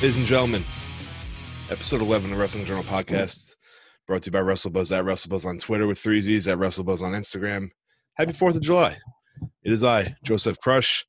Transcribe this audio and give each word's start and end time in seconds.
Ladies 0.00 0.16
and 0.16 0.26
gentlemen, 0.26 0.64
episode 1.70 2.00
11 2.00 2.30
of 2.30 2.36
the 2.36 2.40
Wrestling 2.40 2.64
Journal 2.64 2.82
podcast 2.84 3.54
brought 4.06 4.22
to 4.22 4.28
you 4.28 4.32
by 4.32 4.40
WrestleBuzz 4.40 4.96
at 4.96 5.04
WrestleBuzz 5.04 5.44
on 5.44 5.58
Twitter 5.58 5.86
with 5.86 5.98
three 5.98 6.20
Z's 6.20 6.48
at 6.48 6.56
WrestleBuzz 6.58 7.02
on 7.02 7.12
Instagram. 7.12 7.68
Happy 8.14 8.32
4th 8.32 8.56
of 8.56 8.62
July. 8.62 8.96
It 9.62 9.72
is 9.72 9.84
I, 9.84 10.14
Joseph 10.24 10.58
Crush, 10.58 11.04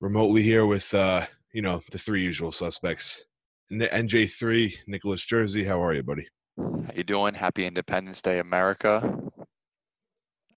remotely 0.00 0.42
here 0.42 0.66
with, 0.66 0.92
uh, 0.92 1.24
you 1.54 1.62
know, 1.62 1.80
the 1.90 1.98
three 1.98 2.22
usual 2.22 2.52
suspects. 2.52 3.24
N- 3.72 3.80
NJ3, 3.80 4.74
Nicholas 4.86 5.24
Jersey. 5.24 5.64
How 5.64 5.82
are 5.82 5.94
you, 5.94 6.02
buddy? 6.02 6.28
How 6.58 6.92
you 6.94 7.04
doing? 7.04 7.32
Happy 7.34 7.64
Independence 7.64 8.20
Day, 8.20 8.38
America. 8.38 9.00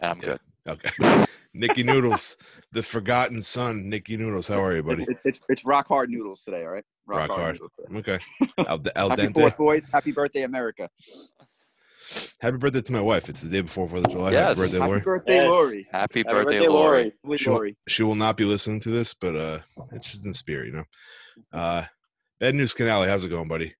And 0.01 0.11
I'm 0.11 0.19
Yeah. 0.19 0.25
good. 0.25 0.39
Okay. 0.67 1.25
Nikki 1.53 1.83
Noodles, 1.83 2.37
the 2.71 2.83
forgotten 2.83 3.41
son, 3.41 3.89
Nikki 3.89 4.15
Noodles. 4.17 4.47
How 4.47 4.61
are 4.63 4.75
you, 4.75 4.83
buddy? 4.83 5.03
It, 5.03 5.17
it's 5.25 5.39
it's 5.49 5.65
rock 5.65 5.87
hard 5.87 6.09
noodles 6.09 6.43
today, 6.43 6.63
all 6.63 6.71
right? 6.71 6.85
Rock 7.07 7.29
hard. 7.31 7.55
noodles 7.55 7.71
today. 7.77 7.99
Okay. 7.99 8.19
Al, 8.67 8.81
al 8.95 9.09
Happy 9.09 9.21
dente. 9.23 9.33
Fourth, 9.39 9.57
boys! 9.57 9.83
Happy 9.91 10.11
birthday, 10.11 10.43
America! 10.43 10.89
Happy 12.41 12.57
birthday 12.57 12.81
to 12.81 12.91
my 12.91 12.99
wife. 13.01 13.29
It's 13.29 13.41
the 13.41 13.49
day 13.49 13.61
before 13.61 13.87
4th 13.87 14.05
of 14.05 14.11
July. 14.11 14.31
Yes. 14.31 14.57
Happy 14.59 14.59
birthday, 14.59 14.79
Lori. 14.79 14.89
Happy 14.89 14.89
Lori. 14.89 15.01
birthday, 15.01 15.35
Yes. 15.35 15.45
Lori! 15.47 15.87
Happy 15.91 16.19
Happy 16.19 16.23
birthday, 16.23 16.43
birthday, 16.43 16.67
Lori. 16.67 16.69
Lori. 17.03 17.13
Lovely 17.23 17.37
Sure. 17.37 17.53
Lori. 17.53 17.77
She 17.87 18.03
will 18.03 18.15
not 18.15 18.35
be 18.37 18.43
listening 18.45 18.79
to 18.81 18.89
this, 18.89 19.13
but 19.13 19.35
uh 19.35 19.59
it's 19.93 20.11
just 20.11 20.25
in 20.25 20.33
spirit, 20.33 20.67
you 20.67 20.73
know. 20.73 20.83
Uh 21.53 21.85
Bad 22.39 22.55
News 22.55 22.73
Canale, 22.73 23.07
how's 23.07 23.23
it 23.23 23.29
going, 23.29 23.47
buddy? 23.47 23.75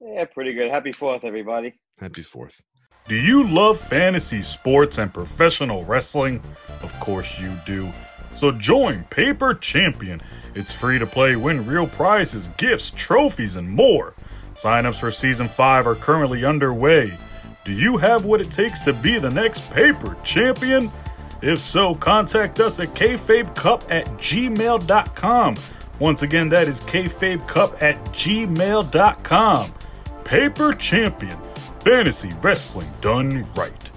Yeah, 0.00 0.24
pretty 0.26 0.54
good. 0.54 0.70
Happy 0.70 0.92
Fourth, 0.92 1.24
everybody. 1.24 1.74
Happy 1.98 2.22
fourth. 2.22 2.60
Do 3.08 3.16
you 3.16 3.46
love 3.48 3.80
fantasy 3.80 4.42
sports 4.42 4.98
and 4.98 5.12
professional 5.12 5.84
wrestling? 5.84 6.40
Of 6.82 6.98
course 7.00 7.40
you 7.40 7.52
do. 7.66 7.88
So 8.38 8.52
join 8.52 9.02
Paper 9.10 9.52
Champion. 9.52 10.22
It's 10.54 10.72
free 10.72 11.00
to 11.00 11.06
play, 11.06 11.34
win 11.34 11.66
real 11.66 11.88
prizes, 11.88 12.46
gifts, 12.56 12.92
trophies, 12.92 13.56
and 13.56 13.68
more. 13.68 14.14
Signups 14.54 15.00
for 15.00 15.10
season 15.10 15.48
5 15.48 15.88
are 15.88 15.96
currently 15.96 16.44
underway. 16.44 17.12
Do 17.64 17.72
you 17.72 17.96
have 17.96 18.24
what 18.24 18.40
it 18.40 18.52
takes 18.52 18.80
to 18.82 18.92
be 18.92 19.18
the 19.18 19.28
next 19.28 19.68
Paper 19.72 20.16
Champion? 20.22 20.88
If 21.42 21.58
so, 21.58 21.96
contact 21.96 22.60
us 22.60 22.78
at 22.78 22.94
kfabecup 22.94 23.90
at 23.90 24.06
gmail.com. 24.06 25.56
Once 25.98 26.22
again, 26.22 26.48
that 26.50 26.68
is 26.68 26.80
kfabecup 26.82 27.82
at 27.82 27.96
gmail.com. 28.06 29.74
Paper 30.22 30.72
Champion. 30.74 31.38
Fantasy 31.80 32.30
wrestling 32.40 32.90
done 33.00 33.48
right. 33.56 33.90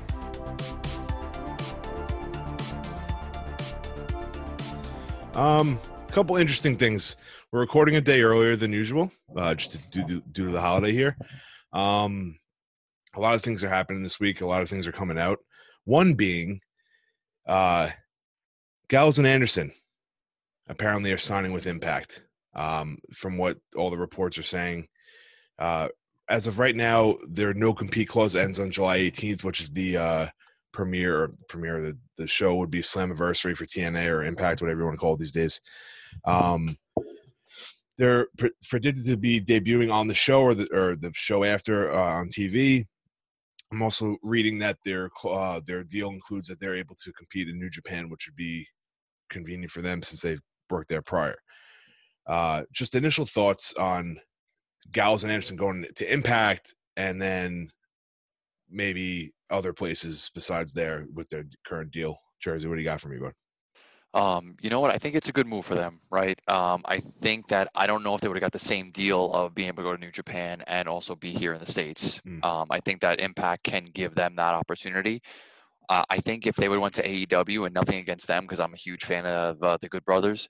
Um, 5.36 5.80
a 6.10 6.12
couple 6.12 6.36
interesting 6.36 6.78
things. 6.78 7.16
We're 7.52 7.62
recording 7.62 7.96
a 7.96 8.02
day 8.02 8.22
earlier 8.22 8.58
than 8.58 8.74
usual, 8.74 9.12
uh, 9.36 9.56
just 9.56 9.72
to 9.72 10.04
do 10.04 10.22
due 10.32 10.46
to 10.46 10.52
the 10.52 10.60
holiday 10.60 10.92
here. 10.92 11.16
Um, 11.72 12.38
a 13.16 13.22
lot 13.22 13.36
of 13.36 13.42
things 13.42 13.64
are 13.64 13.70
happening 13.70 14.04
this 14.04 14.20
week. 14.20 14.42
A 14.42 14.46
lot 14.46 14.62
of 14.62 14.70
things 14.70 14.88
are 14.88 14.92
coming 14.92 15.18
out. 15.18 15.40
One 15.86 16.16
being, 16.16 16.60
uh, 17.48 17.90
Gallows 18.90 19.20
and 19.20 19.28
Anderson 19.28 19.72
apparently 20.68 21.14
are 21.14 21.18
signing 21.18 21.54
with 21.54 21.66
Impact. 21.68 22.24
Um, 22.54 22.98
from 23.14 23.38
what 23.38 23.58
all 23.78 23.90
the 23.90 23.98
reports 23.98 24.38
are 24.38 24.44
saying, 24.44 24.90
uh, 25.58 25.88
as 26.28 26.46
of 26.46 26.60
right 26.60 26.76
now, 26.76 27.16
their 27.30 27.54
no 27.54 27.74
compete 27.74 28.10
clause 28.10 28.36
ends 28.36 28.60
on 28.60 28.70
July 28.70 28.98
18th, 29.00 29.46
which 29.46 29.62
is 29.62 29.72
the 29.72 29.96
uh, 29.96 30.28
premiere 30.74 31.32
premiere 31.48 31.82
the, 31.82 31.98
the 32.22 32.28
show 32.28 32.56
would 32.56 32.72
be 32.72 32.82
Slammiversary 32.82 33.56
for 33.58 33.66
TNA 33.66 34.08
or 34.10 34.24
Impact, 34.24 34.62
whatever 34.62 34.82
you 34.82 34.86
want 34.86 34.96
to 34.96 35.00
call 35.00 35.16
it 35.16 35.20
these 35.20 35.32
days. 35.32 35.60
Um, 36.26 36.68
they're 37.98 38.28
pre- 38.38 38.52
predicted 38.70 39.06
to 39.06 39.18
be 39.18 39.42
debuting 39.42 39.92
on 39.92 40.08
the 40.08 40.14
show 40.14 40.42
or 40.42 40.54
the 40.54 40.68
or 40.74 40.96
the 40.96 41.12
show 41.14 41.44
after 41.44 41.92
uh, 41.92 42.20
on 42.20 42.30
TV. 42.30 42.86
I'm 43.72 43.82
also 43.82 44.18
reading 44.24 44.60
that 44.60 44.78
their 44.86 45.10
uh, 45.26 45.62
their 45.66 45.84
deal 45.84 46.10
includes 46.10 46.48
that 46.48 46.60
they're 46.60 46.76
able 46.76 46.96
to 46.96 47.14
compete 47.14 47.50
in 47.50 47.60
New 47.60 47.70
Japan, 47.70 48.10
which 48.10 48.28
would 48.28 48.36
be 48.36 48.68
convenient 49.30 49.72
for 49.72 49.82
them 49.82 50.04
since 50.04 50.22
they've 50.22 50.42
worked 50.70 50.90
there 50.90 51.02
prior. 51.02 51.38
Uh, 52.28 52.64
just 52.72 52.96
initial 52.96 53.26
thoughts 53.26 53.74
on 53.74 54.18
Gallows 54.92 55.24
and 55.24 55.32
Anderson 55.32 55.58
going 55.58 55.86
to 55.96 56.14
Impact, 56.14 56.74
and 56.98 57.22
then 57.22 57.70
maybe 58.72 59.32
other 59.50 59.74
places 59.74 60.32
besides 60.34 60.74
there 60.74 61.06
with 61.14 61.30
their 61.30 61.46
current 61.66 61.92
deal. 61.92 62.18
Jersey, 62.42 62.68
what 62.68 62.76
do 62.76 62.82
you 62.82 62.86
got 62.86 63.02
for 63.02 63.10
me, 63.10 63.18
bud? 63.18 63.34
Um, 64.14 64.58
you 64.62 64.70
know 64.70 64.82
what? 64.82 64.92
I 64.92 64.98
think 64.98 65.16
it's 65.16 65.30
a 65.30 65.32
good 65.32 65.48
move 65.48 65.66
for 65.66 65.76
them, 65.76 66.02
right? 66.10 66.38
Um, 66.48 66.82
I 66.86 67.00
think 67.00 67.48
that 67.48 67.70
I 67.76 67.88
don't 67.88 68.04
know 68.04 68.14
if 68.14 68.20
they 68.20 68.28
would 68.28 68.36
have 68.36 68.42
got 68.42 68.52
the 68.52 68.60
same 68.60 68.92
deal 68.92 69.32
of 69.34 69.56
being 69.56 69.70
able 69.70 69.84
to 69.84 69.90
go 69.90 69.96
to 69.96 70.02
New 70.02 70.12
Japan 70.12 70.62
and 70.68 70.88
also 70.90 71.16
be 71.16 71.30
here 71.30 71.54
in 71.54 71.60
the 71.60 71.66
States. 71.66 72.20
Mm. 72.28 72.44
Um, 72.46 72.68
I 72.70 72.82
think 72.82 73.00
that 73.02 73.22
Impact 73.22 73.64
can 73.64 73.86
give 73.94 74.14
them 74.16 74.36
that 74.36 74.54
opportunity. 74.54 75.22
Uh, 75.88 76.04
I 76.10 76.18
think 76.18 76.46
if 76.46 76.56
they 76.56 76.68
would 76.68 76.76
have 76.76 76.82
went 76.82 76.96
to 76.96 77.08
AEW 77.08 77.66
and 77.66 77.74
nothing 77.74 78.00
against 78.00 78.28
them 78.28 78.44
because 78.44 78.60
I'm 78.60 78.74
a 78.74 78.78
huge 78.78 79.06
fan 79.06 79.26
of 79.26 79.62
uh, 79.64 79.78
the 79.82 79.90
Good 79.90 80.04
Brothers, 80.06 80.48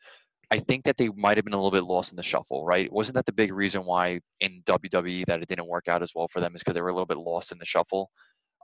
I 0.52 0.60
think 0.60 0.84
that 0.84 0.98
they 0.98 1.08
might 1.16 1.38
have 1.38 1.46
been 1.46 1.54
a 1.54 1.58
little 1.58 1.72
bit 1.72 1.86
lost 1.86 2.12
in 2.12 2.18
the 2.18 2.24
shuffle, 2.24 2.66
right? 2.66 2.92
Wasn't 2.92 3.16
that 3.16 3.26
the 3.26 3.32
big 3.32 3.54
reason 3.54 3.86
why 3.86 4.20
in 4.42 4.62
WWE 4.66 5.26
that 5.26 5.42
it 5.42 5.48
didn't 5.48 5.68
work 5.68 5.88
out 5.88 6.04
as 6.04 6.12
well 6.14 6.28
for 6.28 6.42
them 6.42 6.54
is 6.54 6.62
because 6.62 6.76
they 6.76 6.82
were 6.82 6.90
a 6.90 6.94
little 6.94 7.06
bit 7.06 7.18
lost 7.18 7.54
in 7.54 7.58
the 7.58 7.66
shuffle. 7.66 8.12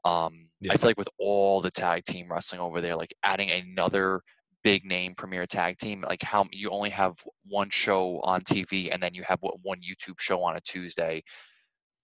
Um, 0.04 0.50
Yeah. 0.60 0.74
I 0.74 0.78
feel 0.78 0.90
like 0.90 0.98
with 0.98 1.10
all 1.18 1.62
the 1.62 1.72
tag 1.72 2.04
team 2.04 2.30
wrestling 2.30 2.60
over 2.60 2.82
there, 2.82 2.96
like 2.98 3.14
adding 3.24 3.52
another 3.52 4.22
big 4.64 4.84
name 4.84 5.16
premier 5.16 5.46
tag 5.46 5.78
team, 5.78 6.02
like 6.02 6.22
how 6.22 6.46
you 6.52 6.70
only 6.72 6.90
have 6.90 7.14
one 7.46 7.70
show 7.70 8.20
on 8.24 8.42
TV 8.42 8.90
and 8.92 9.02
then 9.02 9.14
you 9.14 9.24
have 9.24 9.38
what 9.42 9.56
one 9.62 9.80
YouTube 9.80 10.20
show 10.20 10.44
on 10.44 10.58
a 10.58 10.62
Tuesday. 10.62 11.24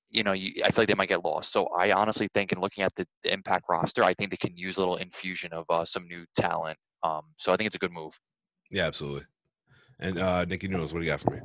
You 0.09 0.23
know, 0.23 0.31
you, 0.31 0.61
I 0.63 0.71
feel 0.71 0.83
like 0.83 0.87
they 0.87 0.95
might 0.95 1.09
get 1.09 1.25
lost. 1.25 1.51
So 1.51 1.65
I 1.77 1.91
honestly 1.91 2.29
think, 2.33 2.53
in 2.53 2.61
looking 2.61 2.85
at 2.85 2.95
the, 2.95 3.05
the 3.23 3.33
Impact 3.33 3.65
roster, 3.69 4.03
I 4.03 4.13
think 4.13 4.29
they 4.29 4.37
can 4.37 4.55
use 4.55 4.77
a 4.77 4.79
little 4.79 4.95
infusion 4.95 5.51
of 5.51 5.65
uh, 5.69 5.83
some 5.83 6.07
new 6.07 6.23
talent. 6.37 6.77
Um, 7.01 7.23
so 7.37 7.51
I 7.51 7.57
think 7.57 7.67
it's 7.67 7.75
a 7.75 7.79
good 7.79 7.91
move. 7.91 8.13
Yeah, 8.69 8.85
absolutely. 8.85 9.25
And 9.99 10.19
uh, 10.19 10.45
Nikki 10.45 10.67
Noodles, 10.67 10.93
what 10.93 10.99
do 10.99 11.05
you 11.05 11.11
got 11.11 11.21
for 11.21 11.31
me? 11.31 11.39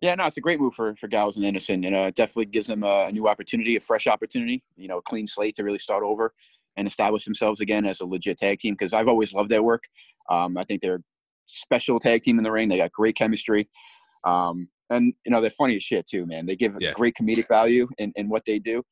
Yeah, 0.00 0.14
no, 0.14 0.26
it's 0.26 0.36
a 0.36 0.40
great 0.40 0.60
move 0.60 0.74
for 0.74 0.94
for 0.96 1.08
Gallows 1.08 1.36
and 1.36 1.44
Anderson, 1.44 1.84
and 1.84 1.94
uh, 1.94 2.00
it 2.00 2.14
definitely 2.14 2.46
gives 2.46 2.68
them 2.68 2.84
a, 2.84 3.06
a 3.06 3.12
new 3.12 3.26
opportunity, 3.28 3.76
a 3.76 3.80
fresh 3.80 4.06
opportunity. 4.06 4.62
You 4.76 4.86
know, 4.88 4.98
a 4.98 5.02
clean 5.02 5.26
slate 5.26 5.56
to 5.56 5.64
really 5.64 5.78
start 5.78 6.04
over 6.04 6.32
and 6.76 6.86
establish 6.86 7.24
themselves 7.24 7.60
again 7.60 7.84
as 7.84 8.00
a 8.00 8.06
legit 8.06 8.38
tag 8.38 8.60
team. 8.60 8.74
Because 8.74 8.92
I've 8.92 9.08
always 9.08 9.32
loved 9.32 9.50
their 9.50 9.62
work. 9.62 9.84
Um, 10.30 10.56
I 10.56 10.64
think 10.64 10.82
they're 10.82 10.96
a 10.96 11.02
special 11.46 11.98
tag 11.98 12.22
team 12.22 12.38
in 12.38 12.44
the 12.44 12.52
ring. 12.52 12.68
They 12.68 12.76
got 12.76 12.92
great 12.92 13.16
chemistry, 13.16 13.68
um, 14.24 14.68
and 14.88 15.14
you 15.24 15.32
know 15.32 15.40
they're 15.40 15.50
funny 15.50 15.74
as 15.76 15.82
shit 15.82 16.06
too, 16.06 16.26
man. 16.26 16.46
They 16.46 16.54
give 16.54 16.76
Yeah. 16.80 16.92
great 16.92 17.16
comedic 17.20 17.48
value 17.48 17.88
in, 17.98 18.12
in 18.14 18.28
what 18.28 18.44
they 18.44 18.60
do. 18.60 18.84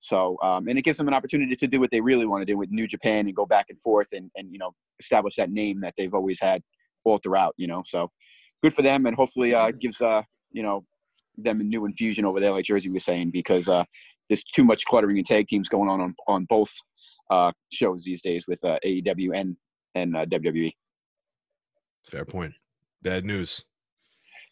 So, 0.00 0.36
um, 0.42 0.68
and 0.68 0.78
it 0.78 0.82
gives 0.82 0.98
them 0.98 1.08
an 1.08 1.14
opportunity 1.14 1.56
to 1.56 1.66
do 1.66 1.80
what 1.80 1.90
they 1.90 2.00
really 2.00 2.26
want 2.26 2.42
to 2.42 2.46
do 2.46 2.58
with 2.58 2.70
New 2.70 2.86
Japan 2.86 3.26
and 3.26 3.34
go 3.34 3.46
back 3.46 3.66
and 3.70 3.80
forth 3.80 4.08
and, 4.12 4.30
and 4.36 4.50
you 4.50 4.58
know 4.58 4.72
establish 4.98 5.36
that 5.36 5.50
name 5.50 5.80
that 5.82 5.94
they've 5.98 6.14
always 6.14 6.40
had 6.40 6.62
all 7.04 7.18
throughout. 7.18 7.54
You 7.58 7.66
know, 7.66 7.82
so 7.86 8.10
good 8.64 8.74
for 8.74 8.82
them, 8.82 9.04
and 9.04 9.14
hopefully 9.14 9.54
uh, 9.54 9.70
gives 9.78 10.00
uh, 10.00 10.22
you 10.50 10.62
know 10.62 10.84
them 11.36 11.60
a 11.60 11.64
new 11.64 11.84
infusion 11.84 12.24
over 12.24 12.40
there, 12.40 12.52
like 12.52 12.64
Jersey 12.64 12.88
was 12.90 13.04
saying, 13.04 13.30
because 13.30 13.68
uh, 13.68 13.84
there's 14.28 14.42
too 14.42 14.64
much 14.64 14.84
cluttering 14.86 15.18
and 15.18 15.26
tag 15.26 15.46
teams 15.48 15.68
going 15.68 15.88
on 15.90 16.00
on, 16.00 16.14
on 16.26 16.44
both 16.46 16.72
uh, 17.30 17.52
shows 17.70 18.04
these 18.04 18.22
days 18.22 18.46
with 18.48 18.64
uh, 18.64 18.78
AEW 18.84 19.30
and 19.34 19.56
and 19.94 20.16
uh, 20.16 20.24
WWE. 20.26 20.72
Fair 22.10 22.24
point. 22.24 22.54
Bad 23.02 23.24
news. 23.24 23.64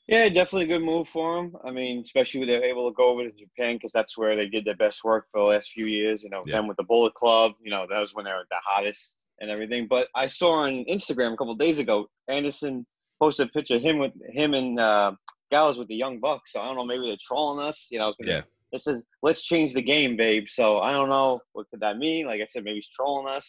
Yeah, 0.09 0.29
definitely 0.29 0.65
a 0.65 0.79
good 0.79 0.85
move 0.85 1.09
for 1.09 1.37
them. 1.37 1.57
I 1.65 1.71
mean, 1.71 2.03
especially 2.05 2.41
when 2.41 2.49
they're 2.49 2.65
able 2.65 2.91
to 2.91 2.95
go 2.95 3.09
over 3.09 3.23
to 3.25 3.31
Japan 3.31 3.77
because 3.77 3.93
that's 3.93 4.19
where 4.19 4.37
they 4.37 4.49
did 4.49 4.65
their 4.65 4.77
best 4.77 5.05
work 5.05 5.27
for 5.33 5.41
the 5.41 5.49
last 5.49 5.71
few 5.71 5.87
years. 5.87 6.23
You 6.23 6.29
know, 6.31 6.43
Yeah. 6.45 6.57
them 6.57 6.67
with 6.67 6.77
the 6.77 6.85
Bullet 6.85 7.15
Club. 7.15 7.53
You 7.63 7.71
know, 7.71 7.87
that 7.89 8.01
was 8.01 8.13
when 8.15 8.25
they 8.27 8.33
were 8.33 8.47
the 8.51 8.61
hottest 8.65 9.25
and 9.41 9.51
everything. 9.51 9.87
But 9.87 10.09
I 10.15 10.29
saw 10.29 10.53
on 10.53 10.85
Instagram 10.85 11.33
a 11.33 11.37
couple 11.37 11.55
days 11.55 11.79
ago, 11.79 12.09
Anderson 12.29 12.85
posted 13.23 13.49
a 13.49 13.53
picture 13.53 13.77
of 13.77 13.83
him 13.83 13.99
with 13.99 14.13
him 14.41 14.55
and 14.55 14.81
uh, 14.81 15.13
Gallows 15.53 15.79
with 15.79 15.89
the 15.89 15.95
Young 16.05 16.19
Bucks. 16.19 16.53
So 16.53 16.61
I 16.61 16.67
don't 16.67 16.77
know, 16.77 16.85
maybe 16.85 17.07
they're 17.07 17.29
trolling 17.31 17.65
us. 17.65 17.79
You 17.91 17.99
know, 18.01 18.11
'cause 18.15 18.27
Yeah. 18.35 18.43
It 18.73 18.81
says, 18.81 19.05
"Let's 19.23 19.43
change 19.45 19.75
the 19.75 19.83
game, 19.95 20.17
babe." 20.17 20.47
So 20.49 20.79
I 20.79 20.93
don't 20.93 21.11
know 21.11 21.41
what 21.53 21.69
could 21.71 21.81
that 21.81 21.99
mean. 21.99 22.25
Like 22.31 22.41
I 22.41 22.47
said, 22.47 22.65
maybe 22.65 22.77
he's 22.77 22.89
trolling 22.89 23.29
us. 23.37 23.47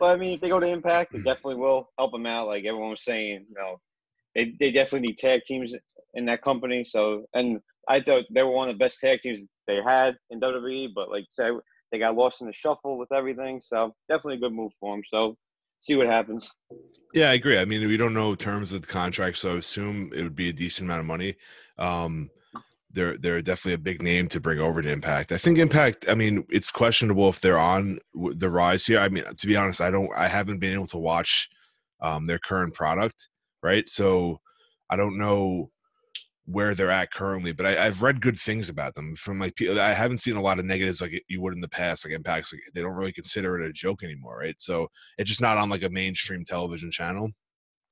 But 0.00 0.08
I 0.14 0.16
mean, 0.20 0.32
if 0.34 0.40
they 0.40 0.48
go 0.48 0.58
to 0.60 0.66
Impact, 0.66 1.14
it 1.14 1.22
definitely 1.24 1.60
will 1.64 1.80
help 1.98 2.10
them 2.12 2.26
out. 2.26 2.48
Like 2.48 2.64
everyone 2.64 2.90
was 2.90 3.04
saying, 3.04 3.46
you 3.48 3.54
know, 3.60 3.72
they 4.34 4.44
they 4.60 4.70
definitely 4.72 5.06
need 5.08 5.18
tag 5.18 5.40
teams 5.44 5.74
in 6.14 6.24
that 6.26 6.42
company. 6.42 6.84
So, 6.84 7.24
and 7.34 7.60
I 7.88 8.00
thought 8.00 8.24
they 8.34 8.42
were 8.42 8.50
one 8.60 8.68
of 8.68 8.74
the 8.74 8.84
best 8.84 9.00
tag 9.00 9.20
teams 9.22 9.40
they 9.68 9.80
had 9.94 10.16
in 10.30 10.40
WWE. 10.40 10.88
But 10.98 11.08
like 11.14 11.24
I 11.24 11.30
said, 11.30 11.52
they 11.90 11.98
got 12.04 12.16
lost 12.22 12.40
in 12.42 12.48
the 12.48 12.52
shuffle 12.62 12.98
with 12.98 13.12
everything. 13.12 13.60
So 13.60 13.94
definitely 14.10 14.38
a 14.38 14.44
good 14.44 14.52
move 14.60 14.72
for 14.80 14.92
them. 14.94 15.02
So 15.12 15.36
see 15.80 15.96
what 15.96 16.06
happens. 16.06 16.50
Yeah, 17.14 17.30
I 17.30 17.34
agree. 17.34 17.58
I 17.58 17.64
mean, 17.64 17.86
we 17.86 17.96
don't 17.96 18.14
know 18.14 18.34
terms 18.34 18.72
of 18.72 18.82
the 18.82 18.86
contract, 18.86 19.38
so 19.38 19.54
I 19.54 19.58
assume 19.58 20.12
it 20.14 20.22
would 20.22 20.36
be 20.36 20.48
a 20.48 20.52
decent 20.52 20.86
amount 20.86 21.00
of 21.00 21.06
money. 21.06 21.36
Um, 21.78 22.30
they're 22.90 23.16
they're 23.18 23.42
definitely 23.42 23.74
a 23.74 23.78
big 23.78 24.02
name 24.02 24.28
to 24.28 24.40
bring 24.40 24.60
over 24.60 24.80
to 24.80 24.90
Impact. 24.90 25.32
I 25.32 25.38
think 25.38 25.58
Impact. 25.58 26.08
I 26.08 26.14
mean, 26.14 26.44
it's 26.48 26.70
questionable 26.70 27.28
if 27.28 27.40
they're 27.40 27.58
on 27.58 27.98
the 28.14 28.50
rise 28.50 28.86
here. 28.86 28.98
I 28.98 29.08
mean, 29.08 29.24
to 29.24 29.46
be 29.46 29.56
honest, 29.56 29.80
I 29.80 29.90
don't. 29.90 30.10
I 30.16 30.28
haven't 30.28 30.58
been 30.58 30.74
able 30.74 30.86
to 30.88 30.98
watch 30.98 31.48
um, 32.00 32.24
their 32.24 32.38
current 32.38 32.74
product, 32.74 33.28
right? 33.62 33.88
So 33.88 34.40
I 34.90 34.96
don't 34.96 35.18
know 35.18 35.70
where 36.50 36.74
they're 36.74 36.90
at 36.90 37.12
currently, 37.12 37.52
but 37.52 37.66
I, 37.66 37.86
I've 37.86 38.00
read 38.00 38.22
good 38.22 38.38
things 38.38 38.70
about 38.70 38.94
them 38.94 39.14
from 39.16 39.38
like 39.38 39.54
people. 39.54 39.78
I 39.78 39.92
haven't 39.92 40.16
seen 40.16 40.36
a 40.36 40.40
lot 40.40 40.58
of 40.58 40.64
negatives 40.64 41.02
like 41.02 41.22
you 41.28 41.42
would 41.42 41.52
in 41.52 41.60
the 41.60 41.68
past. 41.68 42.06
Like 42.06 42.14
impacts, 42.14 42.52
like 42.52 42.62
they 42.74 42.80
don't 42.80 42.96
really 42.96 43.12
consider 43.12 43.60
it 43.60 43.68
a 43.68 43.72
joke 43.72 44.02
anymore, 44.02 44.38
right? 44.38 44.54
So 44.58 44.88
it's 45.18 45.28
just 45.28 45.42
not 45.42 45.58
on 45.58 45.68
like 45.68 45.82
a 45.82 45.90
mainstream 45.90 46.46
television 46.46 46.90
channel. 46.90 47.28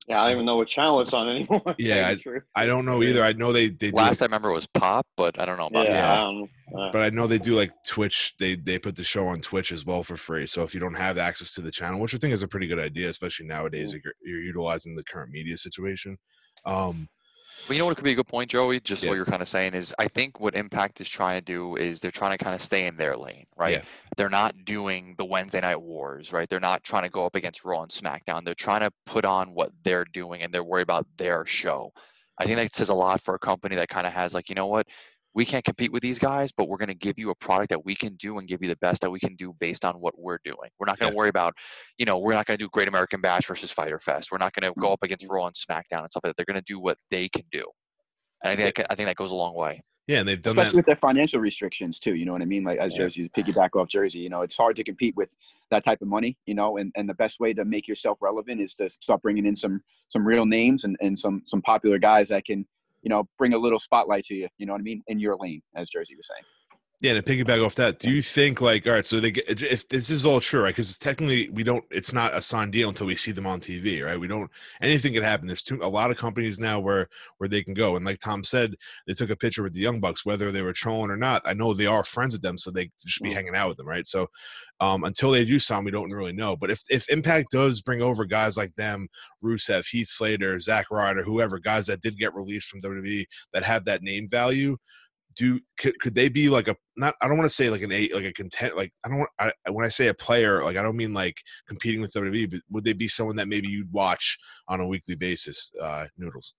Yeah, 0.07 0.21
I 0.21 0.23
don't 0.23 0.33
even 0.33 0.45
know 0.45 0.55
what 0.55 0.69
channel 0.69 1.01
it's 1.01 1.13
on 1.13 1.29
anymore. 1.29 1.61
Yeah, 1.77 1.95
tell 1.95 2.09
you 2.09 2.15
the 2.15 2.21
truth. 2.23 2.43
I 2.55 2.65
don't 2.65 2.85
know 2.85 3.03
either. 3.03 3.23
I 3.23 3.33
know 3.33 3.51
they 3.51 3.67
they 3.67 3.91
do 3.91 3.97
Last 3.97 4.23
I 4.23 4.25
remember 4.25 4.51
was 4.51 4.65
Pop, 4.65 5.05
but 5.17 5.39
I 5.39 5.45
don't 5.45 5.57
know 5.57 5.67
about 5.67 5.85
yeah, 5.85 5.91
yeah. 5.93 6.43
I. 6.75 6.81
Uh, 6.81 6.91
but 6.91 7.03
I 7.03 7.09
know 7.11 7.27
they 7.27 7.37
do 7.37 7.55
like 7.55 7.71
Twitch. 7.85 8.33
They 8.39 8.55
they 8.55 8.79
put 8.79 8.95
the 8.95 9.03
show 9.03 9.27
on 9.27 9.41
Twitch 9.41 9.71
as 9.71 9.85
well 9.85 10.01
for 10.01 10.17
free. 10.17 10.47
So 10.47 10.63
if 10.63 10.73
you 10.73 10.79
don't 10.79 10.95
have 10.95 11.19
access 11.19 11.51
to 11.53 11.61
the 11.61 11.71
channel, 11.71 11.99
which 11.99 12.15
I 12.15 12.17
think 12.17 12.33
is 12.33 12.41
a 12.41 12.47
pretty 12.47 12.67
good 12.67 12.79
idea, 12.79 13.09
especially 13.09 13.45
nowadays, 13.45 13.93
if 13.93 14.03
you're, 14.03 14.13
you're 14.23 14.41
utilizing 14.41 14.95
the 14.95 15.03
current 15.03 15.29
media 15.29 15.57
situation. 15.57 16.17
Um, 16.65 17.07
But 17.65 17.75
you 17.75 17.81
know 17.81 17.85
what 17.85 17.97
could 17.97 18.05
be 18.05 18.11
a 18.11 18.15
good 18.15 18.27
point, 18.27 18.49
Joey? 18.49 18.79
Just 18.79 19.03
Yeah. 19.03 19.09
what 19.09 19.15
you're 19.15 19.25
kind 19.25 19.41
of 19.41 19.47
saying 19.47 19.73
is, 19.73 19.93
I 19.99 20.07
think 20.07 20.39
what 20.39 20.55
Impact 20.55 21.01
is 21.01 21.09
trying 21.09 21.37
to 21.37 21.43
do 21.43 21.75
is 21.75 21.99
they're 21.99 22.11
trying 22.11 22.37
to 22.37 22.43
kind 22.43 22.55
of 22.55 22.61
stay 22.61 22.87
in 22.87 22.95
their 22.95 23.17
lane, 23.17 23.45
right? 23.57 23.73
Yeah. 23.73 23.81
They're 24.15 24.29
not 24.29 24.63
doing 24.63 25.15
the 25.17 25.25
Wednesday 25.25 25.59
night 25.59 25.81
wars, 25.81 26.31
right? 26.31 26.47
They're 26.47 26.59
not 26.59 26.83
trying 26.83 27.03
to 27.03 27.09
go 27.09 27.25
up 27.25 27.35
against 27.35 27.65
Raw 27.65 27.81
and 27.81 27.91
SmackDown. 27.91 28.45
They're 28.45 28.55
trying 28.55 28.81
to 28.81 28.91
put 29.05 29.25
on 29.25 29.53
what 29.53 29.71
they're 29.83 30.05
doing, 30.05 30.41
and 30.41 30.53
they're 30.53 30.63
worried 30.63 30.83
about 30.83 31.07
their 31.17 31.45
show. 31.45 31.91
I 32.37 32.45
think 32.45 32.57
that 32.57 32.75
says 32.75 32.89
a 32.89 32.93
lot 32.93 33.21
for 33.21 33.35
a 33.35 33.39
company 33.39 33.75
that 33.77 33.89
kind 33.89 34.05
of 34.05 34.13
has 34.13 34.33
like, 34.33 34.49
you 34.49 34.55
know 34.55 34.67
what? 34.67 34.87
We 35.37 35.45
can't 35.45 35.63
compete 35.63 35.91
with 35.93 36.01
these 36.01 36.17
guys, 36.17 36.51
but 36.51 36.67
we're 36.67 36.79
going 36.79 36.89
to 36.89 36.95
give 36.95 37.19
you 37.19 37.29
a 37.29 37.35
product 37.35 37.69
that 37.69 37.85
we 37.85 37.93
can 37.93 38.15
do 38.15 38.39
and 38.39 38.47
give 38.47 38.63
you 38.63 38.69
the 38.69 38.75
best 38.77 39.01
that 39.01 39.11
we 39.11 39.19
can 39.19 39.35
do 39.35 39.53
based 39.59 39.85
on 39.85 39.93
what 40.01 40.17
we're 40.17 40.39
doing. 40.43 40.71
We're 40.79 40.87
not 40.87 40.97
going 40.97 41.11
to 41.11 41.13
Yeah. 41.13 41.17
worry 41.19 41.29
about, 41.29 41.53
you 41.99 42.07
know, 42.07 42.17
we're 42.17 42.33
not 42.33 42.47
going 42.47 42.57
to 42.57 42.65
do 42.65 42.67
Great 42.69 42.87
American 42.87 43.21
Bash 43.21 43.45
versus 43.45 43.71
Fyter 43.71 43.99
Fest. 43.99 44.31
We're 44.31 44.39
not 44.39 44.53
going 44.53 44.63
to 44.63 44.73
go 44.79 44.87
mm-hmm. 44.87 44.93
up 44.93 45.03
against 45.03 45.27
Raw 45.29 45.45
and 45.45 45.55
SmackDown 45.55 46.01
and 46.01 46.09
stuff 46.09 46.21
like 46.23 46.31
that. 46.31 46.37
They're 46.37 46.51
going 46.51 46.59
to 46.59 46.65
do 46.73 46.79
what 46.79 46.97
they 47.11 47.29
can 47.29 47.43
do. 47.51 47.63
And 48.43 48.51
I 48.51 48.55
think, 48.55 48.77
that, 48.77 48.87
I 48.91 48.95
think 48.95 49.09
that 49.09 49.15
goes 49.15 49.29
a 49.29 49.35
long 49.35 49.53
way. 49.53 49.83
yeah, 50.07 50.21
and 50.21 50.27
they've 50.27 50.41
done 50.41 50.53
it. 50.53 50.57
especially 50.57 50.71
that. 50.71 50.75
with 50.77 50.85
their 50.87 50.95
financial 50.95 51.39
restrictions 51.39 51.99
too. 51.99 52.15
You 52.15 52.25
know 52.25 52.31
what 52.33 52.41
I 52.41 52.45
mean? 52.45 52.63
Like 52.63 52.79
as 52.79 52.93
Yeah. 52.93 53.03
Jersey, 53.03 53.29
piggyback 53.37 53.79
off 53.79 53.89
Jersey. 53.89 54.17
You 54.17 54.29
know, 54.29 54.41
it's 54.41 54.57
hard 54.57 54.75
to 54.77 54.83
compete 54.83 55.15
with 55.15 55.29
that 55.69 55.83
type 55.83 56.01
of 56.01 56.07
money. 56.07 56.35
You 56.47 56.55
know, 56.55 56.77
and, 56.77 56.91
and 56.95 57.07
the 57.07 57.13
best 57.13 57.39
way 57.39 57.53
to 57.53 57.63
make 57.63 57.87
yourself 57.87 58.17
relevant 58.21 58.59
is 58.59 58.73
to 58.75 58.89
start 58.89 59.21
bringing 59.21 59.45
in 59.45 59.55
some 59.55 59.83
some 60.07 60.25
real 60.25 60.47
names 60.47 60.83
and, 60.83 60.97
and 60.99 61.19
some 61.19 61.43
some 61.45 61.61
popular 61.61 61.99
guys 61.99 62.29
that 62.29 62.43
can 62.43 62.65
you 63.01 63.09
know 63.09 63.27
bring 63.37 63.53
a 63.53 63.57
little 63.57 63.79
spotlight 63.79 64.25
to 64.25 64.35
you. 64.35 64.47
You 64.57 64.65
know 64.65 64.73
what 64.73 64.81
I 64.81 64.83
mean? 64.83 65.03
In 65.07 65.19
your 65.19 65.37
lane, 65.37 65.61
as 65.75 65.89
Jersey 65.89 66.15
was 66.15 66.27
saying. 66.27 66.56
Yeah, 66.99 67.13
and 67.13 67.23
to 67.23 67.31
piggyback 67.31 67.63
off 67.63 67.75
that, 67.75 67.99
do 67.99 68.09
you 68.09 68.23
think 68.23 68.59
like 68.59 68.87
all 68.87 68.93
right? 68.93 69.05
So 69.05 69.19
they 69.19 69.29
get 69.29 69.61
if 69.61 69.87
this 69.87 70.09
is 70.09 70.25
all 70.25 70.39
true, 70.39 70.63
right? 70.63 70.75
Because 70.75 70.97
technically 70.97 71.47
we 71.49 71.61
don't. 71.63 71.85
It's 71.91 72.11
not 72.11 72.33
a 72.33 72.41
signed 72.41 72.71
deal 72.71 72.89
until 72.89 73.05
we 73.05 73.13
see 73.13 73.31
them 73.31 73.45
on 73.45 73.59
TV, 73.59 74.03
right? 74.03 74.19
We 74.19 74.27
don't. 74.27 74.49
Anything 74.81 75.13
can 75.13 75.21
happen. 75.21 75.45
There's 75.45 75.61
too 75.61 75.77
a 75.83 75.87
lot 75.87 76.09
of 76.09 76.17
companies 76.17 76.59
now 76.59 76.79
where 76.79 77.07
where 77.37 77.47
they 77.47 77.61
can 77.61 77.75
go. 77.75 77.97
And 77.97 78.03
like 78.05 78.17
Tom 78.19 78.43
said, 78.43 78.73
they 79.05 79.13
took 79.13 79.29
a 79.29 79.35
picture 79.35 79.61
with 79.61 79.73
the 79.73 79.79
Young 79.79 79.99
Bucks, 79.99 80.25
whether 80.25 80.51
they 80.51 80.63
were 80.63 80.73
trolling 80.73 81.11
or 81.11 81.17
not. 81.17 81.43
I 81.45 81.53
know 81.53 81.71
they 81.71 81.85
are 81.85 82.03
friends 82.03 82.33
with 82.33 82.41
them, 82.41 82.57
so 82.57 82.71
they 82.71 82.89
just 83.05 83.21
be 83.21 83.29
Mm. 83.29 83.33
hanging 83.35 83.55
out 83.55 83.67
with 83.67 83.77
them, 83.77 83.87
right? 83.87 84.07
So 84.07 84.27
um, 84.79 85.03
until 85.03 85.29
they 85.29 85.45
do 85.45 85.59
sign, 85.59 85.83
we 85.83 85.91
don't 85.91 86.11
really 86.11 86.33
know. 86.33 86.55
But 86.57 86.71
if 86.71 86.81
if 86.89 87.07
Impact 87.09 87.51
does 87.51 87.79
bring 87.81 88.01
over 88.01 88.25
guys 88.25 88.57
like 88.57 88.73
them, 88.75 89.07
Rusev, 89.43 89.87
Heath 89.87 90.07
Slater, 90.07 90.57
Zack 90.57 90.87
Ryder, 90.89 91.21
whoever, 91.21 91.59
guys 91.59 91.85
that 91.87 92.01
did 92.01 92.17
get 92.17 92.33
released 92.33 92.69
from 92.69 92.81
WWE 92.81 93.27
that 93.53 93.61
have 93.63 93.85
that 93.85 94.01
name 94.01 94.27
value, 94.27 94.77
do 95.37 95.59
could, 95.79 95.99
could 95.99 96.15
they 96.15 96.29
be 96.29 96.49
like 96.49 96.67
a 96.67 96.75
not 96.95 97.15
I 97.21 97.27
don't 97.27 97.37
want 97.37 97.49
to 97.49 97.55
say 97.55 97.69
like 97.69 97.83
an 97.83 97.91
eight 97.91 98.13
like 98.13 98.25
a 98.25 98.33
content 98.33 98.75
like 98.75 98.91
I 99.05 99.09
don't 99.09 99.19
want 99.19 99.29
I, 99.39 99.51
when 99.69 99.85
I 99.85 99.89
say 99.89 100.07
a 100.07 100.13
player 100.13 100.63
like 100.63 100.77
I 100.77 100.83
don't 100.83 100.97
mean 100.97 101.13
like 101.13 101.37
competing 101.67 102.01
with 102.01 102.13
WWE 102.13 102.51
but 102.51 102.61
would 102.71 102.83
they 102.83 102.93
be 102.93 103.07
someone 103.07 103.35
that 103.37 103.47
maybe 103.47 103.69
you'd 103.69 103.91
watch 103.93 104.37
on 104.67 104.81
a 104.81 104.87
weekly 104.87 105.15
basis 105.15 105.71
uh 105.81 106.07
noodles 106.17 106.55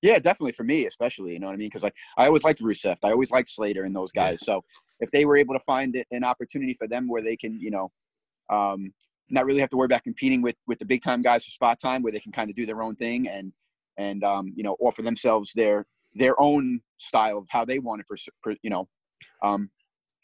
Yeah, 0.00 0.18
definitely 0.18 0.52
for 0.52 0.64
me, 0.64 0.86
especially. 0.86 1.32
You 1.32 1.38
know 1.38 1.46
what 1.46 1.54
I 1.54 1.56
mean? 1.56 1.68
Because 1.68 1.82
like 1.84 1.94
I 2.18 2.26
always 2.26 2.44
liked 2.44 2.60
Rusev. 2.60 2.96
I 3.02 3.10
always 3.12 3.30
liked 3.30 3.48
Slater 3.48 3.84
and 3.84 3.94
those 3.94 4.10
Yeah. 4.14 4.32
guys. 4.32 4.40
So 4.44 4.62
if 5.00 5.10
they 5.10 5.24
were 5.24 5.36
able 5.36 5.54
to 5.54 5.60
find 5.60 6.04
an 6.10 6.24
opportunity 6.24 6.74
for 6.74 6.88
them 6.88 7.08
where 7.08 7.22
they 7.22 7.36
can, 7.36 7.60
you 7.60 7.70
know, 7.70 7.92
um, 8.50 8.92
not 9.30 9.46
really 9.46 9.60
have 9.60 9.70
to 9.70 9.76
worry 9.76 9.86
about 9.86 10.02
competing 10.02 10.42
with 10.42 10.56
with 10.66 10.78
the 10.78 10.84
big 10.84 11.02
time 11.02 11.22
guys 11.22 11.44
for 11.44 11.50
spot 11.50 11.78
time, 11.80 12.02
where 12.02 12.12
they 12.12 12.20
can 12.20 12.32
kind 12.32 12.50
of 12.50 12.56
do 12.56 12.66
their 12.66 12.82
own 12.82 12.96
thing 12.96 13.28
and 13.28 13.52
and 13.96 14.24
um, 14.24 14.52
you 14.56 14.62
know 14.62 14.76
offer 14.80 15.02
themselves 15.02 15.52
their 15.54 15.86
their 16.14 16.40
own 16.40 16.80
style 16.98 17.38
of 17.38 17.46
how 17.48 17.64
they 17.64 17.78
want 17.78 18.00
to, 18.00 18.04
pers- 18.04 18.28
per, 18.42 18.54
you 18.62 18.70
know, 18.70 18.88
um, 19.42 19.70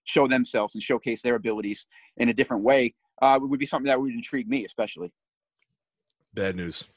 show 0.05 0.26
themselves 0.26 0.75
and 0.75 0.82
showcase 0.82 1.23
their 1.23 1.35
abilities 1.35 1.87
in 2.17 2.29
a 2.29 2.35
different 2.35 2.64
way, 2.64 2.94
uh, 3.20 3.38
would 3.40 3.61
be 3.61 3.67
something 3.67 3.87
that 3.87 4.00
would 4.00 4.12
intrigue 4.12 4.49
me, 4.49 4.64
especially. 4.64 5.12
bad 6.35 6.56
news 6.56 6.88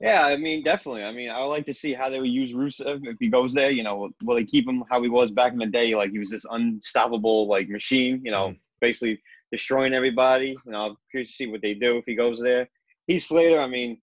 Yeah, 0.00 0.24
I 0.26 0.36
mean, 0.36 0.62
definitely. 0.62 1.04
I 1.04 1.12
mean, 1.12 1.30
I 1.30 1.40
would 1.40 1.48
like 1.48 1.66
to 1.66 1.74
see 1.74 1.92
how 1.92 2.08
they 2.08 2.20
would 2.20 2.30
use 2.30 2.52
Rusev 2.52 3.06
if 3.06 3.16
he 3.18 3.28
goes 3.28 3.52
there. 3.52 3.70
You 3.70 3.82
know, 3.82 4.10
will 4.24 4.36
they 4.36 4.44
keep 4.44 4.68
him 4.68 4.84
how 4.90 5.02
he 5.02 5.08
was 5.08 5.30
back 5.30 5.52
in 5.52 5.58
the 5.58 5.66
day? 5.66 5.94
Like 5.94 6.10
he 6.10 6.18
was 6.18 6.30
this 6.30 6.46
unstoppable 6.50 7.48
like 7.48 7.68
machine. 7.68 8.20
You 8.24 8.32
know, 8.32 8.54
basically 8.80 9.20
destroying 9.50 9.94
everybody. 9.94 10.56
You 10.66 10.72
know, 10.72 10.86
I'm 10.86 10.96
curious 11.10 11.30
to 11.30 11.36
see 11.36 11.46
what 11.46 11.62
they 11.62 11.74
do 11.74 11.98
if 11.98 12.04
he 12.04 12.14
goes 12.14 12.40
there. 12.40 12.68
Heath 13.06 13.24
Slater. 13.24 13.60
I 13.60 13.66
mean, 13.66 14.00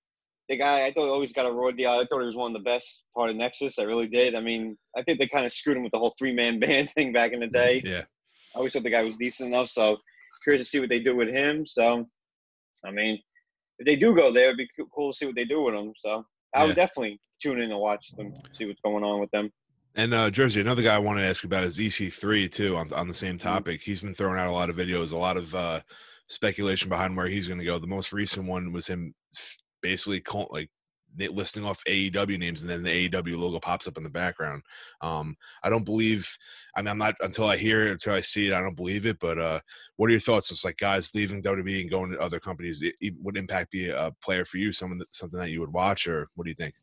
the 0.49 0.57
guy 0.57 0.85
I 0.85 0.91
thought 0.91 1.07
always 1.09 1.31
got 1.31 1.45
a 1.45 1.51
raw 1.51 1.71
deal. 1.71 1.91
I 1.91 2.05
thought 2.05 2.21
he 2.21 2.25
was 2.27 2.35
one 2.35 2.55
of 2.55 2.61
the 2.61 2.65
best 2.69 3.03
part 3.15 3.29
of 3.29 3.35
Nexus. 3.35 3.77
I 3.79 3.83
really 3.83 4.07
did. 4.07 4.35
I 4.35 4.41
mean, 4.41 4.77
I 4.97 5.03
think 5.03 5.19
they 5.19 5.27
kind 5.27 5.45
of 5.45 5.53
screwed 5.53 5.77
him 5.77 5.83
with 5.83 5.91
the 5.91 5.99
whole 5.99 6.13
three 6.17 6.33
man 6.33 6.59
band 6.65 6.89
thing 6.91 7.13
back 7.13 7.31
in 7.33 7.39
the 7.39 7.47
day. 7.47 7.81
yeah 7.85 8.01
I 8.55 8.57
always 8.57 8.73
thought 8.73 8.83
the 8.83 8.89
guy 8.89 9.03
was 9.03 9.15
decent 9.17 9.47
enough. 9.53 9.69
So 9.69 9.97
curious 10.43 10.65
to 10.65 10.69
see 10.69 10.79
what 10.79 10.89
they 10.89 10.99
do 10.99 11.15
with 11.15 11.29
him. 11.29 11.65
So, 11.67 12.05
I 12.85 12.91
mean, 12.91 13.19
if 13.77 13.85
they 13.85 13.95
do 13.95 14.15
go 14.15 14.31
there, 14.31 14.45
it'd 14.47 14.57
be 14.57 14.67
cool 14.93 15.11
to 15.11 15.17
see 15.17 15.25
what 15.27 15.35
they 15.35 15.45
do 15.45 15.61
with 15.61 15.75
him. 15.75 15.93
So 15.97 16.23
I 16.55 16.65
would 16.65 16.75
definitely 16.75 17.19
tune 17.41 17.61
in 17.61 17.71
and 17.71 17.79
watch 17.79 18.11
them, 18.17 18.33
see 18.53 18.65
what's 18.65 18.81
going 18.83 19.03
on 19.03 19.19
with 19.21 19.29
them. 19.31 19.51
and 19.95 20.13
uh 20.13 20.29
Jersey 20.29 20.61
another 20.61 20.81
guy 20.81 20.95
I 20.95 20.99
wanted 20.99 21.21
to 21.21 21.27
ask 21.27 21.43
about 21.43 21.63
is 21.63 21.77
EC3 21.77 22.51
too 22.51 22.75
on 22.75 22.91
on 22.93 23.07
the 23.07 23.13
same 23.13 23.37
Mm-hmm. 23.37 23.47
topic 23.47 23.81
he's 23.81 24.01
been 24.01 24.13
throwing 24.13 24.37
out 24.39 24.47
a 24.47 24.51
lot 24.51 24.69
of 24.69 24.75
videos 24.75 25.13
a 25.13 25.17
lot 25.17 25.37
of 25.37 25.53
uh 25.55 25.79
speculation 26.27 26.89
behind 26.89 27.15
where 27.17 27.27
he's 27.27 27.47
going 27.47 27.59
to 27.59 27.65
go 27.65 27.79
the 27.79 27.87
most 27.87 28.11
recent 28.13 28.45
one 28.45 28.71
was 28.71 28.87
him 28.87 29.13
basically 29.81 30.21
call, 30.21 30.47
like 30.51 30.69
listing 31.17 31.65
off 31.65 31.83
AEW 31.85 32.37
names 32.37 32.61
and 32.61 32.69
then 32.69 32.83
the 32.83 33.09
AEW 33.09 33.37
logo 33.37 33.59
pops 33.59 33.87
up 33.87 33.97
in 33.97 34.03
the 34.03 34.09
background. 34.09 34.61
Um, 35.01 35.35
I 35.63 35.69
don't 35.69 35.83
believe. 35.83 36.29
I 36.75 36.81
mean, 36.81 36.89
I'm 36.89 36.97
not 36.97 37.15
until 37.21 37.47
I 37.47 37.57
hear 37.57 37.87
it, 37.87 37.91
until 37.91 38.13
I 38.13 38.19
see 38.19 38.47
it, 38.47 38.53
I 38.53 38.61
don't 38.61 38.75
believe 38.75 39.05
it. 39.05 39.19
But 39.19 39.37
uh, 39.37 39.59
what 39.97 40.07
are 40.07 40.11
your 40.11 40.19
thoughts? 40.19 40.51
It's 40.51 40.65
like 40.65 40.77
guys 40.77 41.13
leaving 41.15 41.41
WWE 41.41 41.81
and 41.81 41.89
going 41.89 42.11
to 42.11 42.19
other 42.19 42.39
companies. 42.39 42.81
It, 42.81 42.95
it 43.01 43.13
would 43.21 43.37
impact 43.37 43.71
be 43.71 43.89
a 43.89 44.13
player 44.23 44.45
for 44.45 44.57
you? 44.57 44.71
Someone 44.71 44.99
that 44.99 45.13
something 45.13 45.39
that 45.39 45.51
you 45.51 45.59
would 45.61 45.73
watch, 45.73 46.07
or 46.07 46.27
what 46.35 46.45
do 46.45 46.51
you 46.51 46.55
think? 46.55 46.75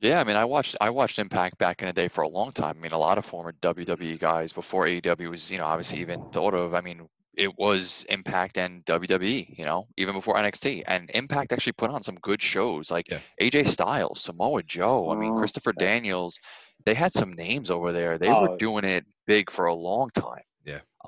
Yeah, 0.00 0.20
I 0.20 0.24
mean, 0.24 0.36
I 0.36 0.44
watched 0.44 0.76
I 0.80 0.90
watched 0.90 1.18
Impact 1.18 1.56
back 1.58 1.80
in 1.80 1.88
the 1.88 1.92
day 1.92 2.08
for 2.08 2.22
a 2.22 2.28
long 2.28 2.52
time. 2.52 2.76
I 2.78 2.82
mean, 2.82 2.92
a 2.92 2.98
lot 2.98 3.16
of 3.16 3.24
former 3.24 3.52
WWE 3.62 4.18
guys 4.18 4.52
before 4.52 4.84
AEW 4.84 5.30
was, 5.30 5.50
you 5.50 5.56
know, 5.56 5.64
obviously 5.64 6.00
even 6.00 6.20
thought 6.30 6.54
of. 6.54 6.74
I 6.74 6.82
mean, 6.82 7.08
it 7.36 7.56
was 7.58 8.04
Impact 8.08 8.56
and 8.58 8.84
WWE, 8.86 9.58
you 9.58 9.64
know, 9.64 9.86
even 9.96 10.14
before 10.14 10.36
NXT. 10.36 10.82
And 10.86 11.10
Impact 11.14 11.52
actually 11.52 11.72
put 11.72 11.90
on 11.90 12.02
some 12.02 12.16
good 12.16 12.40
shows 12.42 12.90
like 12.90 13.10
Yeah. 13.10 13.20
AJ 13.40 13.68
Styles, 13.68 14.22
Samoa 14.22 14.62
Joe. 14.62 15.10
I 15.10 15.16
mean, 15.16 15.32
Oh, 15.34 15.38
Christopher. 15.38 15.72
Daniels. 15.72 16.38
They 16.84 16.94
had 16.94 17.12
some 17.12 17.32
names 17.32 17.70
over 17.70 17.92
there. 17.92 18.16
They 18.18 18.28
Oh. 18.30 18.42
were 18.42 18.56
doing 18.56 18.84
it 18.84 19.04
big 19.26 19.50
for 19.50 19.66
a 19.66 19.74
long 19.74 20.08
time. 20.10 20.42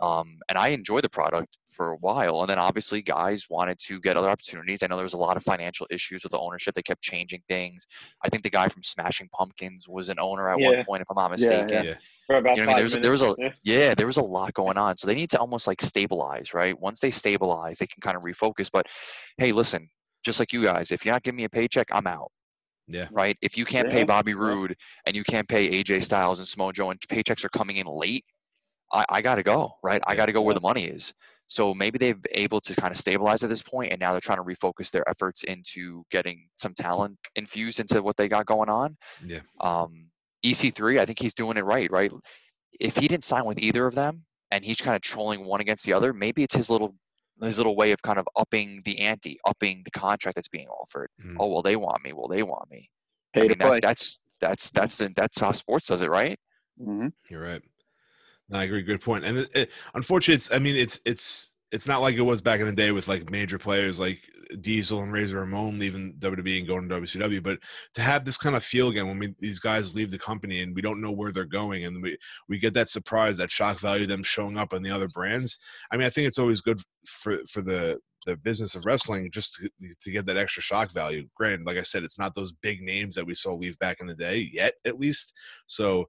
Yeah. 0.01 0.09
Um, 0.09 0.39
and 0.49 0.59
I 0.59 0.69
enjoyed 0.69 1.03
the 1.05 1.09
product 1.09 1.57
for 1.71 1.93
a 1.93 1.97
while. 1.99 2.41
And 2.41 2.51
then 2.51 2.59
obviously 2.59 3.03
guys 3.03 3.47
wanted 3.49 3.79
to 3.87 4.01
get 4.01 4.17
other 4.17 4.29
opportunities. 4.29 4.83
I 4.83 4.89
know 4.89 4.97
there 4.97 5.05
was 5.05 5.13
a 5.13 5.19
lot 5.19 5.37
of 5.37 5.45
financial 5.45 5.87
issues 5.91 6.25
with 6.25 6.33
the 6.33 6.39
ownership. 6.39 6.75
They 6.75 6.83
kept 6.83 7.03
changing 7.03 7.43
things. 7.49 7.87
I 8.25 8.29
think 8.29 8.43
the 8.43 8.51
guy 8.51 8.69
from 8.69 8.83
Smashing 8.83 9.29
Pumpkins 9.33 9.87
was 9.89 10.09
an 10.09 10.19
owner 10.19 10.49
at 10.51 10.59
one 10.59 10.85
point, 10.85 11.03
if 11.03 11.09
I'm 11.09 11.15
not 11.15 11.39
Yeah, 11.39 11.51
yeah. 11.51 11.61
mistaken. 11.63 11.87
Yeah. 11.87 11.95
For 12.27 12.37
about 12.37 12.57
You 12.57 12.63
know 12.65 12.73
what 12.73 12.77
I 12.79 12.83
mean? 12.83 13.01
There 13.01 13.13
was- 13.13 13.21
there 13.21 13.29
was 13.29 13.39
minutes. 13.39 13.59
Yeah, 13.63 13.95
there 13.95 14.07
was 14.09 14.17
a 14.17 14.23
lot 14.23 14.53
going 14.55 14.77
on. 14.77 14.99
So 14.99 15.07
they 15.07 15.15
need 15.15 15.31
to 15.31 15.39
almost 15.39 15.67
like 15.69 15.81
stabilize, 15.81 16.53
right? 16.53 16.79
Once 16.79 16.99
they 16.99 17.13
stabilize, 17.13 17.79
they 17.79 17.87
can 17.87 18.01
kind 18.01 18.17
of 18.17 18.25
refocus. 18.25 18.71
But 18.73 18.87
hey, 19.37 19.53
listen, 19.53 19.89
just 20.25 20.41
like 20.41 20.53
you 20.53 20.65
guys, 20.65 20.91
if 20.91 21.05
you're 21.05 21.15
not 21.15 21.23
giving 21.23 21.37
me 21.37 21.45
a 21.45 21.49
paycheck, 21.49 21.87
I'm 21.93 22.09
out, 22.09 22.33
Yeah, 22.89 23.07
right? 23.13 23.39
If 23.41 23.57
you 23.57 23.65
can't 23.65 23.89
pay 23.89 24.03
Bobby 24.03 24.33
yeah. 24.33 24.39
Roode 24.39 24.77
and 25.07 25.15
you 25.15 25.23
can't 25.23 25.49
pay 25.49 25.71
AJ 25.81 26.03
Styles 26.03 26.41
and 26.41 26.49
Samoa 26.49 26.73
Joe 26.73 26.91
and 26.91 27.01
paychecks 27.03 27.45
are 27.45 27.51
coming 27.51 27.77
in 27.77 27.87
late, 27.87 28.25
I, 28.93 29.05
I 29.09 29.21
got 29.23 29.37
to 29.37 29.43
go, 29.43 29.73
right? 29.83 30.01
I 30.07 30.15
got 30.17 30.27
to 30.27 30.33
go 30.33 30.43
where 30.43 30.55
the 30.55 30.61
money 30.61 30.85
is. 30.85 31.13
So 31.47 31.73
maybe 31.75 31.99
they've 31.99 32.21
able 32.33 32.61
to 32.61 32.75
kind 32.75 32.93
of 32.93 32.99
stabilize 32.99 33.43
at 33.43 33.49
this 33.49 33.63
point, 33.63 33.93
and 33.93 34.01
now 34.01 34.13
they're 34.13 34.21
trying 34.21 34.39
to 34.39 34.45
refocus 34.45 34.91
their 34.91 35.09
efforts 35.09 35.45
into 35.45 36.05
getting 36.11 36.49
some 36.57 36.75
talent 36.75 37.19
infused 37.37 37.81
into 37.81 38.03
what 38.03 38.17
they 38.17 38.29
got 38.29 38.47
going 38.47 38.69
on. 38.69 38.97
yeah, 39.25 39.41
Um, 39.61 40.11
EC3, 40.45 40.99
I 41.01 41.07
think 41.07 41.19
he's 41.19 41.35
doing 41.35 41.57
it 41.57 41.65
right, 41.65 41.91
right? 41.91 42.13
If 42.81 42.97
he 42.97 43.09
didn't 43.09 43.25
sign 43.25 43.45
with 43.45 43.59
either 43.59 43.87
of 43.87 43.95
them 43.95 44.25
and 44.51 44.65
he's 44.65 44.81
kind 44.81 44.95
of 44.95 45.03
trolling 45.03 45.45
one 45.45 45.61
against 45.61 45.85
the 45.85 45.93
other, 45.95 46.13
maybe 46.13 46.43
it's 46.43 46.55
his 46.55 46.71
little 46.71 46.95
his 47.41 47.59
little 47.59 47.77
way 47.77 47.93
of 47.93 48.03
kind 48.03 48.19
of 48.19 48.29
upping 48.37 48.81
the 48.85 48.99
ante, 48.99 49.39
upping 49.47 49.83
the 49.85 49.91
contract 49.93 50.35
that's 50.35 50.49
being 50.49 50.67
offered. 50.69 51.09
Mhm. 51.21 51.37
Oh 51.39 51.47
well, 51.47 51.63
they 51.63 51.77
want 51.77 52.03
me. 52.03 52.13
Well, 52.13 52.29
they 52.29 52.43
want 52.43 52.69
me. 52.71 52.91
Pay 53.33 53.43
I 53.43 53.43
to 53.45 53.49
mean, 53.51 53.59
play. 53.59 53.81
that, 53.81 53.83
that's 53.83 54.21
that's 54.41 54.71
that's 54.71 54.99
that's 55.17 55.39
how 55.39 55.53
sports 55.53 55.87
does 55.87 56.03
it, 56.03 56.11
right? 56.11 56.39
Mhm. 56.81 57.13
you're 57.31 57.43
right. 57.43 57.63
No, 58.49 58.59
I 58.59 58.65
agree. 58.65 58.83
Good 58.83 59.01
point. 59.01 59.25
And 59.25 59.39
it, 59.39 59.51
it, 59.55 59.71
unfortunately, 59.95 60.35
it's. 60.35 60.53
I 60.53 60.59
mean, 60.59 60.77
it's 60.77 61.01
it's 61.05 61.55
it's 61.71 61.87
not 61.87 62.01
like 62.01 62.17
it 62.17 62.23
was 62.23 62.41
back 62.41 62.61
in 62.61 62.67
the 62.67 62.73
day 62.73 62.93
with 62.93 63.09
like 63.09 63.31
major 63.31 63.59
players. 63.59 64.01
Like 64.01 64.23
Diesel 64.61 65.03
and 65.03 65.13
Razor 65.13 65.41
Ramon 65.41 65.79
leaving 65.79 66.15
WWE 66.19 66.59
and 66.59 66.67
going 66.67 66.89
to 66.89 66.95
WCW, 66.95 67.43
but 67.43 67.59
to 67.95 68.01
have 68.01 68.25
this 68.25 68.39
kind 68.39 68.57
of 68.57 68.65
feel 68.65 68.89
again 68.89 69.07
when 69.07 69.19
we, 69.19 69.35
these 69.39 69.59
guys 69.59 69.95
leave 69.95 70.11
the 70.11 70.19
company 70.19 70.63
and 70.63 70.75
we 70.75 70.81
don't 70.81 71.03
know 71.03 71.13
where 71.13 71.33
they're 71.33 71.45
going, 71.45 71.85
and 71.85 72.03
we 72.03 72.17
we 72.49 72.59
get 72.59 72.75
that 72.75 72.89
surprise, 72.89 73.37
that 73.37 73.51
shock 73.51 73.79
value, 73.79 74.07
them 74.07 74.23
showing 74.23 74.57
up 74.57 74.73
on 74.73 74.83
the 74.83 74.91
other 74.91 75.09
brands. 75.09 75.59
I 75.91 75.97
mean, 75.97 76.07
I 76.07 76.11
think 76.11 76.27
it's 76.27 76.39
always 76.39 76.61
good 76.61 76.81
for 77.07 77.39
for 77.47 77.61
the 77.61 77.99
the 78.27 78.37
business 78.37 78.75
of 78.75 78.85
wrestling 78.85 79.31
just 79.31 79.55
to, 79.55 79.71
to 80.03 80.11
get 80.11 80.27
that 80.27 80.37
extra 80.37 80.63
shock 80.63 80.93
value. 80.93 81.27
Granted, 81.35 81.67
like 81.67 81.79
I 81.79 81.83
said, 81.83 82.03
it's 82.03 82.19
not 82.19 82.35
those 82.35 82.53
big 82.53 82.83
names 82.83 83.15
that 83.15 83.27
we 83.27 83.35
saw 83.35 83.55
leave 83.55 83.79
back 83.79 83.99
in 84.01 84.07
the 84.07 84.15
day 84.15 84.51
yet, 84.53 84.75
at 84.87 84.99
least. 85.01 85.33
So 85.67 86.09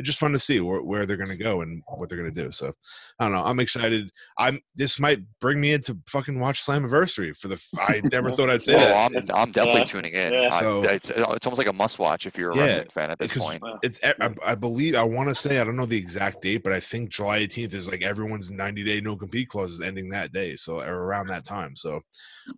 it's 0.00 0.06
just 0.06 0.18
fun 0.18 0.32
to 0.32 0.38
see 0.38 0.58
where, 0.60 0.82
where 0.82 1.06
they're 1.06 1.16
going 1.16 1.28
to 1.30 1.36
go 1.36 1.60
and 1.60 1.82
what 1.86 2.08
they're 2.08 2.18
going 2.18 2.32
to 2.32 2.42
do. 2.44 2.50
So 2.50 2.72
I 3.18 3.24
don't 3.24 3.32
know. 3.32 3.44
I'm 3.44 3.60
excited. 3.60 4.10
I'm. 4.38 4.60
This 4.74 4.98
might 4.98 5.20
bring 5.40 5.60
me 5.60 5.72
into 5.72 5.96
fucking 6.08 6.40
watch 6.40 6.64
Slammiversary 6.64 7.36
for 7.36 7.48
the. 7.48 7.62
I 7.78 8.00
never 8.10 8.30
thought 8.36 8.50
I'd 8.50 8.62
say 8.62 8.74
Well, 8.74 9.10
that. 9.10 9.30
I'm, 9.30 9.36
I'm 9.42 9.52
definitely 9.52 9.80
Yeah. 9.82 9.84
tuning 9.84 10.12
in. 10.14 10.32
Yeah. 10.32 10.48
I- 10.52 10.60
So- 10.60 10.80
it's, 10.80 11.10
uh, 11.10 11.24
it's 11.36 11.46
almost 11.46 11.58
like 11.58 11.68
a 11.68 11.72
must 11.72 11.98
watch 11.98 12.26
if 12.26 12.36
you're 12.38 12.50
a 12.50 12.56
Yeah, 12.56 12.62
wrestling 12.64 12.88
fan 12.92 13.10
at 13.10 13.18
this 13.18 13.32
point. 13.36 13.62
It's. 13.82 14.00
I, 14.02 14.34
I 14.44 14.54
believe. 14.54 14.94
I 14.96 15.04
want 15.04 15.28
to 15.28 15.34
say. 15.34 15.58
I 15.60 15.64
don't 15.64 15.76
know 15.76 15.86
the 15.86 15.96
exact 15.98 16.42
date, 16.42 16.62
but 16.64 16.72
I 16.72 16.80
think 16.80 17.10
July 17.10 17.40
18th 17.40 17.74
is 17.74 17.88
like 17.88 18.02
everyone's 18.02 18.50
90 18.50 18.82
day 18.84 19.00
no 19.00 19.16
compete 19.16 19.48
clause 19.48 19.70
is 19.72 19.80
ending 19.80 20.08
that 20.10 20.32
day. 20.32 20.56
So 20.56 20.80
or 20.80 20.94
around 21.04 21.26
that 21.28 21.44
time. 21.44 21.76
So 21.76 22.00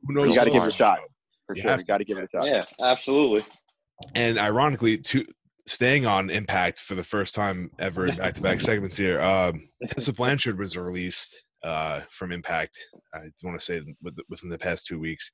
who 0.07 0.15
knows? 0.15 0.29
You 0.29 0.37
got 0.37 0.45
to 0.45 0.51
give 0.51 0.63
it 0.63 0.69
a 0.69 0.71
shot 0.71 1.01
for 1.47 1.57
You 1.57 1.63
sure. 1.63 1.77
You 1.77 1.85
got 1.85 1.99
to 1.99 2.05
give 2.05 2.19
it 2.19 2.25
a 2.25 2.29
shot. 2.41 2.47
Yeah, 2.47 2.63
absolutely. 2.83 3.43
and 4.15 4.39
ironically 4.39 4.99
to 4.99 5.25
staying 5.67 6.07
on 6.07 6.31
impact 6.31 6.79
for 6.79 6.95
the 6.95 7.03
first 7.03 7.35
time 7.35 7.71
ever 7.79 8.09
in 8.09 8.17
back-to-back 8.17 8.61
segments 8.61 8.97
here 8.97 9.21
um 9.21 9.69
tessa 9.87 10.13
blanchard 10.13 10.59
was 10.59 10.77
released 10.77 11.45
uh 11.63 12.01
from 12.11 12.33
impact 12.33 12.85
i 13.15 13.21
want 13.45 13.59
to 13.59 13.65
say 13.65 13.81
within 14.29 14.49
the 14.49 14.59
past 14.59 14.87
two 14.87 14.99
weeks 14.99 15.31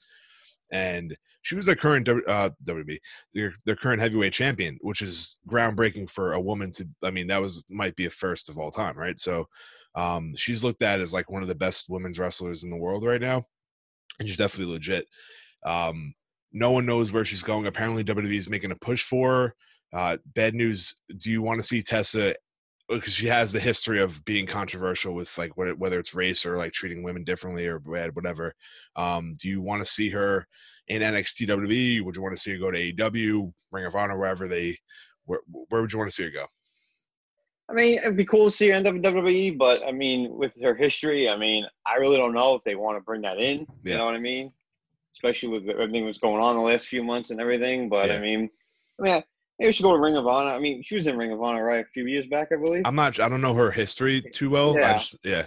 and 0.70 1.16
she 1.42 1.54
was 1.54 1.64
their 1.64 1.75
current 1.75 2.06
uh 2.08 2.50
wb 2.64 2.99
their, 3.32 3.54
their 3.64 3.76
current 3.76 4.00
heavyweight 4.00 4.32
champion 4.32 4.78
which 4.82 5.00
is 5.00 5.38
groundbreaking 5.49 6.08
for 6.08 6.35
a 6.35 6.40
woman 6.40 6.70
to 6.70 6.87
i 7.02 7.11
mean 7.11 7.26
that 7.26 7.40
was 7.40 7.64
might 7.70 7.97
be 7.97 8.04
a 8.04 8.11
first 8.11 8.50
of 8.50 8.58
all 8.58 8.70
time 8.70 8.97
right 8.99 9.18
so 9.18 9.47
um 9.94 10.35
she's 10.37 10.62
looked 10.62 10.82
at 10.82 11.00
as 11.00 11.14
like 11.14 11.30
one 11.30 11.42
of 11.42 11.49
the 11.49 11.54
best 11.54 11.87
women's 11.88 12.18
wrestlers 12.18 12.64
in 12.64 12.70
the 12.70 12.76
world 12.76 13.02
right 13.02 13.23
now 13.23 13.42
and 14.20 14.28
she's 14.28 14.37
definitely 14.37 14.75
legit 14.75 15.06
um 15.64 16.12
no 16.52 16.70
one 16.70 16.87
knows 16.87 17.12
where 17.12 17.25
she's 17.25 17.42
going. 17.42 17.66
Apparently, 17.66 18.04
WWE 18.04 18.35
is 18.35 18.49
making 18.49 18.70
a 18.70 18.76
push 18.76 19.02
for 19.02 19.30
her. 19.30 19.54
Uh, 19.92 20.18
bad 20.35 20.54
news. 20.54 20.95
Do 21.16 21.30
you 21.30 21.42
want 21.42 21.61
to 21.61 21.66
see 21.66 21.83
Tessa? 21.83 22.35
Because 22.88 23.12
she 23.12 23.26
has 23.26 23.52
the 23.52 23.61
history 23.61 24.00
of 24.00 24.25
being 24.25 24.47
controversial 24.47 25.14
with 25.14 25.37
like 25.37 25.57
what 25.57 25.78
whether 25.78 25.99
it's 25.99 26.14
race 26.14 26.47
or 26.47 26.57
like 26.57 26.73
treating 26.73 27.02
women 27.02 27.23
differently 27.23 27.66
or 27.66 27.78
bad, 27.78 28.16
whatever. 28.16 28.54
Um, 28.97 29.35
do 29.38 29.49
you 29.49 29.61
want 29.61 29.83
to 29.83 29.88
see 29.88 30.09
her 30.11 30.47
in 30.88 31.02
NXT 31.02 31.49
WWE? 31.49 32.04
Would 32.04 32.16
you 32.16 32.23
want 32.23 32.35
to 32.35 32.40
see 32.40 32.52
her 32.52 32.59
go 32.59 32.71
to 32.71 32.92
AEW, 32.92 33.52
Ring 33.71 33.85
of 33.85 33.95
Honor, 33.95 34.18
wherever 34.18 34.49
they? 34.49 34.78
Where, 35.26 35.40
where 35.68 35.83
would 35.83 35.92
you 35.92 35.99
want 35.99 36.11
to 36.11 36.14
see 36.14 36.25
her 36.25 36.30
go? 36.30 36.47
I 37.71 37.75
mean, 37.75 37.99
it'd 37.99 38.16
be 38.16 38.25
cool 38.25 38.47
to 38.47 38.50
see 38.50 38.68
her 38.68 38.76
in 38.76 38.85
WWE, 38.85 39.59
but 39.59 39.87
I 39.87 39.92
mean, 39.92 40.35
with 40.38 40.59
her 40.62 40.75
history, 40.75 41.28
I 41.28 41.37
mean, 41.37 41.66
I 41.87 41.97
really 41.97 42.16
don't 42.16 42.33
know 42.33 42.54
if 42.54 42.64
they 42.64 42.75
want 42.75 42.97
to 42.97 43.02
bring 43.02 43.21
that 43.23 43.38
in. 43.38 43.66
Yeah. 43.85 43.92
You 43.92 43.99
know 43.99 44.07
what 44.07 44.14
I 44.14 44.21
mean? 44.21 44.52
Especially 45.12 45.50
with 45.50 45.68
everything 45.68 46.07
that's 46.07 46.18
going 46.18 46.42
on 46.42 46.57
the 46.57 46.62
last 46.62 46.87
few 46.87 47.04
months 47.04 47.28
and 47.30 47.40
everything. 47.40 47.90
But 47.90 48.09
Yeah. 48.09 48.16
I 48.16 48.21
mean, 48.21 48.49
I 48.99 49.02
mean, 49.02 49.23
maybe 49.58 49.72
she 49.72 49.76
should 49.78 49.82
go 49.84 49.92
to 49.92 49.98
Ring 49.98 50.16
of 50.16 50.26
Honor. 50.26 50.50
I 50.50 50.58
mean, 50.58 50.82
she 50.82 50.96
was 50.96 51.06
in 51.06 51.16
Ring 51.16 51.32
of 51.32 51.42
Honor 51.42 51.64
right 51.64 51.84
a 51.84 51.88
few 51.88 52.06
years 52.06 52.26
back, 52.26 52.48
I 52.52 52.56
believe. 52.56 52.82
I'm 52.84 52.94
not. 52.94 53.18
I 53.20 53.28
don't 53.28 53.40
know 53.40 53.54
her 53.54 53.70
history 53.70 54.22
too 54.32 54.50
well. 54.50 54.76
I 54.76 54.80
Yeah. 54.80 54.92
just, 54.94 55.16
yeah. 55.24 55.46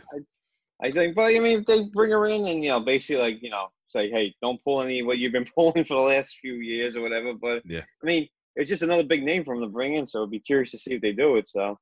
I 0.84 0.92
think, 0.92 1.16
but 1.16 1.36
I 1.36 1.40
mean, 1.40 1.60
if 1.60 1.66
they 1.66 1.84
bring 1.86 2.12
her 2.12 2.26
in 2.26 2.46
and 2.48 2.64
you 2.64 2.70
know, 2.70 2.80
basically 2.80 3.22
like 3.22 3.42
you 3.44 3.50
know, 3.50 3.68
say, 3.88 4.10
hey, 4.10 4.36
don't 4.42 4.62
pull 4.64 4.82
any 4.82 5.04
what 5.04 5.18
you've 5.20 5.32
been 5.34 5.46
pulling 5.56 5.84
for 5.84 5.96
the 5.96 6.04
last 6.04 6.38
few 6.42 6.54
years 6.56 6.96
or 6.96 7.02
whatever. 7.02 7.34
But 7.34 7.62
Yeah. 7.66 7.84
I 8.02 8.06
mean, 8.06 8.28
it's 8.56 8.70
just 8.70 8.84
another 8.84 9.04
big 9.04 9.24
name 9.24 9.44
for 9.44 9.56
them 9.56 9.64
to 9.64 9.70
bring 9.70 9.94
in, 9.96 10.06
so 10.06 10.24
I'd 10.24 10.32
be 10.32 10.40
curious 10.40 10.72
to 10.72 10.78
see 10.78 10.94
if 10.94 11.02
they 11.02 11.12
do 11.14 11.36
it. 11.38 11.48
So 11.50 11.62
All 11.62 11.78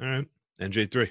right. 0.00 0.26
NJ 0.60 0.90
three. 0.90 1.10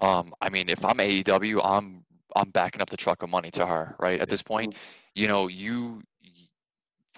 Um, 0.00 0.32
I 0.40 0.48
mean, 0.48 0.68
if 0.68 0.84
I'm 0.84 0.98
AEW, 0.98 1.60
I'm 1.64 2.04
I'm 2.36 2.50
backing 2.50 2.82
up 2.82 2.90
the 2.90 2.96
truck 2.96 3.22
of 3.22 3.30
money 3.30 3.50
to 3.52 3.66
her, 3.66 3.96
right? 3.98 4.20
At 4.20 4.28
this 4.28 4.42
point, 4.42 4.74
you 5.14 5.26
know, 5.28 5.48
you 5.48 6.02
y- 6.17 6.17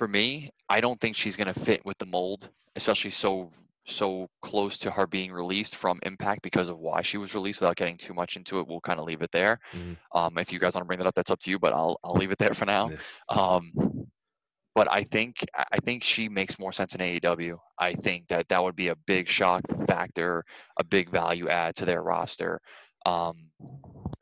for 0.00 0.09
me, 0.09 0.49
I 0.66 0.80
don't 0.80 0.99
think 0.99 1.14
she's 1.14 1.37
gonna 1.37 1.52
fit 1.52 1.85
with 1.85 1.99
the 1.99 2.07
mold, 2.07 2.49
especially 2.75 3.11
so 3.11 3.52
so 3.85 4.30
close 4.40 4.78
to 4.78 4.90
her 4.90 5.07
being 5.07 5.30
released 5.30 5.76
from 5.76 5.99
Impact 6.04 6.40
because 6.40 6.71
of 6.71 6.78
why 6.78 7.02
she 7.02 7.19
was 7.19 7.35
released. 7.35 7.61
Without 7.61 7.76
getting 7.76 7.99
too 7.99 8.14
much 8.14 8.38
into 8.38 8.61
it, 8.61 8.66
we'll 8.66 8.80
kind 8.80 8.99
of 8.99 9.04
leave 9.04 9.21
it 9.21 9.30
there. 9.30 9.61
Mhm. 9.75 9.99
Um, 10.14 10.38
if 10.38 10.54
you 10.54 10.59
guys 10.59 10.75
want 10.75 10.85
to 10.85 10.87
bring 10.87 11.00
that 11.00 11.07
up, 11.07 11.14
that's 11.14 11.30
up 11.30 11.38
to 11.40 11.50
you, 11.50 11.59
but 11.59 11.75
I'll 11.75 12.00
I'll 12.02 12.14
leave 12.14 12.30
it 12.30 12.38
there 12.38 12.54
for 12.54 12.64
now. 12.64 12.88
Yeah. 12.90 12.99
Um, 13.28 14.07
but 14.75 14.90
I 14.90 15.02
think 15.02 15.45
I 15.54 15.76
think 15.85 16.02
she 16.02 16.30
makes 16.30 16.59
more 16.59 16.73
sense 16.73 16.95
in 16.95 17.02
AEW. 17.02 17.59
I 17.78 17.92
think 17.92 18.28
that 18.28 18.49
that 18.49 18.62
would 18.64 18.76
be 18.76 18.88
a 18.88 18.97
big 19.07 19.28
shock 19.28 19.61
factor, 19.87 20.47
a 20.78 20.85
big 20.85 21.11
value 21.11 21.49
add 21.49 21.75
to 21.76 21.85
their 21.85 22.02
roster, 22.02 22.59
um, 23.04 23.50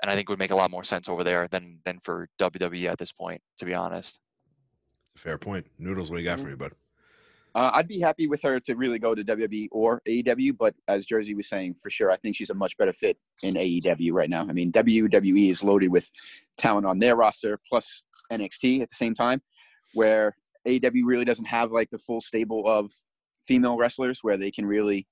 and 0.02 0.10
I 0.10 0.16
think 0.16 0.28
would 0.28 0.40
make 0.40 0.50
a 0.50 0.56
lot 0.56 0.72
more 0.72 0.82
sense 0.82 1.08
over 1.08 1.22
there 1.22 1.46
than 1.46 1.78
than 1.84 2.00
for 2.02 2.26
WWE 2.40 2.88
at 2.88 2.98
this 2.98 3.12
point. 3.12 3.40
To 3.58 3.64
be 3.64 3.74
honest, 3.74 4.18
fair 5.18 5.38
point. 5.38 5.66
Noodles, 5.78 6.10
what 6.10 6.16
do 6.16 6.22
you 6.22 6.28
got 6.28 6.40
for 6.40 6.46
me, 6.46 6.54
bud? 6.54 6.72
Uh, 7.54 7.70
I'd 7.74 7.88
be 7.88 7.98
happy 7.98 8.26
with 8.26 8.42
her 8.42 8.60
to 8.60 8.74
really 8.76 8.98
go 8.98 9.14
to 9.14 9.24
WWE 9.24 9.68
or 9.72 10.00
AEW, 10.06 10.56
but 10.56 10.74
as 10.86 11.06
Jersey 11.06 11.34
was 11.34 11.48
saying, 11.48 11.76
for 11.82 11.90
sure, 11.90 12.10
I 12.10 12.16
think 12.16 12.36
she's 12.36 12.50
a 12.50 12.54
much 12.54 12.76
better 12.76 12.92
fit 12.92 13.16
in 13.42 13.54
AEW 13.54 14.12
right 14.12 14.30
now. 14.30 14.42
I 14.42 14.52
mean, 14.52 14.70
WWE 14.70 15.50
is 15.50 15.64
loaded 15.64 15.88
with 15.88 16.08
talent 16.56 16.86
on 16.86 16.98
their 16.98 17.16
roster 17.16 17.58
plus 17.68 18.04
NXT 18.30 18.82
at 18.82 18.90
the 18.90 18.94
same 18.94 19.14
time, 19.14 19.40
where 19.94 20.36
AEW 20.66 21.02
really 21.04 21.24
doesn't 21.24 21.46
have 21.46 21.72
like 21.72 21.90
the 21.90 21.98
full 21.98 22.20
stable 22.20 22.68
of 22.68 22.92
female 23.46 23.76
wrestlers 23.76 24.20
where 24.22 24.36
they 24.36 24.50
can 24.50 24.66
really 24.66 25.06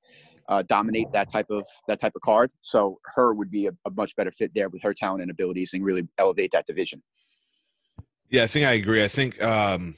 uh, 0.48 0.62
dominate 0.68 1.10
that 1.12 1.32
type 1.32 1.50
of 1.50 1.64
that 1.88 2.00
type 2.00 2.12
of 2.14 2.22
card. 2.22 2.50
So 2.62 3.00
her 3.14 3.34
would 3.34 3.50
be 3.50 3.66
a, 3.66 3.70
a 3.86 3.90
much 3.96 4.14
better 4.14 4.30
fit 4.30 4.52
there 4.54 4.68
with 4.68 4.82
her 4.82 4.94
talent 4.94 5.22
and 5.22 5.30
abilities 5.30 5.72
and 5.72 5.84
really 5.84 6.06
elevate 6.18 6.52
that 6.52 6.66
division. 6.66 7.02
Yeah, 8.30 8.42
I 8.42 8.46
think 8.46 8.66
I 8.66 8.72
agree. 8.72 9.02
I 9.04 9.08
think 9.08 9.42
um 9.42 9.96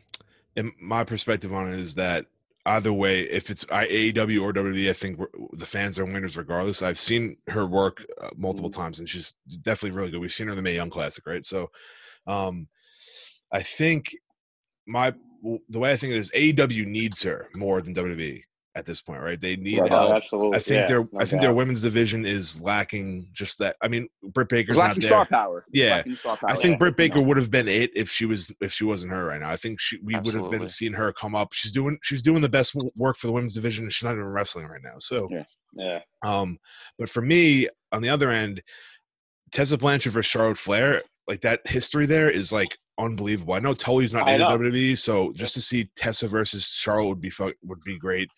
in 0.57 0.73
my 0.81 1.05
perspective 1.05 1.53
on 1.53 1.73
it 1.73 1.79
is 1.79 1.95
that 1.95 2.27
either 2.67 2.93
way, 2.93 3.23
if 3.23 3.51
it's 3.51 3.65
AEW 3.65 4.43
or 4.43 4.53
WWE, 4.53 4.91
I 4.91 4.93
think 4.93 5.21
the 5.53 5.67
fans 5.67 5.99
are 5.99 6.05
winners 6.05 6.37
regardless. 6.37 6.83
I've 6.83 7.01
seen 7.01 7.37
her 7.49 7.67
work 7.67 8.05
uh, 8.21 8.31
multiple 8.37 8.71
times, 8.71 8.99
and 8.99 9.09
she's 9.09 9.35
definitely 9.63 9.97
really 9.97 10.11
good. 10.11 10.21
We've 10.21 10.33
seen 10.33 10.49
her 10.49 10.53
in 10.53 10.57
the 10.57 10.63
Mae 10.63 10.75
Young 10.75 10.91
Classic, 10.91 11.27
right? 11.27 11.45
So, 11.45 11.71
um, 12.27 12.69
I 13.53 13.63
think 13.63 14.15
my 14.87 15.15
the 15.69 15.79
way 15.79 15.93
I 15.93 15.97
think 15.97 16.13
it 16.13 16.19
is 16.19 16.31
AEW 16.33 16.87
needs 16.87 17.23
her 17.23 17.49
more 17.55 17.81
than 17.81 17.95
WWE 17.95 18.43
at 18.75 18.87
this 18.87 19.01
point, 19.01 19.21
right? 19.21 19.41
They 19.41 19.57
need 19.57 19.81
Right. 19.81 19.91
Oh, 19.91 19.97
help. 19.97 20.15
absolutely. 20.17 20.57
I 20.57 20.61
think 20.61 20.81
yeah, 20.81 20.87
their 20.87 21.01
no 21.01 21.09
I 21.21 21.25
think 21.25 21.43
their 21.43 21.53
women's 21.55 21.83
division 21.83 22.25
is 22.27 22.61
lacking 22.61 23.29
just 23.33 23.59
that. 23.59 23.77
I 23.83 23.89
mean, 23.89 24.09
Britt 24.23 24.49
Baker's 24.51 24.77
not 24.77 24.89
Lacking 24.89 25.01
there. 25.01 25.09
star 25.11 25.27
power. 25.27 25.65
Yeah. 25.73 26.03
Star 26.15 26.37
power. 26.37 26.51
I 26.51 26.55
think 26.55 26.73
yeah, 26.73 26.79
Britt. 26.79 26.97
Baker 26.97 27.21
would 27.21 27.37
have 27.39 27.51
been 27.51 27.67
it 27.67 27.91
if 27.97 28.09
she 28.11 28.25
was 28.25 28.55
if 28.61 28.73
she 28.73 28.85
wasn't 28.85 29.13
her 29.13 29.25
right 29.25 29.41
now. 29.41 29.51
I 29.51 29.57
think 29.57 29.81
she 29.81 29.99
we 30.05 30.15
would 30.19 30.35
have 30.35 30.51
been 30.51 30.69
seeing 30.69 30.93
her 30.95 31.13
come 31.13 31.35
up. 31.35 31.53
She's 31.55 31.73
doing 31.73 31.99
she's 32.03 32.23
doing 32.23 32.41
the 32.43 32.49
best 32.49 32.75
work 32.97 33.17
for 33.17 33.27
the 33.27 33.33
women's 33.33 33.55
division. 33.55 33.85
and 33.85 33.93
She's 33.93 34.05
not 34.05 34.13
even 34.13 34.27
wrestling 34.27 34.67
right 34.67 34.83
now. 34.83 34.99
So, 34.99 35.29
Yeah. 35.31 35.45
Yeah. 35.75 36.01
um, 36.25 36.59
but 36.99 37.11
for 37.11 37.21
me 37.23 37.69
on 37.93 38.03
the 38.03 38.09
other 38.11 38.31
end, 38.31 38.63
Tessa 39.51 39.77
Blanchard 39.79 40.13
versus 40.13 40.31
Charlotte 40.31 40.59
Flair, 40.59 41.03
like 41.27 41.41
that 41.41 41.67
history 41.67 42.07
there 42.07 42.31
is 42.31 42.53
like 42.53 42.77
unbelievable. 42.99 43.55
I 43.55 43.61
know 43.61 43.73
Tully's 43.73 44.15
not 44.15 44.29
in 44.29 44.39
the. 44.39 44.45
WWE, 44.45 44.99
so 44.99 45.33
just 45.33 45.55
to 45.55 45.61
see 45.61 45.91
Tessa 45.97 46.29
versus 46.29 46.67
Charlotte 46.67 47.09
would 47.09 47.21
be 47.21 47.33
would 47.63 47.83
be 47.85 47.99
great. 47.99 48.29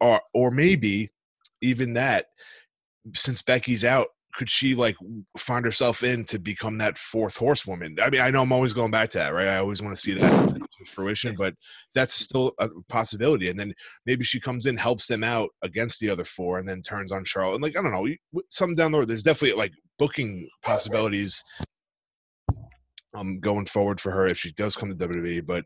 Or 0.00 0.20
or 0.34 0.50
maybe 0.50 1.10
even 1.62 1.94
that 1.94 2.26
since 3.14 3.42
Becky's 3.42 3.84
out, 3.84 4.08
could 4.34 4.50
she 4.50 4.74
like 4.74 4.96
find 5.38 5.64
herself 5.64 6.02
in 6.02 6.24
to 6.26 6.38
become 6.38 6.78
that 6.78 6.98
fourth 6.98 7.36
horsewoman? 7.36 7.96
I 8.02 8.10
mean, 8.10 8.20
I 8.20 8.30
know 8.30 8.42
I'm 8.42 8.52
always 8.52 8.74
going 8.74 8.90
back 8.90 9.10
to 9.10 9.18
that, 9.18 9.32
right? 9.32 9.48
I 9.48 9.58
always 9.58 9.82
want 9.82 9.94
to 9.94 10.00
see 10.00 10.12
that 10.14 10.48
to 10.50 10.84
fruition, 10.86 11.34
but 11.36 11.54
that's 11.94 12.14
still 12.14 12.52
a 12.60 12.68
possibility. 12.88 13.48
And 13.48 13.58
then 13.58 13.72
maybe 14.04 14.24
she 14.24 14.38
comes 14.38 14.66
in, 14.66 14.76
helps 14.76 15.06
them 15.06 15.24
out 15.24 15.50
against 15.62 16.00
the 16.00 16.10
other 16.10 16.24
four, 16.24 16.58
and 16.58 16.68
then 16.68 16.82
turns 16.82 17.12
on 17.12 17.24
Charlotte. 17.24 17.54
And 17.54 17.62
like 17.62 17.76
I 17.78 17.82
don't 17.82 17.92
know, 17.92 18.42
some 18.50 18.74
down 18.74 18.92
the 18.92 18.98
road. 18.98 19.08
There's 19.08 19.22
definitely 19.22 19.58
like 19.58 19.72
booking 19.98 20.48
possibilities 20.62 21.42
um 23.16 23.40
going 23.40 23.66
forward 23.66 24.00
for 24.00 24.10
her 24.12 24.26
if 24.28 24.38
she 24.38 24.52
does 24.52 24.76
come 24.76 24.88
to 24.88 25.08
WWE. 25.08 25.44
But 25.44 25.64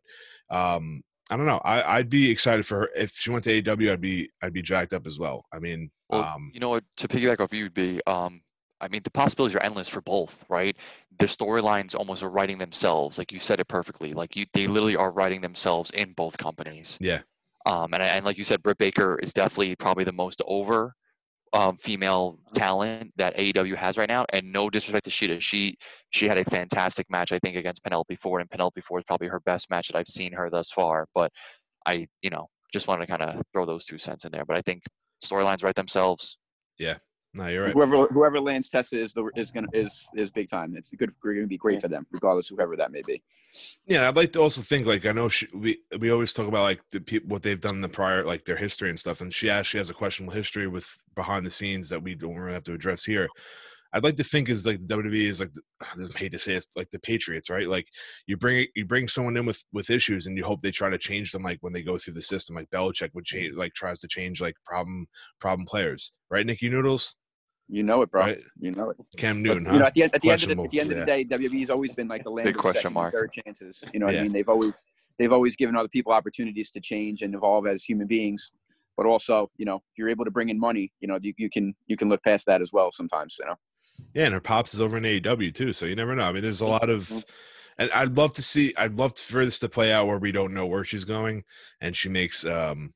um 0.50 1.02
I 1.30 1.37
don't 1.37 1.47
know. 1.47 1.61
I, 1.64 1.99
I'd 1.99 2.11
be 2.11 2.28
excited 2.28 2.66
for 2.66 2.80
her 2.80 2.90
if 2.97 3.12
she 3.12 3.30
went 3.30 3.45
to 3.45 3.62
AEW. 3.62 3.92
I'd 3.92 4.00
be 4.00 4.30
I'd 4.42 4.52
be 4.52 4.62
jacked 4.62 4.92
up 4.92 5.07
as 5.07 5.19
well. 5.19 5.45
I 5.52 5.61
mean, 5.61 5.90
Well, 6.09 6.23
um, 6.25 6.50
you 6.52 6.59
know 6.59 6.71
what? 6.71 6.85
To 6.99 7.09
piggyback 7.09 7.38
off 7.38 7.54
you 7.54 7.64
would 7.64 7.75
be, 7.75 8.00
um, 8.09 8.42
I 8.80 8.88
mean, 8.88 9.02
the 9.04 9.11
possibilities 9.11 9.54
are 9.54 9.62
endless 9.62 9.88
for 9.88 10.00
both, 10.00 10.45
right? 10.49 10.76
Their 11.19 11.28
storylines 11.28 11.95
almost 11.95 12.23
are 12.25 12.30
writing 12.30 12.59
themselves. 12.59 13.16
Like 13.16 13.30
you 13.30 13.38
said 13.38 13.61
it 13.61 13.69
perfectly. 13.69 14.12
Like 14.12 14.35
you, 14.35 14.47
they 14.54 14.66
literally 14.66 14.97
are 14.97 15.12
writing 15.12 15.40
themselves 15.40 15.90
in 15.92 16.14
both 16.14 16.37
companies. 16.37 16.99
Yeah. 17.00 17.21
Um, 17.66 17.92
and, 17.95 18.02
and 18.02 18.25
like 18.25 18.38
you 18.38 18.45
said, 18.45 18.62
Britt 18.62 18.78
Baker 18.78 19.19
is 19.23 19.33
definitely 19.33 19.76
probably 19.76 20.04
the 20.04 20.12
most 20.12 20.42
over 20.47 20.95
um, 21.52 21.76
female 21.76 22.38
talent 22.54 23.12
that 23.16 23.37
AEW 23.37 23.75
has 23.75 23.99
right 23.99 24.09
now. 24.09 24.25
And 24.33 24.52
no 24.52 24.71
disrespect 24.71 25.04
to 25.07 25.11
Shida, 25.11 25.40
she 25.40 25.76
she 26.11 26.28
had 26.28 26.38
a 26.38 26.45
fantastic 26.45 27.11
match 27.11 27.33
I 27.33 27.38
think 27.38 27.57
against 27.57 27.83
Penelope 27.83 28.16
Ford, 28.16 28.40
and 28.40 28.50
Penelope 28.50 28.80
Ford 28.83 29.02
is 29.02 29.07
probably 29.07 29.28
her 29.28 29.40
best 29.40 29.71
match 29.71 29.88
that 29.88 29.97
I've 29.97 30.09
seen 30.09 30.33
her 30.33 30.50
thus 30.50 30.71
far. 30.71 31.07
But 31.14 31.33
I 31.87 32.07
you 32.23 32.30
know 32.30 32.49
just 32.73 32.88
wanted 32.88 33.07
to 33.07 33.19
kind 33.19 33.23
of 33.23 33.42
throw 33.52 33.66
those 33.66 33.85
two 33.85 33.99
cents 33.99 34.25
in 34.25 34.33
there. 34.33 34.45
But 34.45 34.57
I 34.57 34.62
think 34.62 34.83
storylines 35.25 35.64
write 35.64 35.75
themselves. 35.75 36.37
No, 37.33 37.47
you're 37.47 37.65
right. 37.65 37.73
Whoever 37.73 38.07
whoever 38.07 38.41
lands 38.41 38.69
Tessa 38.69 39.01
is 39.01 39.13
the 39.13 39.31
is 39.37 39.53
gonna 39.53 39.69
is 39.73 40.09
is 40.17 40.31
big 40.31 40.49
time. 40.49 40.75
It's 40.77 40.91
good. 40.91 41.13
We're 41.23 41.35
Going 41.35 41.45
to 41.45 41.49
be 41.49 41.57
great 41.57 41.81
for 41.81 41.87
them, 41.87 42.07
regardless 42.11 42.51
of 42.51 42.57
whoever 42.57 42.77
that 42.77 42.91
may 42.91 43.03
be. 43.07 43.23
Yeah, 43.87 44.09
I'd 44.09 44.17
like 44.17 44.33
to 44.33 44.41
also 44.41 44.63
think 44.63 44.87
like 44.87 45.07
I 45.07 45.13
know 45.13 45.29
she, 45.29 45.47
we 45.55 45.79
we 45.99 46.11
always 46.11 46.33
talk 46.33 46.49
about 46.49 46.63
like 46.63 46.81
the 46.91 47.01
people 47.01 47.29
what 47.29 47.43
they've 47.45 47.61
done 47.61 47.77
in 47.77 47.81
the 47.83 47.89
prior 47.89 48.25
like 48.25 48.45
their 48.45 48.57
history 48.57 48.89
and 48.89 48.99
stuff, 48.99 49.21
and 49.21 49.33
she 49.33 49.49
actually 49.49 49.79
has 49.79 49.91
a 49.91 49.95
questionable 49.95 50.35
history 50.35 50.67
with 50.67 50.89
behind 51.15 51.47
the 51.47 51.51
scenes 51.51 51.89
that 51.89 52.03
we 52.03 52.17
don't 52.17 52.35
really 52.35 52.55
have 52.55 52.65
to 52.65 52.75
address 52.75 53.05
here. 53.05 53.29
I'd 53.93 54.05
like 54.05 54.17
to 54.17 54.25
think 54.25 54.49
is 54.49 54.67
like 54.67 54.87
the 54.87 54.95
WWE 54.95 55.27
is 55.27 55.41
like 55.41 55.53
the, 55.53 55.63
I 55.81 56.19
hate 56.19 56.33
to 56.33 56.39
say 56.39 56.55
it's 56.55 56.69
like 56.77 56.91
the 56.91 57.01
Patriots, 57.01 57.51
right? 57.51 57.67
Like 57.67 57.87
you 58.27 58.37
bring 58.37 58.67
you 58.77 58.85
bring 58.85 59.09
someone 59.09 59.37
in 59.37 59.47
with 59.47 59.63
with 59.73 59.91
issues 59.91 60.27
and 60.27 60.37
you 60.37 60.45
hope 60.45 60.63
they 60.63 60.71
try 60.71 60.91
to 60.91 60.99
change 60.99 61.33
them 61.33 61.43
like 61.43 61.59
when 61.61 61.73
they 61.73 61.83
go 61.83 61.99
through 61.99 62.15
the 62.15 62.23
system. 62.23 62.55
Like 62.55 62.71
Belichick 62.71 63.11
would 63.15 63.25
change 63.25 63.55
like 63.55 63.75
tries 63.75 63.99
to 64.01 64.09
change 64.09 64.41
like 64.41 64.55
problem 64.65 65.07
problem 65.41 65.67
players, 65.67 66.13
right? 66.31 66.47
Nikki 66.47 66.69
Noodles, 66.69 67.17
You 67.73 67.83
know 67.85 68.03
it, 68.03 68.11
bro. 68.11 68.23
Right. 68.23 68.41
You 68.59 68.73
know 68.73 68.91
it. 68.91 68.97
Cam 69.17 69.37
But, 69.43 69.49
Newton, 69.49 69.65
you 69.67 69.73
know, 69.73 69.79
huh? 69.79 69.85
at 69.87 69.95
the 69.95 70.03
end, 70.03 70.15
at 70.15 70.23
the 70.23 70.31
end 70.31 70.43
of 70.43 70.49
the, 70.49 70.62
at 70.65 70.71
the 70.71 70.81
end 70.81 70.93
of 70.93 70.99
the 70.99 71.05
day, 71.07 71.25
WWE's 71.25 71.71
always 71.71 71.93
been 71.93 72.09
like 72.09 72.25
the 72.25 72.31
land 72.31 72.47
Big 72.47 72.57
of 72.57 72.61
question 72.61 72.79
second 72.81 72.89
and 72.89 72.95
mark. 72.95 73.12
third 73.15 73.33
chances. 73.33 73.85
You 73.95 74.00
know 74.00 74.07
what 74.07 74.15
Yeah. 74.17 74.21
I 74.21 74.25
mean? 74.25 74.33
They've 74.33 74.49
always 74.49 74.73
they've 75.19 75.33
always 75.33 75.55
given 75.55 75.77
other 75.77 75.89
people 75.89 76.12
opportunities 76.12 76.71
to 76.73 76.81
change 76.81 77.23
and 77.23 77.35
evolve 77.35 77.67
as 77.67 77.85
human 77.85 78.07
beings. 78.09 78.50
But 78.97 79.07
also, 79.07 79.50
you 79.57 79.65
know, 79.65 79.77
if 79.77 79.83
you're 79.97 80.09
able 80.09 80.25
to 80.25 80.31
bring 80.31 80.49
in 80.49 80.59
money, 80.59 80.93
you 81.00 81.07
know, 81.09 81.19
you, 81.23 81.33
you 81.39 81.49
can 81.49 81.75
you 81.87 81.97
can 81.97 82.09
look 82.09 82.23
past 82.25 82.45
that 82.47 82.61
as 82.61 82.73
well 82.73 82.91
sometimes. 82.91 83.37
You 83.39 83.47
know. 83.47 83.55
Yeah, 84.15 84.25
and 84.25 84.35
her 84.35 84.41
pops 84.41 84.75
is 84.75 84.81
over 84.81 84.97
in 84.99 85.05
AEW 85.05 85.55
too, 85.55 85.73
so 85.73 85.87
you 85.87 85.95
never 85.95 86.15
know. 86.17 86.25
I 86.25 86.33
mean, 86.33 86.43
there's 86.43 86.61
a 86.61 86.67
lot 86.67 86.91
of, 86.91 87.05
Mhm. 87.09 87.25
and 87.79 87.91
I'd 87.93 88.17
love 88.17 88.33
to 88.35 88.43
see. 88.43 88.75
I'd 88.77 88.97
love 88.99 89.17
for 89.17 89.45
this 89.45 89.59
to 89.61 89.69
play 89.69 89.93
out 89.93 90.07
where 90.09 90.19
we 90.19 90.33
don't 90.33 90.53
know 90.53 90.67
where 90.67 90.85
she's 90.85 91.05
going, 91.05 91.45
and 91.81 91.97
she 91.97 92.09
makes 92.09 92.45
um 92.45 92.93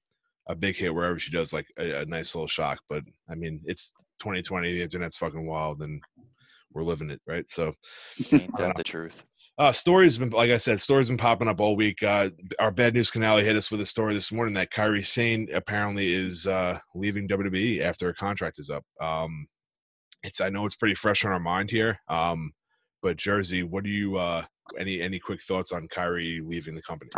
a 0.47 0.55
big 0.57 0.77
hit 0.77 0.93
wherever 0.95 1.19
she 1.19 1.31
does, 1.31 1.53
like 1.55 1.67
a, 1.79 2.03
a 2.03 2.05
nice 2.07 2.35
little 2.35 2.49
shock. 2.49 2.81
But 2.89 3.05
I 3.31 3.35
mean, 3.35 3.61
it's 3.65 3.95
2020. 4.21 4.73
The 4.73 4.83
internet's 4.83 5.17
fucking 5.17 5.47
wild, 5.47 5.83
and 5.83 6.03
we're 6.73 6.83
living 6.83 7.11
it, 7.11 7.21
right? 7.27 7.49
So, 7.49 7.75
Ain't 8.33 8.57
that 8.57 8.77
the 8.77 8.85
truth? 8.85 9.25
uh, 9.59 9.73
stories 9.73 10.19
been 10.19 10.31
like 10.31 10.51
I 10.51 10.57
said, 10.57 10.81
stories 10.81 11.09
been 11.09 11.17
popping 11.17 11.49
up 11.49 11.61
all 11.61 11.77
week. 11.77 12.03
Uh, 12.03 12.31
our 12.59 12.73
bad 12.73 12.95
news 12.95 13.11
canale 13.11 13.39
hit 13.39 13.57
us 13.57 13.71
with 13.71 13.81
a 13.81 13.87
story 13.87 14.15
this 14.15 14.33
morning 14.33 14.55
that 14.55 14.71
Kairi 14.71 15.05
Sane 15.05 15.49
apparently 15.55 16.13
is 16.13 16.47
uh, 16.47 16.79
leaving 16.95 17.29
WWE 17.29 17.81
after 17.81 18.07
her 18.07 18.15
contract 18.15 18.59
is 18.59 18.71
up. 18.71 18.85
Um, 19.01 19.47
it's 20.25 20.41
I 20.41 20.49
know 20.49 20.67
it's 20.67 20.75
pretty 20.75 20.95
fresh 20.95 21.25
on 21.25 21.33
our 21.33 21.41
mind 21.41 21.71
here. 21.71 22.01
Um, 22.09 22.53
but 23.03 23.17
Jersey, 23.17 23.63
what 23.63 23.85
do 23.85 23.91
you 23.91 24.17
uh, 24.17 24.45
any 24.79 25.01
any 25.01 25.19
quick 25.19 25.43
thoughts 25.43 25.71
on 25.71 25.87
Kyrie 25.89 26.41
leaving 26.41 26.75
the 26.75 26.83
company? 26.83 27.11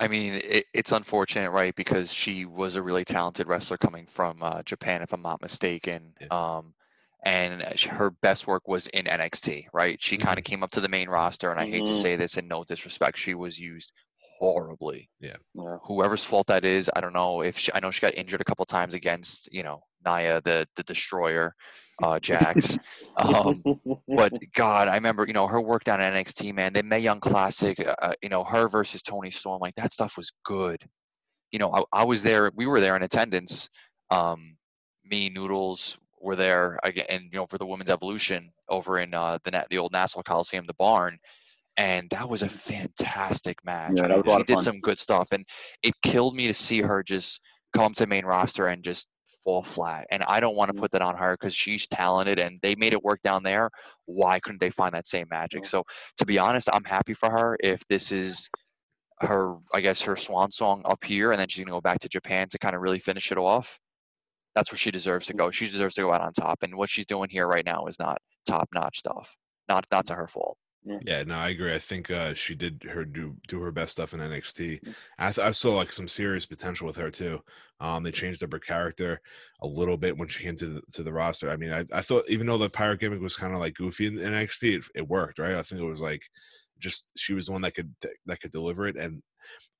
I 0.00 0.08
mean, 0.08 0.34
it, 0.44 0.66
it's 0.74 0.92
unfortunate, 0.92 1.50
right? 1.50 1.74
Because 1.76 2.12
she 2.12 2.46
was 2.46 2.76
a 2.76 2.82
really 2.82 3.04
talented 3.04 3.46
wrestler 3.48 3.76
coming 3.78 4.06
from 4.06 4.42
uh, 4.42 4.62
Japan, 4.64 5.02
if 5.02 5.12
I'm 5.12 5.22
not 5.22 5.42
mistaken. 5.42 6.14
Um, 6.30 6.74
and 7.24 7.62
uh, 7.62 7.72
her 7.90 8.10
best 8.10 8.46
work 8.48 8.66
was 8.66 8.88
in 8.88 9.06
NXT, 9.06 9.68
right? 9.74 10.02
She 10.02 10.16
kind 10.18 10.38
of 10.38 10.44
came 10.44 10.62
up 10.64 10.70
to 10.72 10.80
the 10.80 10.88
main 10.88 11.08
roster, 11.10 11.50
and 11.52 11.60
I 11.60 11.66
hate 11.66 11.84
to 11.86 11.94
Mhm. 11.94 11.94
say 11.94 12.16
this 12.16 12.38
in 12.38 12.48
no 12.48 12.64
disrespect, 12.64 13.18
she 13.18 13.34
was 13.34 13.58
used 13.58 13.92
horribly. 14.40 15.08
Yeah. 15.20 15.36
Whoever's 15.84 16.24
fault 16.24 16.46
that 16.46 16.64
is, 16.64 16.90
I 16.96 17.00
don't 17.00 17.12
know. 17.12 17.42
If 17.42 17.58
she, 17.58 17.70
I 17.74 17.80
know 17.80 17.90
she 17.90 18.00
got 18.00 18.14
injured 18.14 18.40
a 18.40 18.44
couple 18.44 18.64
times 18.64 18.94
against, 18.94 19.52
you 19.52 19.62
know, 19.62 19.82
Nia, 20.04 20.40
the 20.40 20.66
the 20.76 20.82
Destroyer, 20.82 21.54
uh, 22.02 22.18
Jax. 22.18 22.78
um, 23.18 23.62
but 24.08 24.32
God, 24.54 24.88
I 24.88 24.94
remember, 24.94 25.26
you 25.26 25.34
know, 25.34 25.46
her 25.46 25.60
work 25.60 25.84
down 25.84 26.00
at 26.00 26.12
NXT, 26.12 26.54
man. 26.54 26.72
The 26.72 26.82
Mae 26.82 27.00
Young 27.00 27.20
Classic, 27.20 27.78
uh, 28.02 28.14
you 28.22 28.30
know, 28.30 28.42
her 28.44 28.68
versus 28.68 29.02
Toni 29.02 29.30
Storm, 29.30 29.60
like 29.60 29.74
that 29.74 29.92
stuff 29.92 30.16
was 30.16 30.32
good. 30.44 30.82
You 31.52 31.58
know, 31.58 31.74
I, 31.74 32.00
I 32.00 32.04
was 32.04 32.22
there. 32.22 32.50
We 32.54 32.66
were 32.66 32.80
there 32.80 32.96
in 32.96 33.02
attendance. 33.02 33.68
Um, 34.10 34.56
me, 35.04 35.28
Noodles 35.28 35.98
were 36.20 36.36
there 36.36 36.78
again, 36.82 37.06
and 37.10 37.24
you 37.24 37.38
know, 37.38 37.46
for 37.46 37.58
the 37.58 37.66
Women's 37.66 37.90
Evolution 37.90 38.52
over 38.68 38.98
in 38.98 39.12
uh, 39.12 39.38
the 39.44 39.66
the 39.68 39.78
old 39.78 39.92
Nassau 39.92 40.22
Coliseum, 40.22 40.66
the 40.66 40.74
barn, 40.74 41.18
and 41.80 42.10
that 42.10 42.28
was 42.28 42.42
a 42.42 42.48
fantastic 42.48 43.56
match. 43.64 43.94
Yeah, 43.96 44.04
I 44.04 44.08
that 44.08 44.16
was 44.18 44.24
mean, 44.24 44.34
a 44.34 44.38
lot 44.38 44.46
she 44.46 44.54
did 44.54 44.62
some 44.62 44.80
good 44.80 44.98
stuff, 44.98 45.28
and 45.32 45.46
it 45.82 45.94
killed 46.02 46.36
me 46.36 46.46
to 46.46 46.52
see 46.52 46.82
her 46.82 47.02
just 47.02 47.40
come 47.74 47.94
to 47.94 48.06
main 48.06 48.26
roster 48.26 48.66
and 48.66 48.84
just 48.84 49.08
fall 49.44 49.62
flat. 49.62 50.06
And 50.10 50.22
I 50.24 50.40
don't 50.40 50.56
want 50.56 50.68
to 50.68 50.78
put 50.78 50.90
that 50.90 51.00
on 51.00 51.16
her 51.16 51.38
because 51.40 51.54
she's 51.54 51.86
talented 51.86 52.38
and 52.38 52.58
they 52.62 52.74
made 52.74 52.92
it 52.92 53.02
work 53.02 53.22
down 53.22 53.42
there. 53.42 53.70
Why 54.04 54.38
couldn't 54.40 54.60
they 54.60 54.68
find 54.68 54.92
that 54.92 55.08
same 55.08 55.26
magic? 55.30 55.64
So 55.64 55.84
to 56.18 56.26
be 56.26 56.38
honest, 56.38 56.68
I'm 56.70 56.84
happy 56.84 57.14
for 57.14 57.30
her 57.30 57.56
if 57.62 57.80
this 57.88 58.12
is 58.12 58.50
her, 59.20 59.56
I 59.72 59.80
guess, 59.80 60.02
her 60.02 60.16
swan 60.16 60.50
song 60.50 60.82
up 60.84 61.02
here, 61.02 61.32
and 61.32 61.40
then 61.40 61.48
she's 61.48 61.64
gonna 61.64 61.74
go 61.74 61.80
back 61.80 62.00
to 62.00 62.10
Japan 62.10 62.46
to 62.50 62.58
kind 62.58 62.76
of 62.76 62.82
really 62.82 62.98
finish 62.98 63.32
it 63.32 63.38
off. 63.38 63.78
That's 64.54 64.70
where 64.70 64.78
she 64.78 64.90
deserves 64.90 65.28
to 65.28 65.32
go. 65.32 65.50
She 65.50 65.64
deserves 65.64 65.94
to 65.94 66.02
go 66.02 66.12
out 66.12 66.20
on 66.20 66.32
top. 66.34 66.62
And 66.62 66.74
what 66.74 66.90
she's 66.90 67.06
doing 67.06 67.30
here 67.30 67.46
right 67.46 67.64
now 67.64 67.86
is 67.86 67.98
not 67.98 68.18
top 68.46 68.68
notch 68.74 68.98
stuff. 68.98 69.34
Not 69.66 69.86
not 69.90 70.04
to 70.06 70.14
her 70.14 70.26
fault. 70.26 70.58
Yeah, 70.84 71.22
no, 71.24 71.34
I 71.34 71.50
agree. 71.50 71.74
I 71.74 71.78
think 71.78 72.10
uh, 72.10 72.32
she 72.34 72.54
did 72.54 72.82
her 72.90 73.04
do 73.04 73.36
do 73.48 73.60
her 73.60 73.70
best 73.70 73.92
stuff 73.92 74.14
in 74.14 74.20
NXT. 74.20 74.82
Mm. 74.82 74.94
I, 75.18 75.32
th- 75.32 75.46
I 75.46 75.52
saw 75.52 75.74
like 75.74 75.92
some 75.92 76.08
serious 76.08 76.46
potential 76.46 76.86
with 76.86 76.96
her 76.96 77.10
too. 77.10 77.40
Um, 77.80 78.02
they 78.02 78.10
changed 78.10 78.42
up 78.42 78.52
her 78.52 78.58
character 78.58 79.20
a 79.62 79.66
little 79.66 79.96
bit 79.96 80.16
when 80.16 80.28
she 80.28 80.42
came 80.42 80.56
to 80.56 80.66
the, 80.66 80.82
to 80.92 81.02
the 81.02 81.12
roster. 81.12 81.50
I 81.50 81.56
mean, 81.56 81.72
I, 81.72 81.84
I 81.92 82.00
thought 82.00 82.24
even 82.28 82.46
though 82.46 82.58
the 82.58 82.70
pirate 82.70 83.00
gimmick 83.00 83.20
was 83.20 83.36
kind 83.36 83.52
of 83.52 83.60
like 83.60 83.74
goofy 83.74 84.06
in, 84.06 84.18
in 84.18 84.32
NXT, 84.32 84.78
it, 84.78 84.84
it 84.94 85.08
worked, 85.08 85.38
right? 85.38 85.54
I 85.54 85.62
think 85.62 85.82
it 85.82 85.86
was 85.86 86.00
like 86.00 86.22
just 86.78 87.10
she 87.16 87.34
was 87.34 87.46
the 87.46 87.52
one 87.52 87.62
that 87.62 87.74
could 87.74 87.94
that 88.26 88.40
could 88.40 88.52
deliver 88.52 88.86
it, 88.86 88.96
and 88.96 89.22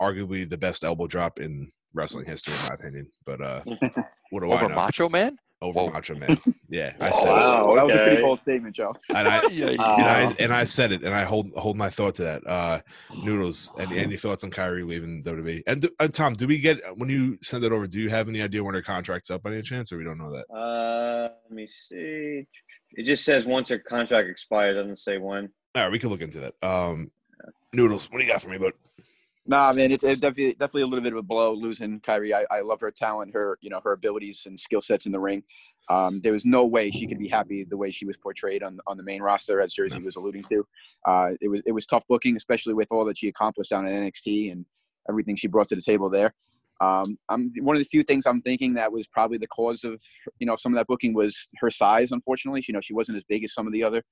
arguably 0.03 0.49
the 0.49 0.59
best 0.59 0.85
elbow 0.85 1.07
drop 1.07 1.41
in 1.41 1.71
wrestling 1.95 2.27
history, 2.27 2.55
in 2.55 2.69
my 2.69 2.75
opinion. 2.75 3.07
But 3.25 3.41
uh, 3.41 3.63
what 4.31 4.41
do 4.43 4.53
I 4.53 4.67
know? 4.67 4.75
Macho 4.75 5.09
Man? 5.09 5.39
Over 5.63 5.81
Whoa. 5.81 5.91
Macho 5.91 6.15
Man. 6.15 6.41
Yeah, 6.71 6.95
I 7.01 7.11
said 7.13 7.29
it. 7.29 7.33
wow. 7.33 7.75
that 7.75 7.85
was 7.85 7.95
a 7.95 7.99
pretty 7.99 8.23
bold 8.23 8.41
statement, 8.41 8.75
Joe. 8.75 8.95
And 9.15 9.29
I, 9.29 9.47
yeah, 9.51 9.69
and 9.69 9.81
I 9.81 10.37
and 10.39 10.53
I 10.55 10.65
said 10.65 10.91
it, 10.91 11.03
and 11.03 11.15
I 11.15 11.23
hold 11.25 11.51
hold 11.55 11.77
my 11.77 11.91
thought 11.91 12.15
to 12.15 12.23
that. 12.23 12.47
Uh, 12.47 12.81
Noodles, 13.23 13.71
any 13.79 13.99
any 13.99 14.17
thoughts 14.17 14.43
on 14.43 14.51
Kairi 14.51 14.87
leaving 14.87 15.23
WWE? 15.23 15.63
And, 15.67 15.83
do- 15.83 15.91
and 16.01 16.15
Tom, 16.15 16.33
do 16.33 16.47
we 16.47 16.59
get 16.61 16.79
when 16.97 17.11
you 17.11 17.37
send 17.43 17.63
it 17.65 17.73
over? 17.73 17.87
Do 17.87 18.01
you 18.01 18.09
have 18.09 18.29
any 18.29 18.41
idea 18.41 18.65
when 18.65 18.75
her 18.75 18.81
contract's 18.83 19.31
up 19.31 19.43
by 19.43 19.53
any 19.53 19.61
chance, 19.63 19.93
or 19.93 19.99
we 19.99 20.05
don't 20.05 20.17
know 20.19 20.33
that? 20.33 20.47
Uh, 20.51 21.29
let 21.45 21.53
me 21.55 21.67
see. 21.89 22.47
It 22.93 23.03
just 23.05 23.25
says 23.25 23.45
once 23.45 23.69
her 23.69 23.79
contract 23.79 24.29
expires. 24.31 24.77
Doesn't 24.77 24.99
say 24.99 25.19
when. 25.19 25.51
All 25.75 25.83
right, 25.83 25.93
we 25.93 25.99
can 25.99 26.09
look 26.09 26.23
into 26.23 26.41
that. 26.41 26.55
Um, 26.67 27.11
Noodles, 27.75 28.11
what 28.11 28.19
do 28.19 28.25
you 28.25 28.33
got 28.33 28.41
for 28.43 28.49
me, 28.49 28.57
bud? 28.59 28.73
Nah, 29.51 29.73
man, 29.73 29.91
it's, 29.91 30.05
it's 30.05 30.21
definitely 30.21 30.53
definitely 30.53 30.83
a 30.83 30.87
little 30.87 31.03
bit 31.03 31.13
of 31.13 31.19
a 31.19 31.23
blow 31.23 31.53
losing 31.53 31.99
Kairi. 31.99 32.33
I, 32.33 32.47
I 32.57 32.61
love 32.61 32.81
her 32.83 32.93
talent, 32.93 33.35
her 33.35 33.59
you 33.61 33.69
know 33.69 33.81
her 33.83 33.91
abilities 33.91 34.45
and 34.47 34.59
skill 34.59 34.81
sets 34.81 35.07
in 35.07 35.13
the 35.13 35.19
ring. 35.19 35.43
Um, 35.89 36.21
there 36.21 36.33
was 36.33 36.45
no 36.45 36.65
way 36.65 36.93
she 36.93 37.05
could 37.09 37.19
be 37.19 37.27
happy 37.27 37.65
the 37.65 37.77
way 37.77 37.91
she 37.91 38.07
was 38.07 38.17
portrayed 38.17 38.63
on 38.63 38.79
on 38.87 38.97
the 38.97 39.03
main 39.03 39.21
roster, 39.21 39.61
as 39.61 39.75
Jersey 39.75 40.01
was 40.03 40.15
alluding 40.15 40.45
to. 40.45 40.65
Uh, 41.05 41.31
it 41.41 41.49
was 41.49 41.63
it 41.67 41.73
was 41.73 41.85
tough 41.85 42.05
booking, 42.09 42.37
especially 42.37 42.75
with 42.75 42.93
all 42.93 43.05
that 43.07 43.19
she 43.19 43.27
accomplished 43.27 43.71
down 43.71 43.87
at 43.87 43.93
NXT 43.93 44.53
and 44.53 44.65
everything 45.09 45.35
she 45.35 45.49
brought 45.49 45.67
to 45.71 45.75
the 45.75 45.83
table 45.83 46.09
there. 46.09 46.33
Um, 46.81 47.19
I'm 47.29 47.53
one 47.61 47.75
of 47.75 47.83
the 47.83 47.89
few 47.89 48.05
things 48.05 48.27
I'm 48.27 48.43
thinking 48.43 48.75
that 48.75 48.93
was 48.93 49.09
probably 49.09 49.39
the 49.39 49.49
cause 49.49 49.83
of 49.83 50.01
you 50.39 50.47
know 50.47 50.55
some 50.55 50.73
of 50.73 50.77
that 50.77 50.87
booking 50.87 51.13
was 51.13 51.49
her 51.57 51.73
size. 51.73 52.13
Unfortunately, 52.13 52.63
you 52.69 52.73
know 52.73 52.81
she 52.81 52.95
wasn't 52.95 53.17
as 53.17 53.25
big 53.25 53.43
as 53.43 53.53
some 53.53 53.67
of 53.67 53.73
the 53.73 53.83
other 53.83 54.05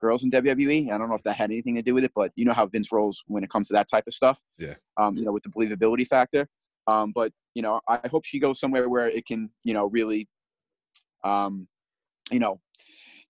girls 0.00 0.24
in 0.24 0.30
WWE. 0.30 0.90
I 0.90 0.98
don't 0.98 1.08
know 1.08 1.14
if 1.14 1.22
that 1.24 1.36
had 1.36 1.50
anything 1.50 1.74
to 1.76 1.82
do 1.82 1.94
with 1.94 2.04
it, 2.04 2.12
but 2.14 2.32
you 2.36 2.44
know 2.44 2.52
how 2.52 2.66
Vince 2.66 2.90
rolls 2.92 3.22
when 3.26 3.44
it 3.44 3.50
comes 3.50 3.68
to 3.68 3.74
that 3.74 3.88
type 3.88 4.04
of 4.06 4.14
stuff. 4.14 4.42
Yeah. 4.58 4.74
Um, 4.96 5.14
you 5.14 5.24
know, 5.24 5.32
with 5.32 5.42
the 5.42 5.50
believability 5.50 6.06
factor. 6.06 6.48
Um, 6.86 7.12
but 7.14 7.32
you 7.54 7.62
know, 7.62 7.80
I 7.88 8.00
hope 8.08 8.24
she 8.24 8.38
goes 8.38 8.60
somewhere 8.60 8.88
where 8.88 9.08
it 9.08 9.26
can, 9.26 9.50
you 9.64 9.74
know, 9.74 9.86
really, 9.86 10.28
um, 11.24 11.68
you 12.30 12.38
know, 12.38 12.60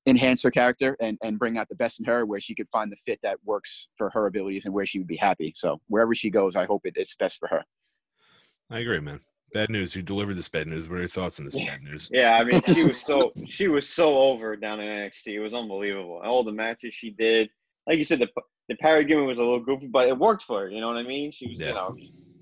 enhance 0.06 0.42
her 0.42 0.50
character 0.50 0.96
and 1.00 1.18
and 1.22 1.38
bring 1.38 1.58
out 1.58 1.68
the 1.68 1.74
best 1.74 2.00
in 2.00 2.06
her, 2.06 2.24
where 2.24 2.40
she 2.40 2.54
could 2.54 2.68
find 2.70 2.90
the 2.90 2.96
fit 2.96 3.18
that 3.22 3.38
works 3.44 3.88
for 3.96 4.10
her 4.10 4.26
abilities 4.26 4.64
and 4.64 4.74
where 4.74 4.86
she 4.86 4.98
would 4.98 5.08
be 5.08 5.16
happy. 5.16 5.52
So 5.56 5.80
wherever 5.88 6.14
she 6.14 6.30
goes, 6.30 6.56
I 6.56 6.64
hope 6.64 6.82
it, 6.84 6.94
it's 6.96 7.16
best 7.16 7.38
for 7.38 7.48
her. 7.48 7.62
I 8.70 8.78
agree, 8.78 9.00
man. 9.00 9.20
Bad 9.52 9.70
news. 9.70 9.96
You 9.96 10.02
delivered 10.02 10.34
this 10.34 10.48
bad 10.48 10.66
news. 10.68 10.88
What 10.88 10.96
are 10.96 11.00
your 11.00 11.08
thoughts 11.08 11.38
on 11.38 11.44
this 11.44 11.56
bad 11.56 11.82
news? 11.82 12.08
Yeah, 12.12 12.38
I 12.38 12.44
mean, 12.44 12.62
she 12.62 12.84
was 12.86 13.00
so 13.00 13.32
she 13.48 13.68
was 13.68 13.88
so 13.88 14.16
over 14.16 14.56
down 14.56 14.80
in 14.80 14.86
NXT. 14.86 15.26
It 15.28 15.40
was 15.40 15.54
unbelievable. 15.54 16.20
All 16.24 16.44
the 16.44 16.52
matches 16.52 16.94
she 16.94 17.10
did, 17.10 17.50
like 17.86 17.98
you 17.98 18.04
said, 18.04 18.20
the 18.20 18.28
the 18.68 18.76
parry 18.76 19.04
gimmick 19.04 19.26
was 19.26 19.38
a 19.38 19.42
little 19.42 19.58
goofy, 19.60 19.88
but 19.88 20.08
it 20.08 20.16
worked 20.16 20.44
for 20.44 20.60
her. 20.60 20.70
You 20.70 20.80
know 20.80 20.86
what 20.86 20.96
I 20.96 21.02
mean? 21.02 21.32
She 21.32 21.48
was, 21.48 21.58
Yeah. 21.58 21.68
you 21.68 21.74
know, 21.74 21.96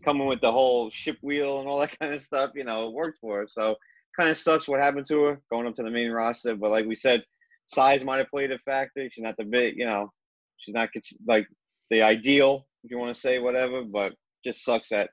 coming 0.04 0.26
with 0.26 0.42
the 0.42 0.52
whole 0.52 0.90
ship 0.90 1.16
wheel 1.22 1.60
and 1.60 1.68
all 1.68 1.78
that 1.80 1.98
kind 2.00 2.12
of 2.12 2.20
stuff. 2.22 2.50
You 2.54 2.64
know, 2.64 2.88
it 2.88 2.92
worked 2.92 3.18
for 3.20 3.38
her. 3.40 3.48
So 3.50 3.76
kind 4.18 4.28
of 4.30 4.36
sucks 4.36 4.68
what 4.68 4.80
happened 4.80 5.06
to 5.06 5.22
her 5.22 5.40
going 5.50 5.66
up 5.66 5.74
to 5.76 5.82
the 5.82 5.90
main 5.90 6.10
roster. 6.10 6.54
But 6.54 6.70
like 6.70 6.86
we 6.86 6.94
said, 6.94 7.24
size 7.66 8.04
might 8.04 8.18
have 8.18 8.28
played 8.30 8.52
a 8.52 8.58
factor. 8.58 9.08
She's 9.10 9.22
not 9.22 9.36
the 9.38 9.44
big, 9.44 9.76
you 9.78 9.86
know, 9.86 10.12
she's 10.58 10.74
not 10.74 10.90
like 11.26 11.46
the 11.90 12.02
ideal 12.02 12.66
if 12.84 12.90
you 12.90 12.98
want 12.98 13.14
to 13.14 13.20
say 13.20 13.38
whatever. 13.38 13.82
But 13.82 14.12
just 14.44 14.64
sucks 14.64 14.90
that 14.90 15.08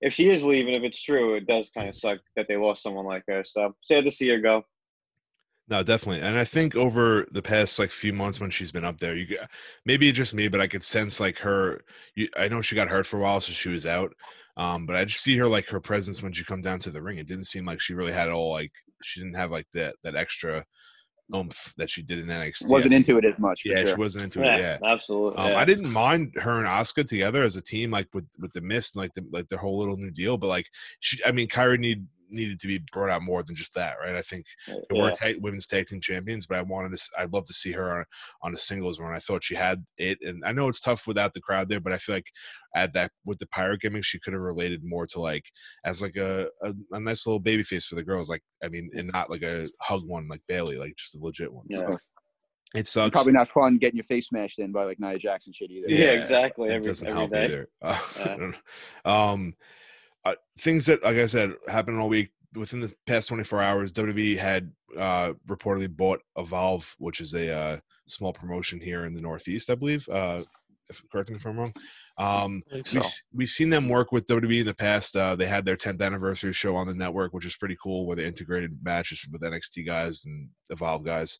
if 0.00 0.12
she 0.12 0.30
is 0.30 0.42
leaving, 0.42 0.74
if 0.74 0.82
it's 0.82 1.00
true, 1.00 1.34
it 1.34 1.46
does 1.46 1.70
kind 1.74 1.88
of 1.88 1.94
suck 1.94 2.18
that 2.36 2.48
they 2.48 2.56
lost 2.56 2.82
someone 2.82 3.04
like 3.04 3.24
her. 3.28 3.44
So 3.44 3.74
sad 3.82 4.04
to 4.04 4.10
see 4.10 4.28
her 4.28 4.38
go. 4.38 4.64
No, 5.68 5.84
definitely. 5.84 6.26
And 6.26 6.36
I 6.36 6.44
think 6.44 6.74
over 6.74 7.28
the 7.30 7.42
past 7.42 7.78
like 7.78 7.92
few 7.92 8.12
months 8.12 8.40
when 8.40 8.50
she's 8.50 8.72
been 8.72 8.84
up 8.84 8.98
there, 8.98 9.16
you 9.16 9.38
maybe 9.84 10.10
just 10.10 10.34
me, 10.34 10.48
but 10.48 10.60
I 10.60 10.66
could 10.66 10.82
sense 10.82 11.20
like 11.20 11.38
her. 11.38 11.82
You, 12.16 12.28
I 12.36 12.48
know 12.48 12.60
she 12.60 12.74
got 12.74 12.88
hurt 12.88 13.06
for 13.06 13.18
a 13.18 13.22
while, 13.22 13.40
so 13.40 13.52
she 13.52 13.68
was 13.68 13.86
out. 13.86 14.12
Um, 14.56 14.84
but 14.84 14.96
I 14.96 15.04
just 15.04 15.22
see 15.22 15.36
her 15.36 15.46
like 15.46 15.68
her 15.68 15.80
presence 15.80 16.22
when 16.22 16.32
she 16.32 16.44
come 16.44 16.60
down 16.60 16.80
to 16.80 16.90
the 16.90 17.00
ring. 17.00 17.18
It 17.18 17.28
didn't 17.28 17.44
seem 17.44 17.64
like 17.64 17.80
she 17.80 17.94
really 17.94 18.12
had 18.12 18.28
all 18.28 18.50
like 18.50 18.72
she 19.02 19.20
didn't 19.20 19.36
have 19.36 19.52
like 19.52 19.66
that 19.74 19.94
that 20.02 20.16
extra 20.16 20.64
oomph 21.34 21.72
that 21.76 21.90
she 21.90 22.02
did 22.02 22.18
in 22.18 22.26
NXT. 22.26 22.68
Wasn't 22.68 22.92
into 22.92 23.18
it 23.18 23.24
as 23.24 23.38
much. 23.38 23.62
Yeah, 23.64 23.86
she 23.86 23.94
wasn't 23.94 24.24
into 24.24 24.42
it. 24.42 24.58
Yeah. 24.58 24.78
absolutely. 24.84 25.38
Um, 25.38 25.50
yeah. 25.50 25.58
I 25.58 25.64
didn't 25.64 25.92
mind 25.92 26.34
her 26.36 26.58
and 26.58 26.66
Asuka 26.66 27.06
together 27.06 27.42
as 27.42 27.56
a 27.56 27.62
team, 27.62 27.90
like 27.90 28.08
with 28.12 28.26
with 28.38 28.52
the 28.52 28.60
mist, 28.60 28.96
like 28.96 29.12
the 29.14 29.24
like 29.32 29.48
their 29.48 29.58
whole 29.58 29.78
little 29.78 29.96
new 29.96 30.10
deal. 30.10 30.36
But 30.38 30.48
like, 30.48 30.66
she, 31.00 31.18
I 31.24 31.32
mean, 31.32 31.48
Kairi 31.48 31.78
need 31.78 32.06
needed 32.30 32.60
to 32.60 32.66
be 32.66 32.80
brought 32.92 33.10
out 33.10 33.22
more 33.22 33.42
than 33.42 33.54
just 33.54 33.74
that, 33.74 33.96
right? 34.00 34.14
I 34.16 34.22
think 34.22 34.44
they 34.66 34.74
yeah. 34.92 35.02
were 35.02 35.10
tag, 35.10 35.36
women's 35.42 35.66
tag 35.66 35.86
team 35.86 36.00
champions, 36.00 36.46
but 36.46 36.58
I 36.58 36.62
wanted 36.62 36.96
to. 36.96 37.10
I'd 37.18 37.32
love 37.32 37.44
to 37.46 37.52
see 37.52 37.72
her 37.72 37.98
on 37.98 38.04
on 38.42 38.54
a 38.54 38.56
singles 38.56 39.00
run. 39.00 39.14
I 39.14 39.18
thought 39.18 39.44
she 39.44 39.54
had 39.54 39.84
it, 39.98 40.18
and 40.22 40.42
I 40.44 40.52
know 40.52 40.68
it's 40.68 40.80
tough 40.80 41.06
without 41.06 41.34
the 41.34 41.40
crowd 41.40 41.68
there, 41.68 41.80
but 41.80 41.92
I 41.92 41.98
feel 41.98 42.14
like 42.16 42.26
at 42.74 42.92
that 42.94 43.10
with 43.24 43.38
the 43.38 43.46
pirate 43.48 43.80
gimmick, 43.80 44.04
she 44.04 44.20
could 44.20 44.32
have 44.32 44.42
related 44.42 44.82
more 44.84 45.06
to 45.08 45.20
like 45.20 45.44
as 45.84 46.00
like 46.02 46.16
a, 46.16 46.48
a 46.62 46.72
a 46.92 47.00
nice 47.00 47.26
little 47.26 47.40
baby 47.40 47.62
face 47.62 47.86
for 47.86 47.94
the 47.94 48.02
girls. 48.04 48.28
Like, 48.28 48.42
I 48.64 48.68
mean, 48.68 48.90
and 48.94 49.10
not 49.12 49.30
like 49.30 49.42
a 49.42 49.66
hug 49.80 50.02
one 50.06 50.28
like 50.28 50.42
Bayley, 50.48 50.76
like 50.76 50.94
just 50.96 51.14
a 51.14 51.18
legit 51.18 51.52
one. 51.52 51.66
Yeah. 51.68 51.78
So 51.90 51.96
it 52.74 52.86
sucks. 52.86 53.10
Probably 53.12 53.32
not 53.32 53.48
fun 53.50 53.78
getting 53.78 53.96
your 53.96 54.04
face 54.04 54.28
smashed 54.28 54.60
in 54.60 54.70
by 54.70 54.84
like 54.84 55.00
Nia 55.00 55.18
Jackson 55.18 55.52
shit 55.52 55.70
either. 55.70 55.88
Yeah, 55.88 56.12
exactly, 56.12 56.68
It 56.68 56.74
every- 56.74 56.86
doesn't 56.86 57.08
every 57.08 57.18
help 57.18 57.32
day. 57.32 57.44
either. 57.44 57.68
Uh, 57.82 57.98
Yeah. 58.18 58.52
um, 59.04 59.54
uh, 60.24 60.34
things 60.58 60.86
that, 60.86 61.02
like 61.02 61.16
I 61.16 61.26
said, 61.26 61.52
happened 61.68 62.00
all 62.00 62.08
week. 62.08 62.30
Within 62.54 62.80
the 62.80 62.92
past 63.06 63.28
24 63.28 63.62
hours, 63.62 63.92
WWE 63.92 64.36
had 64.36 64.72
uh, 64.98 65.34
reportedly 65.46 65.88
bought 65.88 66.20
Evolve, 66.36 66.96
which 66.98 67.20
is 67.20 67.34
a 67.34 67.54
uh, 67.54 67.78
small 68.08 68.32
promotion 68.32 68.80
here 68.80 69.04
in 69.04 69.14
the 69.14 69.20
Northeast, 69.20 69.70
I 69.70 69.76
believe. 69.76 70.08
Uh, 70.08 70.42
if, 70.88 71.00
correct 71.10 71.30
me 71.30 71.36
if 71.36 71.46
I'm 71.46 71.58
wrong. 71.58 71.72
Um, 72.18 72.62
we've, 72.72 72.86
so. 72.86 73.02
we've 73.32 73.48
seen 73.48 73.70
them 73.70 73.88
work 73.88 74.12
with 74.12 74.26
WWE 74.26 74.60
in 74.60 74.66
the 74.66 74.74
past. 74.74 75.16
Uh, 75.16 75.36
they 75.36 75.46
had 75.46 75.64
their 75.64 75.76
10th 75.76 76.02
anniversary 76.02 76.52
show 76.52 76.76
on 76.76 76.86
the 76.86 76.94
network, 76.94 77.32
which 77.32 77.46
is 77.46 77.56
pretty 77.56 77.76
cool, 77.82 78.06
where 78.06 78.16
they 78.16 78.26
integrated 78.26 78.76
matches 78.82 79.24
with 79.30 79.42
NXT 79.42 79.86
guys 79.86 80.24
and 80.26 80.48
Evolve 80.70 81.04
guys. 81.04 81.38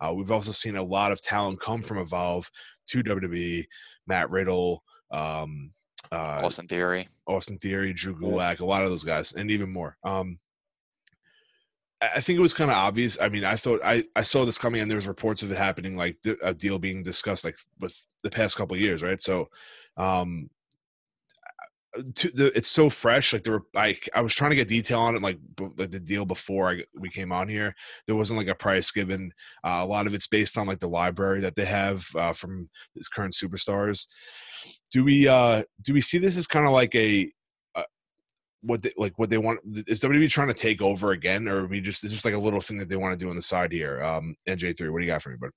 Uh, 0.00 0.12
we've 0.14 0.30
also 0.30 0.52
seen 0.52 0.76
a 0.76 0.82
lot 0.82 1.12
of 1.12 1.20
talent 1.20 1.60
come 1.60 1.82
from 1.82 1.98
Evolve 1.98 2.50
to 2.88 3.02
WWE. 3.02 3.64
Matt 4.06 4.30
Riddle, 4.30 4.82
um, 5.10 5.72
uh, 6.12 6.42
Austin 6.44 6.66
Theory. 6.66 7.08
Austin 7.26 7.58
Theory, 7.58 7.92
Drew 7.92 8.14
Gulak, 8.14 8.60
a 8.60 8.64
lot 8.64 8.82
of 8.82 8.90
those 8.90 9.04
guys, 9.04 9.32
and 9.32 9.50
even 9.50 9.72
more. 9.72 9.96
Um, 10.04 10.38
I 12.00 12.08
I 12.16 12.20
think 12.20 12.38
it 12.38 12.42
was 12.42 12.54
kind 12.54 12.70
of 12.70 12.76
obvious. 12.76 13.18
I 13.20 13.28
mean, 13.28 13.44
I 13.44 13.56
thought 13.56 13.80
I, 13.84 14.04
I 14.16 14.22
saw 14.22 14.44
this 14.44 14.58
coming, 14.58 14.80
and 14.80 14.90
there 14.90 14.96
was 14.96 15.08
reports 15.08 15.42
of 15.42 15.50
it 15.50 15.58
happening, 15.58 15.96
like 15.96 16.16
a 16.42 16.54
deal 16.54 16.78
being 16.78 17.02
discussed, 17.02 17.44
like 17.44 17.56
with 17.78 18.06
the 18.22 18.30
past 18.30 18.56
couple 18.56 18.74
of 18.74 18.80
years, 18.80 19.02
right? 19.02 19.20
So, 19.20 19.48
um, 19.96 20.50
to 20.50 20.59
the, 21.94 22.52
it's 22.54 22.70
so 22.70 22.88
fresh. 22.88 23.32
Like 23.32 23.42
there 23.42 23.54
were, 23.54 23.66
I, 23.74 23.98
I 24.14 24.20
was 24.20 24.34
trying 24.34 24.50
to 24.50 24.56
get 24.56 24.68
detail 24.68 25.00
on 25.00 25.16
it, 25.16 25.22
like 25.22 25.38
b- 25.56 25.68
like 25.76 25.90
the 25.90 26.00
deal 26.00 26.24
before 26.24 26.70
I, 26.70 26.84
we 26.94 27.08
came 27.08 27.32
on 27.32 27.48
here. 27.48 27.74
There 28.06 28.16
wasn't 28.16 28.38
like 28.38 28.48
a 28.48 28.54
price 28.54 28.90
given. 28.90 29.32
Uh, 29.64 29.80
a 29.82 29.86
lot 29.86 30.06
of 30.06 30.14
it's 30.14 30.26
based 30.26 30.56
on 30.56 30.66
like 30.66 30.78
the 30.78 30.88
library 30.88 31.40
that 31.40 31.56
they 31.56 31.64
have 31.64 32.06
uh, 32.16 32.32
from 32.32 32.68
these 32.94 33.08
current 33.08 33.34
superstars. 33.34 34.06
Do 34.92 35.04
we 35.04 35.26
uh 35.26 35.62
do 35.82 35.94
we 35.94 36.00
see 36.00 36.18
this 36.18 36.36
as 36.36 36.46
kind 36.46 36.66
of 36.66 36.72
like 36.72 36.94
a 36.94 37.30
uh, 37.74 37.82
what 38.62 38.82
they, 38.82 38.92
like 38.96 39.18
what 39.18 39.30
they 39.30 39.38
want 39.38 39.60
is 39.86 40.00
WWE 40.00 40.30
trying 40.30 40.48
to 40.48 40.54
take 40.54 40.82
over 40.82 41.12
again, 41.12 41.48
or 41.48 41.66
we 41.66 41.80
just 41.80 42.04
it's 42.04 42.12
just 42.12 42.24
like 42.24 42.34
a 42.34 42.38
little 42.38 42.60
thing 42.60 42.78
that 42.78 42.88
they 42.88 42.96
want 42.96 43.12
to 43.12 43.18
do 43.18 43.30
on 43.30 43.36
the 43.36 43.42
side 43.42 43.72
here? 43.72 44.02
Um, 44.02 44.36
NJ 44.48 44.76
three, 44.76 44.90
what 44.90 45.00
do 45.00 45.06
you 45.06 45.10
got 45.12 45.22
for 45.22 45.30
me, 45.30 45.36
bud? 45.40 45.50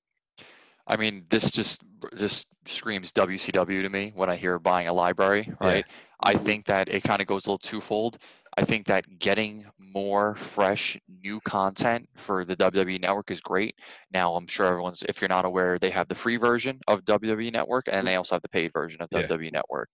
I 0.86 0.96
mean, 0.96 1.24
this 1.30 1.50
just 1.50 1.82
just 2.16 2.48
screams 2.66 3.12
WCW 3.12 3.82
to 3.82 3.88
me 3.88 4.12
when 4.14 4.28
I 4.28 4.36
hear 4.36 4.58
buying 4.58 4.88
a 4.88 4.92
library, 4.92 5.50
right? 5.60 5.84
I 6.20 6.34
think 6.36 6.66
that 6.66 6.88
it 6.88 7.02
kind 7.02 7.20
of 7.20 7.26
goes 7.26 7.46
a 7.46 7.50
little 7.50 7.58
twofold. 7.58 8.18
I 8.56 8.64
think 8.64 8.86
that 8.86 9.18
getting 9.18 9.66
more 9.78 10.34
fresh 10.36 10.98
new 11.22 11.40
content 11.40 12.08
for 12.14 12.44
the 12.44 12.56
WWE 12.56 13.00
network 13.00 13.30
is 13.30 13.40
great. 13.40 13.74
Now, 14.12 14.36
I'm 14.36 14.46
sure 14.46 14.66
everyone's 14.66 15.02
if 15.08 15.20
you're 15.20 15.28
not 15.28 15.44
aware, 15.44 15.78
they 15.78 15.90
have 15.90 16.08
the 16.08 16.14
free 16.14 16.36
version 16.36 16.78
of 16.86 17.04
WWE 17.04 17.52
network 17.52 17.86
and 17.90 18.06
they 18.06 18.12
mm-hmm. 18.12 18.18
also 18.18 18.36
have 18.36 18.42
the 18.42 18.48
paid 18.48 18.72
version 18.72 19.02
of 19.02 19.08
Yeah. 19.10 19.22
WWE 19.22 19.52
network. 19.52 19.88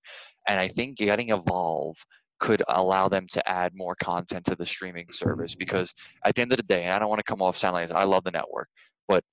And 0.46 0.58
I 0.58 0.68
think 0.68 0.98
getting 0.98 1.30
Evolve 1.30 1.96
could 2.38 2.62
allow 2.68 3.08
them 3.08 3.26
to 3.28 3.48
add 3.48 3.72
more 3.74 3.94
content 3.94 4.44
to 4.46 4.56
the 4.56 4.66
streaming 4.66 5.10
service 5.10 5.52
mm-hmm. 5.52 5.58
because 5.58 5.94
at 6.24 6.34
the 6.34 6.42
end 6.42 6.52
of 6.52 6.58
the 6.58 6.62
day, 6.62 6.84
and 6.84 6.92
I 6.92 6.98
don't 6.98 7.08
want 7.08 7.20
to 7.20 7.30
come 7.30 7.42
off 7.42 7.56
sound 7.56 7.74
like 7.74 7.88
this, 7.88 7.96
I 7.96 8.04
love 8.04 8.24
the 8.24 8.30
network, 8.30 8.68
but 9.08 9.24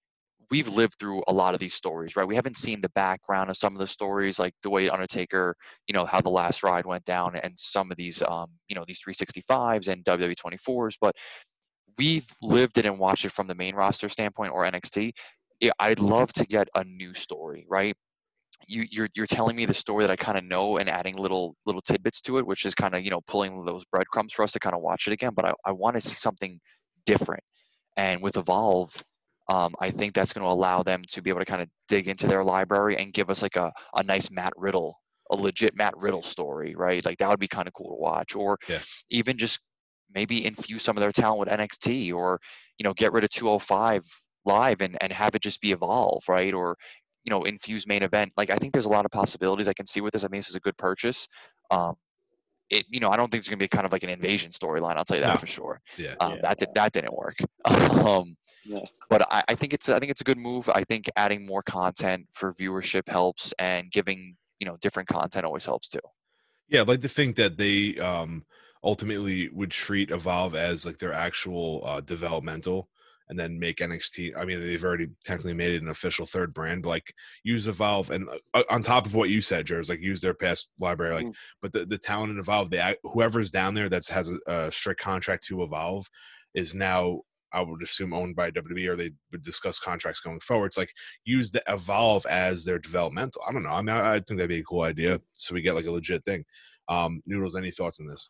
we've 0.49 0.67
lived 0.67 0.95
through 0.99 1.23
a 1.27 1.33
lot 1.33 1.53
of 1.53 1.59
these 1.59 1.73
stories, 1.73 2.15
right? 2.15 2.27
We 2.27 2.35
haven't 2.35 2.57
seen 2.57 2.81
the 2.81 2.89
background 2.89 3.49
of 3.49 3.57
some 3.57 3.73
of 3.73 3.79
the 3.79 3.87
stories, 3.87 4.39
like 4.39 4.53
the 4.63 4.69
way 4.69 4.89
Undertaker, 4.89 5.55
you 5.87 5.93
know, 5.93 6.05
how 6.05 6.21
the 6.21 6.29
last 6.29 6.63
ride 6.63 6.85
went 6.85 7.05
down, 7.05 7.35
and 7.35 7.53
some 7.57 7.91
of 7.91 7.97
these, 7.97 8.23
um, 8.23 8.47
you 8.69 8.75
know, 8.75 8.83
these 8.87 9.01
365s 9.01 9.87
and 9.89 10.03
WWE 10.05 10.35
24s. 10.35 10.95
But 10.99 11.15
we've 11.97 12.27
lived 12.41 12.77
it 12.77 12.85
and 12.85 12.99
watched 12.99 13.25
it 13.25 13.31
from 13.31 13.47
the 13.47 13.55
main 13.55 13.75
roster 13.75 14.09
standpoint 14.09 14.53
or 14.53 14.63
NXT. 14.63 15.11
Yeah, 15.59 15.71
I'd 15.79 15.99
love 15.99 16.31
to 16.33 16.45
get 16.45 16.67
a 16.75 16.83
new 16.83 17.13
story, 17.13 17.65
right? 17.69 17.95
You, 18.67 18.85
you're 18.89 19.09
you're 19.15 19.27
telling 19.27 19.55
me 19.55 19.65
the 19.65 19.73
story 19.73 20.03
that 20.03 20.11
I 20.11 20.15
kind 20.15 20.37
of 20.37 20.43
know 20.43 20.77
and 20.77 20.89
adding 20.89 21.15
little 21.15 21.55
little 21.65 21.81
tidbits 21.81 22.21
to 22.21 22.37
it, 22.37 22.45
which 22.45 22.65
is 22.65 22.73
kind 22.75 22.95
of 22.95 23.03
you 23.03 23.11
know 23.11 23.21
pulling 23.27 23.63
those 23.65 23.85
breadcrumbs 23.85 24.33
for 24.33 24.43
us 24.43 24.51
to 24.53 24.59
kind 24.59 24.75
of 24.75 24.81
watch 24.81 25.07
it 25.07 25.13
again. 25.13 25.31
But 25.35 25.45
I, 25.45 25.53
I 25.65 25.71
want 25.71 25.95
to 25.95 26.01
see 26.01 26.15
something 26.15 26.59
different. 27.05 27.43
And 27.97 28.21
with 28.21 28.37
Evolve, 28.37 28.93
um, 29.49 29.73
I 29.79 29.91
think 29.91 30.13
that's 30.13 30.33
going 30.33 30.43
to 30.45 30.51
allow 30.51 30.83
them 30.83 31.03
to 31.09 31.21
be 31.21 31.29
able 31.29 31.39
to 31.39 31.45
kind 31.45 31.61
of 31.61 31.69
dig 31.87 32.07
into 32.07 32.27
their 32.27 32.43
library 32.43 32.97
and 32.97 33.13
give 33.13 33.29
us 33.29 33.41
like 33.41 33.55
a, 33.55 33.71
a 33.95 34.03
nice 34.03 34.29
Matt 34.29 34.53
Riddle, 34.57 34.99
a 35.31 35.35
legit 35.35 35.75
Matt 35.75 35.93
Riddle 35.97 36.23
story, 36.23 36.75
right? 36.75 37.03
Like 37.03 37.17
that 37.19 37.29
would 37.29 37.39
be 37.39 37.47
kind 37.47 37.67
of 37.67 37.73
cool 37.73 37.89
to 37.89 37.95
watch. 37.95 38.35
Or 38.35 38.57
Yeah. 38.67 38.79
even 39.09 39.37
just 39.37 39.59
maybe 40.13 40.45
infuse 40.45 40.83
some 40.83 40.97
of 40.97 41.01
their 41.01 41.11
talent 41.11 41.39
with 41.39 41.49
NXT 41.49 42.13
or, 42.13 42.39
you 42.77 42.83
know, 42.83 42.93
get 42.93 43.13
rid 43.13 43.23
of 43.23 43.29
205 43.29 44.03
live 44.45 44.81
and, 44.81 44.97
and 45.01 45.11
have 45.11 45.35
it 45.35 45.41
just 45.41 45.61
be 45.61 45.71
Evolve, 45.71 46.23
right? 46.27 46.53
Or, 46.53 46.75
you 47.23 47.31
know, 47.31 47.43
infuse 47.43 47.87
main 47.87 48.03
event. 48.03 48.31
Like 48.37 48.49
I 48.49 48.55
think 48.57 48.73
there's 48.73 48.85
a 48.85 48.89
lot 48.89 49.05
of 49.05 49.11
possibilities 49.11 49.67
I 49.67 49.73
can 49.73 49.85
see 49.85 50.01
with 50.01 50.13
this. 50.13 50.23
I 50.23 50.27
think 50.27 50.41
this 50.43 50.49
is 50.49 50.55
a 50.55 50.61
good 50.61 50.77
purchase. 50.77 51.27
Um, 51.71 51.95
it, 52.69 52.85
you 52.89 52.99
know, 52.99 53.09
I 53.09 53.17
don't 53.17 53.31
think 53.31 53.39
it's 53.39 53.47
going 53.47 53.59
to 53.59 53.63
be 53.63 53.67
kind 53.67 53.85
of 53.85 53.91
like 53.91 54.03
an 54.03 54.09
invasion 54.09 54.51
storyline. 54.51 54.97
I'll 54.97 55.05
tell 55.05 55.17
you 55.17 55.21
that 55.23 55.35
No. 55.35 55.37
for 55.37 55.47
sure. 55.47 55.81
Yeah. 55.97 56.15
Um, 56.19 56.33
Yeah. 56.35 56.41
That 56.41 56.59
did, 56.59 56.69
that 56.75 56.91
didn't 56.93 57.13
work. 57.15 57.37
um, 57.65 58.35
Yeah. 58.65 58.81
but 59.09 59.21
I, 59.31 59.43
I 59.47 59.55
think 59.55 59.73
it's 59.73 59.87
I 59.89 59.99
think 59.99 60.11
it's 60.11 60.21
a 60.21 60.25
good 60.25 60.37
move. 60.37 60.69
I 60.69 60.83
think 60.83 61.09
adding 61.15 61.45
more 61.45 61.63
content 61.63 62.27
for 62.33 62.53
viewership 62.53 63.07
helps, 63.07 63.53
and 63.59 63.89
giving 63.91 64.35
you 64.59 64.67
know 64.67 64.77
different 64.81 65.07
content 65.07 65.45
always 65.45 65.65
helps 65.65 65.87
too. 65.87 65.99
Yeah, 66.67 66.81
I'd 66.81 66.87
like 66.89 67.01
to 67.01 67.09
think 67.09 67.35
that 67.37 67.57
they 67.57 67.97
um 67.99 68.45
ultimately 68.83 69.49
would 69.49 69.71
treat 69.71 70.11
Evolve 70.11 70.55
as 70.55 70.85
like 70.85 70.97
their 70.97 71.13
actual 71.13 71.81
uh 71.85 72.01
developmental 72.01 72.89
and 73.29 73.37
then 73.37 73.59
make 73.59 73.77
NXT. 73.77 74.37
I 74.37 74.45
mean, 74.45 74.61
they've 74.61 74.83
already 74.83 75.07
technically 75.25 75.53
made 75.53 75.73
it 75.75 75.81
an 75.81 75.89
official 75.89 76.25
third 76.25 76.53
brand, 76.53 76.83
but 76.83 76.89
like 76.89 77.13
use 77.43 77.67
Evolve 77.67 78.09
and 78.11 78.27
uh, 78.53 78.63
on 78.69 78.81
top 78.81 79.05
of 79.05 79.15
what 79.15 79.29
you 79.29 79.41
said, 79.41 79.65
Jers, 79.65 79.89
like 79.89 79.99
use 80.01 80.21
their 80.21 80.33
past 80.33 80.69
library, 80.79 81.13
like, 81.13 81.25
Mm. 81.27 81.33
but 81.61 81.73
the, 81.73 81.85
the 81.85 81.97
talent 81.97 82.31
in 82.31 82.39
Evolve, 82.39 82.69
they 82.69 82.95
whoever's 83.03 83.51
down 83.51 83.73
there 83.73 83.89
that 83.89 84.07
has 84.07 84.31
a, 84.31 84.37
a 84.51 84.71
strict 84.71 85.01
contract 85.01 85.45
to 85.47 85.63
Evolve 85.63 86.07
is 86.53 86.73
now. 86.75 87.21
I 87.53 87.61
would 87.61 87.81
assume 87.81 88.11
owned 88.13 88.35
by 88.35 88.51
WWE, 88.51 88.89
or 88.89 88.95
they 88.97 89.11
would 89.31 89.41
discuss 89.41 89.79
contracts 89.79 90.19
going 90.19 90.41
forward. 90.41 90.65
It's 90.67 90.77
like 90.77 90.91
use 91.23 91.49
the 91.49 91.63
Evolve 91.69 92.25
as 92.25 92.65
their 92.65 92.77
developmental. 92.77 93.41
I 93.47 93.53
don't 93.53 93.63
know. 93.63 93.69
I 93.69 93.81
mean, 93.81 93.95
I, 93.95 94.15
I 94.15 94.19
think 94.19 94.37
that'd 94.37 94.49
be 94.49 94.59
a 94.59 94.63
cool 94.63 94.81
idea, 94.81 95.21
so 95.33 95.53
we 95.55 95.61
get 95.61 95.73
like 95.73 95.85
a 95.85 95.91
legit 95.91 96.25
thing. 96.25 96.43
Um, 96.89 97.21
Noodles, 97.25 97.55
any 97.55 97.71
thoughts 97.71 98.01
on 98.01 98.07
this? 98.07 98.29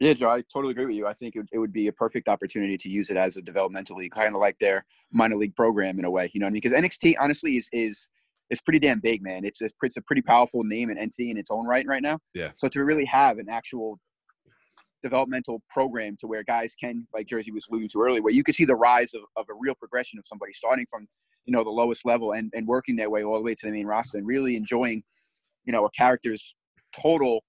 Yeah, 0.00 0.14
Joe, 0.14 0.30
I 0.30 0.42
totally 0.52 0.72
agree 0.72 0.86
with 0.86 0.96
you. 0.96 1.06
I 1.06 1.14
think 1.14 1.36
it, 1.36 1.40
would- 1.40 1.48
it 1.52 1.58
would 1.58 1.72
be 1.72 1.86
a 1.86 1.92
perfect 1.92 2.28
opportunity 2.28 2.76
to 2.78 2.88
use 2.88 3.10
it 3.10 3.16
as 3.16 3.36
a 3.36 3.42
developmental 3.42 3.96
league, 3.96 4.12
kind 4.12 4.34
of 4.34 4.40
like 4.40 4.58
their 4.58 4.84
minor 5.12 5.36
league 5.36 5.54
program 5.54 5.98
in 5.98 6.04
a 6.04 6.10
way. 6.10 6.30
You 6.34 6.40
know 6.40 6.46
I 6.46 6.50
mean? 6.50 6.60
Because 6.62 6.72
NXT 6.72 7.14
honestly 7.20 7.56
is 7.56 7.68
is 7.72 8.08
is 8.50 8.60
pretty 8.60 8.78
damn 8.80 9.00
big, 9.00 9.22
man. 9.22 9.44
It's 9.44 9.62
a 9.62 9.70
it's 9.82 9.96
a 9.96 10.02
pretty 10.02 10.22
powerful 10.22 10.64
name 10.64 10.90
and 10.90 10.98
entity 10.98 11.30
in 11.30 11.38
its 11.38 11.50
own 11.50 11.66
right 11.66 11.86
right 11.86 12.02
now. 12.02 12.18
Yeah. 12.34 12.50
So 12.56 12.68
to 12.68 12.84
really 12.84 13.04
have 13.06 13.38
an 13.38 13.48
actual 13.48 13.98
developmental 15.02 15.62
program 15.68 16.16
to 16.18 16.26
where 16.26 16.42
guys 16.42 16.74
can, 16.74 17.06
like 17.14 17.26
Jersey 17.28 17.52
was 17.52 17.66
alluding 17.70 17.90
to 17.90 18.00
earlier, 18.00 18.22
where 18.22 18.32
you 18.32 18.42
could 18.42 18.54
see 18.54 18.64
the 18.64 18.74
rise 18.74 19.12
of, 19.14 19.20
of 19.36 19.44
a 19.50 19.54
real 19.60 19.74
progression 19.74 20.18
of 20.18 20.26
somebody 20.26 20.52
starting 20.54 20.86
from, 20.90 21.06
you 21.44 21.52
know, 21.52 21.62
the 21.62 21.70
lowest 21.70 22.06
level 22.06 22.32
and, 22.32 22.50
and 22.54 22.66
working 22.66 22.96
their 22.96 23.10
way 23.10 23.22
all 23.22 23.36
the 23.36 23.42
way 23.42 23.54
to 23.54 23.66
the 23.66 23.70
main 23.70 23.86
roster 23.86 24.16
and 24.16 24.26
really 24.26 24.56
enjoying, 24.56 25.02
you 25.66 25.72
know, 25.72 25.84
a 25.84 25.90
character's 25.90 26.54
total 26.98 27.44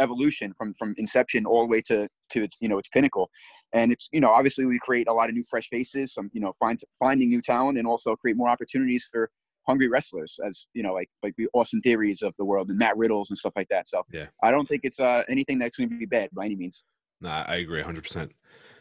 evolution 0.00 0.52
from 0.56 0.74
from 0.74 0.94
inception 0.98 1.44
all 1.46 1.62
the 1.62 1.68
way 1.68 1.80
to 1.82 2.08
to 2.30 2.42
its 2.42 2.56
you 2.60 2.68
know 2.68 2.78
its 2.78 2.88
pinnacle 2.90 3.28
and 3.72 3.92
it's 3.92 4.08
you 4.12 4.20
know 4.20 4.30
obviously 4.30 4.64
we 4.64 4.78
create 4.78 5.08
a 5.08 5.12
lot 5.12 5.28
of 5.28 5.34
new 5.34 5.44
fresh 5.50 5.68
faces 5.68 6.14
some 6.14 6.30
you 6.32 6.40
know 6.40 6.52
find 6.58 6.78
finding 6.98 7.28
new 7.28 7.42
talent 7.42 7.76
and 7.78 7.86
also 7.86 8.14
create 8.16 8.36
more 8.36 8.48
opportunities 8.48 9.08
for 9.10 9.30
hungry 9.66 9.86
wrestlers, 9.86 10.40
as 10.46 10.66
you 10.72 10.82
know, 10.82 10.94
like 10.94 11.10
like 11.22 11.34
the 11.36 11.46
Austin 11.52 11.82
Theories 11.82 12.22
of 12.22 12.34
the 12.38 12.44
world 12.46 12.70
and 12.70 12.78
Matt 12.78 12.96
Riddles 12.96 13.28
and 13.28 13.36
stuff 13.36 13.52
like 13.54 13.68
that. 13.68 13.86
So 13.86 14.02
Yeah. 14.10 14.28
I 14.42 14.50
don't 14.50 14.66
think 14.66 14.80
it's 14.84 14.98
uh, 14.98 15.24
anything 15.28 15.58
that's 15.58 15.76
going 15.76 15.90
to 15.90 15.98
be 15.98 16.06
bad 16.06 16.30
by 16.32 16.46
any 16.46 16.56
means. 16.56 16.84
Nah, 17.20 17.44
I 17.46 17.56
agree 17.56 17.80
100. 17.80 18.02
percent 18.02 18.32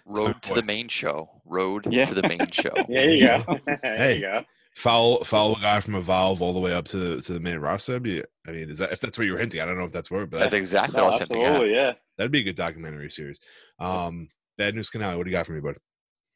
Road 0.06 0.42
to 0.44 0.52
boy. 0.52 0.56
the 0.56 0.64
main 0.64 0.88
show. 0.88 1.30
Road 1.44 1.88
Yeah. 1.92 2.06
to 2.06 2.14
the 2.14 2.26
main 2.30 2.50
show. 2.52 2.72
Yeah, 2.78 2.84
there 2.88 3.10
you 3.10 3.28
go. 3.28 3.44
there 3.66 3.80
Hey. 3.98 4.16
you 4.16 4.22
go. 4.22 4.46
Follow 4.78 5.24
follow 5.24 5.56
a 5.56 5.60
guy 5.60 5.80
from 5.80 5.96
Evolve 5.96 6.40
all 6.40 6.54
the 6.54 6.60
way 6.60 6.72
up 6.72 6.86
to 6.86 6.98
the 6.98 7.22
to 7.24 7.34
the 7.34 7.40
main 7.40 7.58
roster. 7.58 8.00
Be, 8.00 8.24
I 8.48 8.52
mean, 8.52 8.70
is 8.70 8.78
that 8.78 8.92
if 8.92 9.00
that's 9.00 9.18
what 9.18 9.26
you 9.26 9.34
were 9.34 9.40
hinting? 9.40 9.60
I 9.60 9.66
don't 9.66 9.76
know 9.76 9.86
if 9.86 9.92
that's 9.92 10.12
where, 10.12 10.28
but 10.28 10.38
That's 10.38 10.52
that, 10.52 10.58
exactly 10.58 10.98
No, 10.98 11.06
what 11.06 11.14
I 11.14 11.18
was 11.18 11.20
thinking. 11.28 11.42
yeah. 11.42 11.64
yeah. 11.64 11.94
that'd 12.16 12.32
be 12.32 12.42
a 12.42 12.44
good 12.44 12.56
documentary 12.56 13.10
series. 13.10 13.40
Um, 13.80 14.28
Bad 14.60 14.76
News 14.76 14.92
Canal. 14.92 15.18
What 15.18 15.24
do 15.24 15.32
you 15.32 15.36
got 15.36 15.48
for 15.48 15.54
me, 15.54 15.62
bud? 15.62 15.78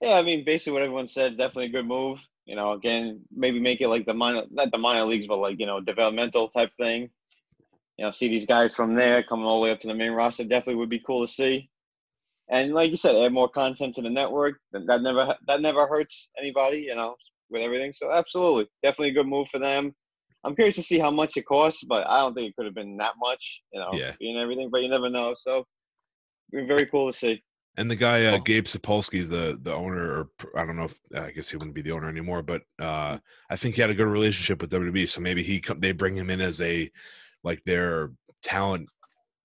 Yeah, 0.01 0.13
I 0.13 0.23
mean, 0.23 0.43
basically 0.43 0.73
what 0.73 0.82
everyone 0.82 1.08
said, 1.08 1.38
definitely 1.38 1.65
a 1.65 1.69
good 1.69 1.86
move. 1.86 2.25
You 2.45 2.56
know, 2.56 2.71
again, 2.71 3.21
maybe 3.32 3.60
make 3.60 3.80
it 3.80 3.89
like 3.89 4.08
the 4.08 4.15
minor, 4.15 4.41
not 4.49 4.71
the 4.71 4.77
minor 4.80 5.04
leagues, 5.04 5.27
but 5.27 5.38
like 5.38 5.60
you 5.60 5.67
know, 5.67 5.80
developmental 5.80 6.47
type 6.49 6.73
thing. 6.73 7.12
You 7.97 8.06
know, 8.06 8.12
see 8.12 8.27
these 8.27 8.47
guys 8.47 8.73
from 8.73 8.95
there 8.95 9.21
coming 9.21 9.45
all 9.45 9.60
the 9.60 9.65
way 9.65 9.71
up 9.71 9.82
to 9.82 9.88
the 9.88 9.93
main 9.93 10.13
roster. 10.13 10.45
Definitely 10.45 10.77
would 10.77 10.89
be 10.89 11.04
cool 11.06 11.27
to 11.27 11.32
see. 11.32 11.69
And 12.49 12.73
like 12.73 12.89
you 12.89 12.97
said, 12.97 13.15
add 13.15 13.34
more 13.34 13.49
content 13.49 13.93
to 13.95 14.01
the 14.01 14.10
network. 14.10 14.56
That, 14.71 14.88
that 14.88 15.04
never 15.04 15.38
that 15.45 15.62
never 15.62 15.86
hurts 15.86 16.30
anybody. 16.39 16.80
You 16.80 16.95
know, 16.95 17.15
with 17.52 17.62
everything. 17.62 17.94
So 17.96 18.12
absolutely, 18.12 18.68
definitely 18.84 19.10
a 19.10 19.14
good 19.14 19.28
move 19.28 19.48
for 19.50 19.60
them. 19.60 19.94
I'm 20.44 20.56
curious 20.56 20.76
to 20.76 20.82
see 20.82 20.98
how 20.98 21.12
much 21.12 21.38
it 21.38 21.46
costs, 21.46 21.84
but 21.84 22.08
I 22.08 22.20
don't 22.22 22.34
think 22.34 22.50
it 22.50 22.56
could 22.56 22.66
have 22.66 22.74
been 22.74 22.98
that 22.98 23.14
much. 23.20 23.62
You 23.72 23.82
know, 23.82 23.94
Yeah. 23.94 24.14
being 24.20 24.38
everything, 24.38 24.70
but 24.72 24.82
you 24.82 24.90
never 24.90 25.10
know. 25.10 25.36
So, 25.38 25.66
very 26.52 26.86
cool 26.88 27.12
to 27.12 27.18
see. 27.18 27.44
And 27.78 27.90
the 27.90 27.96
guy 27.96 28.26
uh, 28.26 28.38
Gabe 28.38 28.66
Sapolsky 28.66 29.20
is 29.20 29.30
the 29.30 29.58
the 29.62 29.74
owner, 29.74 30.04
or 30.04 30.30
I 30.58 30.66
don't 30.66 30.76
know 30.76 30.86
if 30.86 31.00
I 31.16 31.32
guess 31.32 31.50
he 31.50 31.56
wouldn't 31.58 31.76
be 31.76 31.82
the 31.82 31.92
owner 31.92 32.10
anymore, 32.10 32.42
but 32.42 32.64
uh, 32.80 33.18
I 33.50 33.56
think 33.56 33.76
he 33.76 33.82
had 33.82 33.90
a 33.90 33.96
good 33.96 34.08
relationship 34.08 34.62
with 34.62 34.72
WWE. 34.72 35.08
So 35.08 35.22
maybe 35.22 35.42
he 35.42 35.64
they 35.78 35.94
bring 35.94 36.16
him 36.16 36.30
in 36.30 36.42
as 36.42 36.60
a 36.60 36.92
like 37.44 37.64
their 37.64 38.12
talent. 38.44 38.90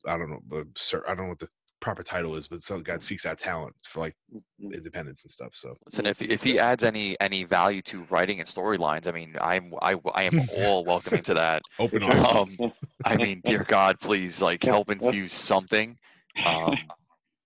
I 0.06 0.16
don't 0.16 0.30
know, 0.30 0.40
but 0.46 0.66
sir, 0.76 1.04
I 1.06 1.14
don't 1.14 1.24
know 1.24 1.28
what 1.30 1.38
the 1.38 1.48
proper 1.86 2.02
title 2.02 2.34
is, 2.34 2.48
but 2.48 2.60
some 2.60 2.82
guy 2.82 2.98
seeks 2.98 3.24
out 3.26 3.38
talent 3.38 3.72
for 3.84 4.00
like 4.00 4.16
independence 4.60 5.22
and 5.22 5.30
stuff. 5.30 5.50
So 5.52 5.76
Listen, 5.86 6.04
if 6.04 6.20
if 6.20 6.42
he 6.42 6.58
adds 6.58 6.82
any 6.82 7.16
any 7.20 7.44
value 7.44 7.80
to 7.82 8.02
writing 8.10 8.40
and 8.40 8.48
storylines, 8.48 9.06
I 9.06 9.12
mean, 9.12 9.36
I'm 9.40 9.72
I 9.80 9.94
I 10.12 10.24
am 10.24 10.40
all 10.56 10.84
welcoming 10.84 11.22
to 11.22 11.34
that. 11.34 11.62
open 11.78 12.02
arms. 12.02 12.58
Um, 12.60 12.72
I 13.04 13.16
mean, 13.16 13.40
dear 13.44 13.62
God, 13.62 14.00
please 14.00 14.42
like 14.42 14.64
help 14.64 14.90
infuse 14.90 15.32
something. 15.32 15.96
Um, 16.44 16.76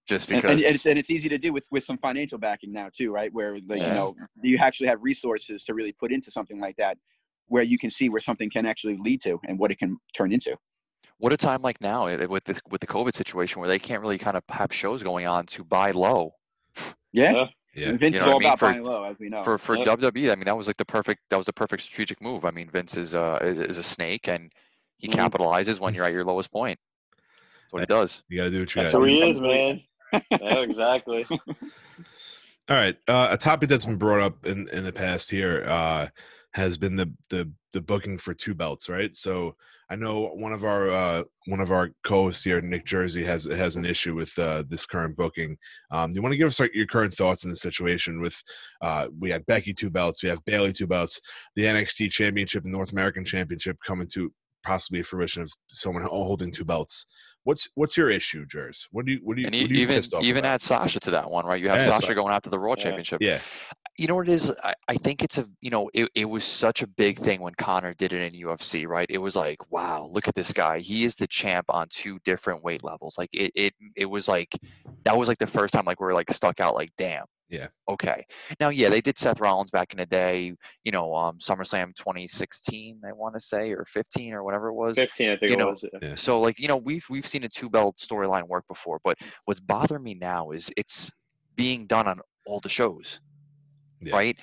just 0.09 0.27
because 0.27 0.45
and, 0.45 0.61
and, 0.63 0.75
it's, 0.75 0.87
and 0.87 0.99
it's 0.99 1.11
easy 1.11 1.29
to 1.29 1.37
do 1.37 1.53
with, 1.53 1.67
with 1.71 1.85
some 1.85 1.99
financial 1.99 2.39
backing 2.39 2.73
now 2.73 2.89
too, 2.97 3.13
right? 3.13 3.31
Where 3.35 3.59
like 3.69 3.83
Yeah. 3.83 3.89
you 3.89 3.95
know 3.95 4.17
you 4.43 4.57
actually 4.59 4.87
have 4.87 5.03
resources 5.03 5.65
to 5.65 5.75
really 5.75 5.93
put 5.93 6.13
into 6.13 6.31
something 6.31 6.59
like 6.59 6.77
that, 6.77 6.97
where 7.49 7.63
you 7.63 7.77
can 7.77 7.91
see 7.91 8.09
where 8.09 8.23
something 8.23 8.49
can 8.49 8.65
actually 8.65 8.97
lead 8.97 9.21
to 9.21 9.39
and 9.47 9.59
what 9.59 9.71
it 9.71 9.79
can 9.79 9.99
turn 10.15 10.33
into. 10.33 10.57
What 11.21 11.33
a 11.33 11.37
time 11.37 11.63
like 11.63 11.81
now 11.81 12.07
eh, 12.07 12.25
with 12.27 12.45
the 12.45 12.61
with 12.71 12.81
the 12.81 12.87
COVID 12.87 13.15
situation 13.15 13.61
where 13.61 13.69
they 13.69 13.79
can't 13.79 14.03
really 14.03 14.19
kind 14.19 14.37
of 14.37 14.43
have 14.49 14.73
shows 14.73 15.03
going 15.03 15.27
on 15.27 15.47
to 15.47 15.63
buy 15.65 15.93
low. 15.93 16.35
Yeah, 17.13 17.33
Yeah. 17.33 17.47
yeah, 17.75 17.97
Vince 17.97 18.17
You 18.17 18.21
is 18.23 18.27
all 18.27 18.37
I 18.37 18.39
mean? 18.39 18.49
about 18.49 18.59
For- 18.59 18.71
buying 18.73 18.85
low, 18.85 19.05
as 19.05 19.19
we 19.19 19.29
know. 19.29 19.43
for 19.43 19.59
for 19.59 19.77
Yep. 19.77 19.87
WWE, 20.01 20.33
I 20.33 20.35
mean 20.35 20.45
that 20.47 20.57
was 20.57 20.67
like 20.67 20.77
the 20.79 20.85
perfect 20.85 21.21
that 21.31 21.37
was 21.37 21.47
the 21.47 21.53
perfect 21.53 21.83
strategic 21.83 22.21
move. 22.23 22.45
I 22.45 22.51
mean 22.51 22.69
Vince 22.71 22.97
is 22.97 23.15
uh 23.15 23.39
is, 23.43 23.59
is 23.61 23.79
a 23.79 23.83
snake 23.83 24.29
and 24.29 24.51
he 24.99 25.09
Mhm. 25.09 25.15
capitalizes 25.31 25.79
when 25.81 25.95
you're 25.95 26.05
at 26.05 26.13
your 26.13 26.25
lowest 26.25 26.51
point. 26.51 26.79
That's 27.63 27.73
what 27.73 27.83
he 27.83 27.87
does. 27.87 28.23
you 28.29 28.39
got 28.39 28.45
to 28.45 28.51
do 28.51 28.61
what 28.61 28.75
you 28.75 28.83
That's 28.83 28.93
got. 28.93 28.99
who 29.01 29.05
he 29.07 29.21
is, 29.23 29.41
man. 29.41 29.81
yeah, 30.31 30.61
exactly. 30.61 31.27
All 32.69 32.77
right, 32.77 32.97
uh, 33.09 33.29
a 33.31 33.37
topic 33.37 33.69
that's 33.69 33.85
been 33.85 33.97
brought 33.97 34.21
up 34.21 34.47
in 34.47 34.69
in 34.69 34.85
the 34.85 34.93
past 34.93 35.31
here 35.31 35.65
uh, 35.67 36.09
has 36.53 36.77
been 36.79 36.97
the 36.97 37.13
the 37.29 37.51
the 37.73 37.81
booking 37.81 38.19
for 38.19 38.35
two 38.35 38.55
belts, 38.55 38.89
right? 38.89 39.15
So 39.15 39.55
I 39.91 39.97
know 39.97 40.29
one 40.35 40.53
of 40.53 40.65
our 40.65 40.91
uh, 40.91 41.25
one 41.47 41.61
of 41.61 41.73
our 41.73 41.91
co-hosts 42.05 42.45
here, 42.45 42.61
Nick 42.61 42.85
Jersey, 42.85 43.25
has 43.25 43.45
has 43.45 43.77
an 43.77 43.85
issue 43.85 44.15
with 44.15 44.37
uh, 44.39 44.65
this 44.69 44.87
current 44.87 45.17
booking. 45.17 45.57
Um, 45.91 46.13
do 46.13 46.17
you 46.19 46.23
want 46.23 46.33
to 46.33 46.37
give 46.37 46.47
us 46.47 46.61
like, 46.61 46.75
your 46.75 46.87
current 46.87 47.13
thoughts 47.15 47.45
in 47.45 47.51
the 47.51 47.57
situation? 47.57 48.21
With 48.21 48.41
uh, 48.83 49.09
we 49.19 49.31
had 49.31 49.47
Becky 49.47 49.73
two 49.73 49.91
belts, 49.91 50.23
we 50.23 50.29
have 50.29 50.45
Bayley 50.45 50.73
two 50.73 50.87
belts, 50.87 51.21
the 51.57 51.65
NXT 51.65 52.11
Championship 52.11 52.65
and 52.65 52.73
North 52.73 52.93
American 52.93 53.25
Championship 53.25 53.79
coming 53.85 54.09
to 54.15 54.33
possibly 54.65 55.01
a 55.01 55.05
fruition 55.05 55.43
of 55.43 55.51
someone 55.69 56.03
holding 56.03 56.53
two 56.53 56.65
belts. 56.65 57.07
What's 57.45 57.69
what's 57.75 57.97
your 57.97 58.11
issue, 58.11 58.45
Jers? 58.47 58.87
What 58.93 59.07
do 59.07 59.13
you 59.13 59.21
what 59.23 59.35
do 59.37 59.41
you, 59.43 59.47
And 59.49 59.57
what 59.57 59.69
do 59.69 59.75
you 59.75 59.81
even 59.81 60.03
even 60.23 60.39
about? 60.45 60.55
add 60.55 60.63
Sasha 60.63 61.01
to 61.01 61.11
that 61.13 61.31
one, 61.31 61.47
right? 61.47 61.61
You 61.61 61.71
have 61.71 61.79
Yeah, 61.79 61.87
Sasha 61.87 62.09
Sa- 62.09 62.13
going 62.13 62.35
after 62.35 62.51
the 62.51 62.59
Raw 62.61 62.75
Yeah. 62.77 62.83
Championship. 62.85 63.23
yeah, 63.23 63.39
you 64.01 64.07
know 64.07 64.15
what 64.15 64.29
it 64.29 64.33
is 64.33 64.51
I, 64.65 64.73
I 64.89 64.95
think 64.95 65.23
it's 65.23 65.37
a 65.37 65.47
you 65.61 65.69
know 65.71 65.91
it, 65.93 66.09
it 66.15 66.25
was 66.25 66.43
such 66.43 66.81
a 66.83 66.87
big 66.87 67.19
thing 67.19 67.41
when 67.43 67.55
conor 67.55 67.93
did 67.93 68.15
it 68.15 68.33
in 68.33 68.41
ufc 68.47 68.87
right 68.89 69.07
it 69.11 69.19
was 69.19 69.37
like 69.37 69.59
wow 69.71 70.09
look 70.11 70.27
at 70.27 70.35
this 70.35 70.53
guy 70.55 70.79
he 70.79 71.05
is 71.05 71.15
the 71.15 71.27
champ 71.27 71.67
on 71.69 71.87
two 71.91 72.19
different 72.25 72.65
weight 72.65 72.83
levels 72.83 73.17
like 73.19 73.29
it 73.35 73.53
it, 73.55 73.75
it 73.97 74.07
was 74.07 74.27
like 74.27 74.57
that 75.05 75.17
was 75.17 75.29
like 75.29 75.37
the 75.39 75.47
first 75.47 75.75
time 75.75 75.85
like 75.85 76.01
we 76.01 76.07
were 76.07 76.15
like 76.15 76.33
stuck 76.33 76.61
out 76.61 76.75
like 76.75 76.91
damn 76.97 77.27
Yeah. 77.51 77.67
okay 77.91 78.25
now 78.59 78.71
yeah 78.71 78.89
they 78.89 79.03
did 79.03 79.19
seth 79.19 79.39
rollins 79.39 79.71
back 79.71 79.93
in 79.93 79.99
the 79.99 80.07
day 80.07 80.55
you 80.83 80.93
know 80.93 81.15
um 81.15 81.37
summerslam 81.39 81.95
2016 81.95 83.03
i 83.07 83.13
want 83.13 83.35
to 83.35 83.41
say 83.41 83.71
or 83.73 83.85
15 83.85 84.33
or 84.33 84.43
whatever 84.43 84.69
it 84.69 84.75
was 84.75 84.97
15, 84.97 85.31
I 85.31 85.37
think 85.37 85.51
You 85.51 85.57
it 85.57 85.59
know, 85.59 85.71
was. 85.73 85.85
yeah. 85.93 85.99
Yeah. 86.01 86.15
so 86.15 86.41
like 86.41 86.59
you 86.59 86.69
know 86.69 86.79
we've 86.79 87.05
we've 87.11 87.27
seen 87.27 87.45
a 87.45 87.51
two 87.51 87.69
belt 87.69 87.99
storyline 87.99 88.49
work 88.49 88.65
before 88.67 88.99
but 89.05 89.19
what's 89.45 89.61
bothering 89.61 90.03
me 90.03 90.15
now 90.15 90.53
is 90.53 90.73
it's 90.79 91.13
being 91.55 91.87
done 91.87 92.09
on 92.09 92.21
all 92.47 92.61
the 92.61 92.71
shows 92.71 93.21
Yeah. 94.01 94.15
right? 94.15 94.39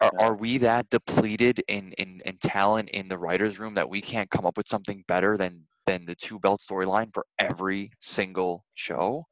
Are, 0.00 0.12
are 0.18 0.34
we 0.34 0.58
that 0.58 0.88
depleted 0.90 1.62
in, 1.66 1.92
in 1.94 2.22
in 2.24 2.36
talent 2.38 2.90
in 2.90 3.08
the 3.08 3.18
writers 3.18 3.58
room 3.58 3.74
that 3.74 3.88
we 3.88 4.00
can't 4.00 4.30
come 4.30 4.46
up 4.46 4.56
with 4.56 4.68
something 4.68 5.04
better 5.08 5.36
than 5.36 5.66
than 5.86 6.04
the 6.06 6.14
two 6.14 6.38
belt 6.38 6.60
storyline 6.60 7.12
for 7.12 7.26
every 7.38 7.90
single 7.98 8.64
show? 8.74 9.26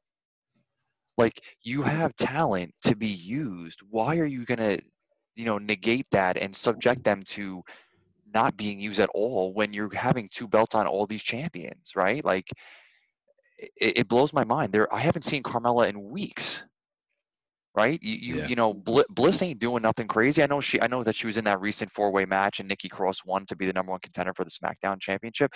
Like 1.17 1.39
you 1.63 1.81
mm-hmm. 1.81 1.89
have 1.89 2.13
talent 2.15 2.73
to 2.83 2.95
be 2.95 3.07
used. 3.07 3.81
Why 3.89 4.17
are 4.17 4.25
you 4.25 4.45
going 4.45 4.59
to 4.59 4.79
you 5.35 5.45
know 5.45 5.57
negate 5.57 6.07
that 6.11 6.37
and 6.37 6.55
subject 6.55 7.03
them 7.03 7.23
to 7.27 7.63
not 8.33 8.57
being 8.57 8.79
used 8.79 8.99
at 8.99 9.09
all 9.13 9.53
when 9.53 9.71
you're 9.71 9.93
having 9.93 10.27
two 10.29 10.47
belts 10.49 10.75
on 10.75 10.85
all 10.85 11.07
these 11.07 11.23
champions 11.23 11.93
right? 11.95 12.25
Like 12.25 12.49
it, 13.57 13.99
it 13.99 14.07
blows 14.09 14.33
my 14.33 14.43
mind. 14.43 14.73
There 14.73 14.93
i 14.93 14.99
haven't 14.99 15.23
seen 15.23 15.43
carmella 15.43 15.87
in 15.87 16.09
weeks 16.09 16.65
right 17.75 18.01
you 18.01 18.15
you, 18.15 18.35
Yeah. 18.37 18.47
you 18.47 18.55
know 18.55 18.73
bliss 18.73 19.41
ain't 19.41 19.59
doing 19.59 19.83
nothing 19.83 20.07
crazy 20.07 20.41
i 20.41 20.47
know 20.47 20.61
she 20.61 20.81
i 20.81 20.87
know 20.87 21.03
that 21.03 21.15
she 21.15 21.27
was 21.27 21.37
in 21.37 21.45
that 21.45 21.61
recent 21.61 21.91
four 21.91 22.11
way 22.11 22.25
match 22.25 22.59
and 22.59 22.67
nikki 22.67 22.89
cross 22.89 23.23
won 23.25 23.45
to 23.45 23.55
be 23.55 23.65
the 23.65 23.73
number 23.73 23.91
one 23.91 23.99
contender 23.99 24.33
for 24.33 24.43
the 24.43 24.51
smackdown 24.51 24.99
championship 24.99 25.51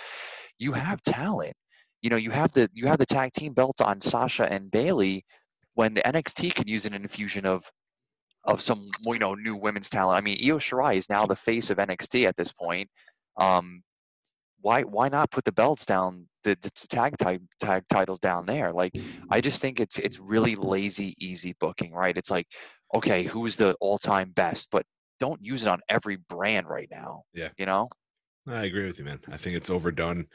you 0.58 0.72
have 0.72 1.02
talent 1.02 1.54
you 2.00 2.10
know 2.10 2.16
you 2.16 2.30
have 2.30 2.52
the 2.52 2.68
you 2.72 2.86
have 2.86 2.98
the 2.98 3.06
tag 3.06 3.32
team 3.32 3.52
belts 3.52 3.80
on 3.80 4.00
sasha 4.00 4.50
and 4.52 4.70
bayley 4.70 5.24
when 5.74 5.94
the 5.94 6.02
nxt 6.02 6.54
could 6.54 6.68
use 6.68 6.86
an 6.86 6.94
infusion 6.94 7.46
of 7.46 7.64
of 8.44 8.60
some 8.60 8.88
you 9.06 9.18
know 9.18 9.34
new 9.34 9.54
women's 9.54 9.88
talent. 9.88 10.18
I 10.18 10.20
mean, 10.20 10.36
Io 10.44 10.58
Shirai 10.58 10.96
is 10.96 11.08
now 11.08 11.26
the 11.26 11.36
face 11.36 11.70
of 11.70 11.78
NXT 11.78 12.26
at 12.26 12.36
this 12.36 12.52
point. 12.52 12.88
Um, 13.36 13.82
why 14.60 14.82
why 14.82 15.08
not 15.08 15.30
put 15.30 15.44
the 15.44 15.52
belts 15.52 15.86
down, 15.86 16.26
the, 16.42 16.56
the 16.60 16.70
tag 16.88 17.16
tag 17.18 17.40
tag 17.60 17.84
titles 17.88 18.18
down 18.18 18.46
there? 18.46 18.72
Like, 18.72 18.92
I 19.30 19.40
just 19.40 19.60
think 19.60 19.80
it's 19.80 19.98
it's 19.98 20.18
really 20.18 20.56
lazy, 20.56 21.14
easy 21.18 21.54
booking, 21.60 21.92
right? 21.92 22.16
It's 22.16 22.30
like, 22.30 22.46
okay, 22.94 23.22
who's 23.22 23.56
the 23.56 23.76
all 23.80 23.98
time 23.98 24.30
best, 24.30 24.68
but 24.70 24.84
don't 25.20 25.40
use 25.44 25.62
it 25.62 25.68
on 25.68 25.80
every 25.88 26.16
brand 26.28 26.68
right 26.68 26.88
now. 26.90 27.22
Yeah. 27.32 27.50
you 27.56 27.66
know. 27.66 27.88
I 28.46 28.64
agree 28.64 28.86
with 28.86 28.98
you, 28.98 29.04
man. 29.04 29.20
I 29.30 29.36
think 29.36 29.56
it's 29.56 29.70
overdone. 29.70 30.26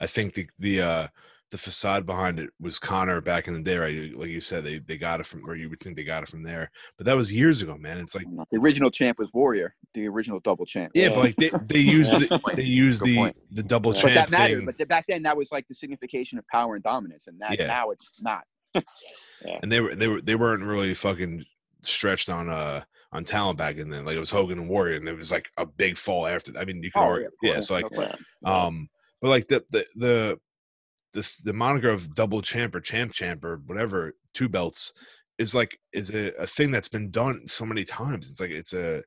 I 0.00 0.06
think 0.06 0.34
the 0.34 0.48
the 0.58 0.82
uh 0.82 1.08
the 1.50 1.58
facade 1.58 2.04
behind 2.06 2.40
it 2.40 2.50
was 2.60 2.78
Conor 2.78 3.20
back 3.20 3.46
in 3.46 3.54
the 3.54 3.60
day, 3.60 3.76
right? 3.76 4.18
Like 4.18 4.28
you 4.30 4.40
said, 4.40 4.64
they 4.64 4.78
they 4.78 4.96
got 4.96 5.20
it 5.20 5.26
from, 5.26 5.48
or 5.48 5.54
you 5.54 5.70
would 5.70 5.78
think 5.78 5.96
they 5.96 6.02
got 6.04 6.22
it 6.22 6.28
from 6.28 6.42
there, 6.42 6.70
but 6.96 7.06
that 7.06 7.16
was 7.16 7.32
years 7.32 7.62
ago, 7.62 7.76
man. 7.76 7.98
It's 7.98 8.14
like, 8.14 8.26
The 8.50 8.58
original 8.58 8.90
champ 8.90 9.18
was 9.18 9.28
Warrior, 9.32 9.74
the 9.94 10.08
original 10.08 10.40
double 10.40 10.66
champ. 10.66 10.92
yeah, 10.94 11.04
Yeah. 11.04 11.08
but 11.10 11.18
like 11.18 11.36
they 11.36 11.50
they 11.66 11.78
used 11.98 12.12
the, 12.12 12.40
they 12.56 12.62
used 12.64 13.00
Good 13.02 13.08
the 13.10 13.16
point. 13.16 13.36
the 13.52 13.62
double 13.62 13.92
But 13.92 14.02
But 14.02 14.08
champ 14.08 14.14
that 14.14 14.30
mattered. 14.30 14.56
thing, 14.56 14.66
But 14.66 14.76
th- 14.78 14.88
back 14.88 15.04
then, 15.08 15.22
that 15.22 15.36
was 15.36 15.52
like 15.52 15.68
the 15.68 15.74
signification 15.74 16.38
of 16.38 16.46
power 16.48 16.74
and 16.74 16.82
dominance, 16.82 17.26
and 17.28 17.38
that 17.40 17.58
Yeah. 17.58 17.66
now 17.66 17.90
it's 17.90 18.20
not. 18.22 18.44
and 19.62 19.70
they 19.70 19.80
were 19.80 19.94
they 19.94 20.08
were 20.08 20.20
they 20.20 20.34
weren't 20.34 20.64
really 20.64 20.94
fucking 20.94 21.44
stretched 21.82 22.28
on 22.28 22.48
uh 22.48 22.82
on 23.12 23.22
talent 23.24 23.56
back 23.58 23.76
in 23.76 23.88
then. 23.88 24.04
Like 24.04 24.16
it 24.16 24.20
was 24.20 24.30
Hogan 24.30 24.58
and 24.58 24.68
Warrior, 24.68 24.96
and 24.96 25.06
there 25.06 25.14
was 25.14 25.30
like 25.30 25.48
a 25.56 25.64
big 25.66 25.96
fall 25.96 26.26
after. 26.26 26.50
that. 26.52 26.60
I 26.60 26.64
mean, 26.64 26.82
you 26.82 26.90
can 26.90 27.02
Oh, 27.02 27.06
argue, 27.06 27.30
yeah, 27.42 27.52
yeah. 27.54 27.60
So 27.60 27.74
like, 27.74 27.88
course. 27.88 28.10
Um, 28.44 28.88
but 29.22 29.28
like 29.28 29.46
the 29.46 29.64
the 29.70 29.84
the 29.94 30.40
the 31.14 31.34
the 31.44 31.52
moniker 31.52 31.88
of 31.88 32.14
double 32.14 32.42
champ 32.42 32.74
or 32.74 32.80
champ 32.80 33.12
champ 33.12 33.44
or 33.44 33.62
whatever 33.66 34.14
two 34.34 34.48
belts 34.48 34.92
is 35.38 35.54
like 35.54 35.78
is 35.92 36.10
a, 36.14 36.32
a 36.38 36.46
thing 36.46 36.70
that's 36.70 36.88
been 36.88 37.10
done 37.10 37.46
so 37.48 37.64
many 37.64 37.84
times. 37.84 38.30
It's 38.30 38.40
like 38.40 38.50
it's 38.50 38.72
a 38.72 39.02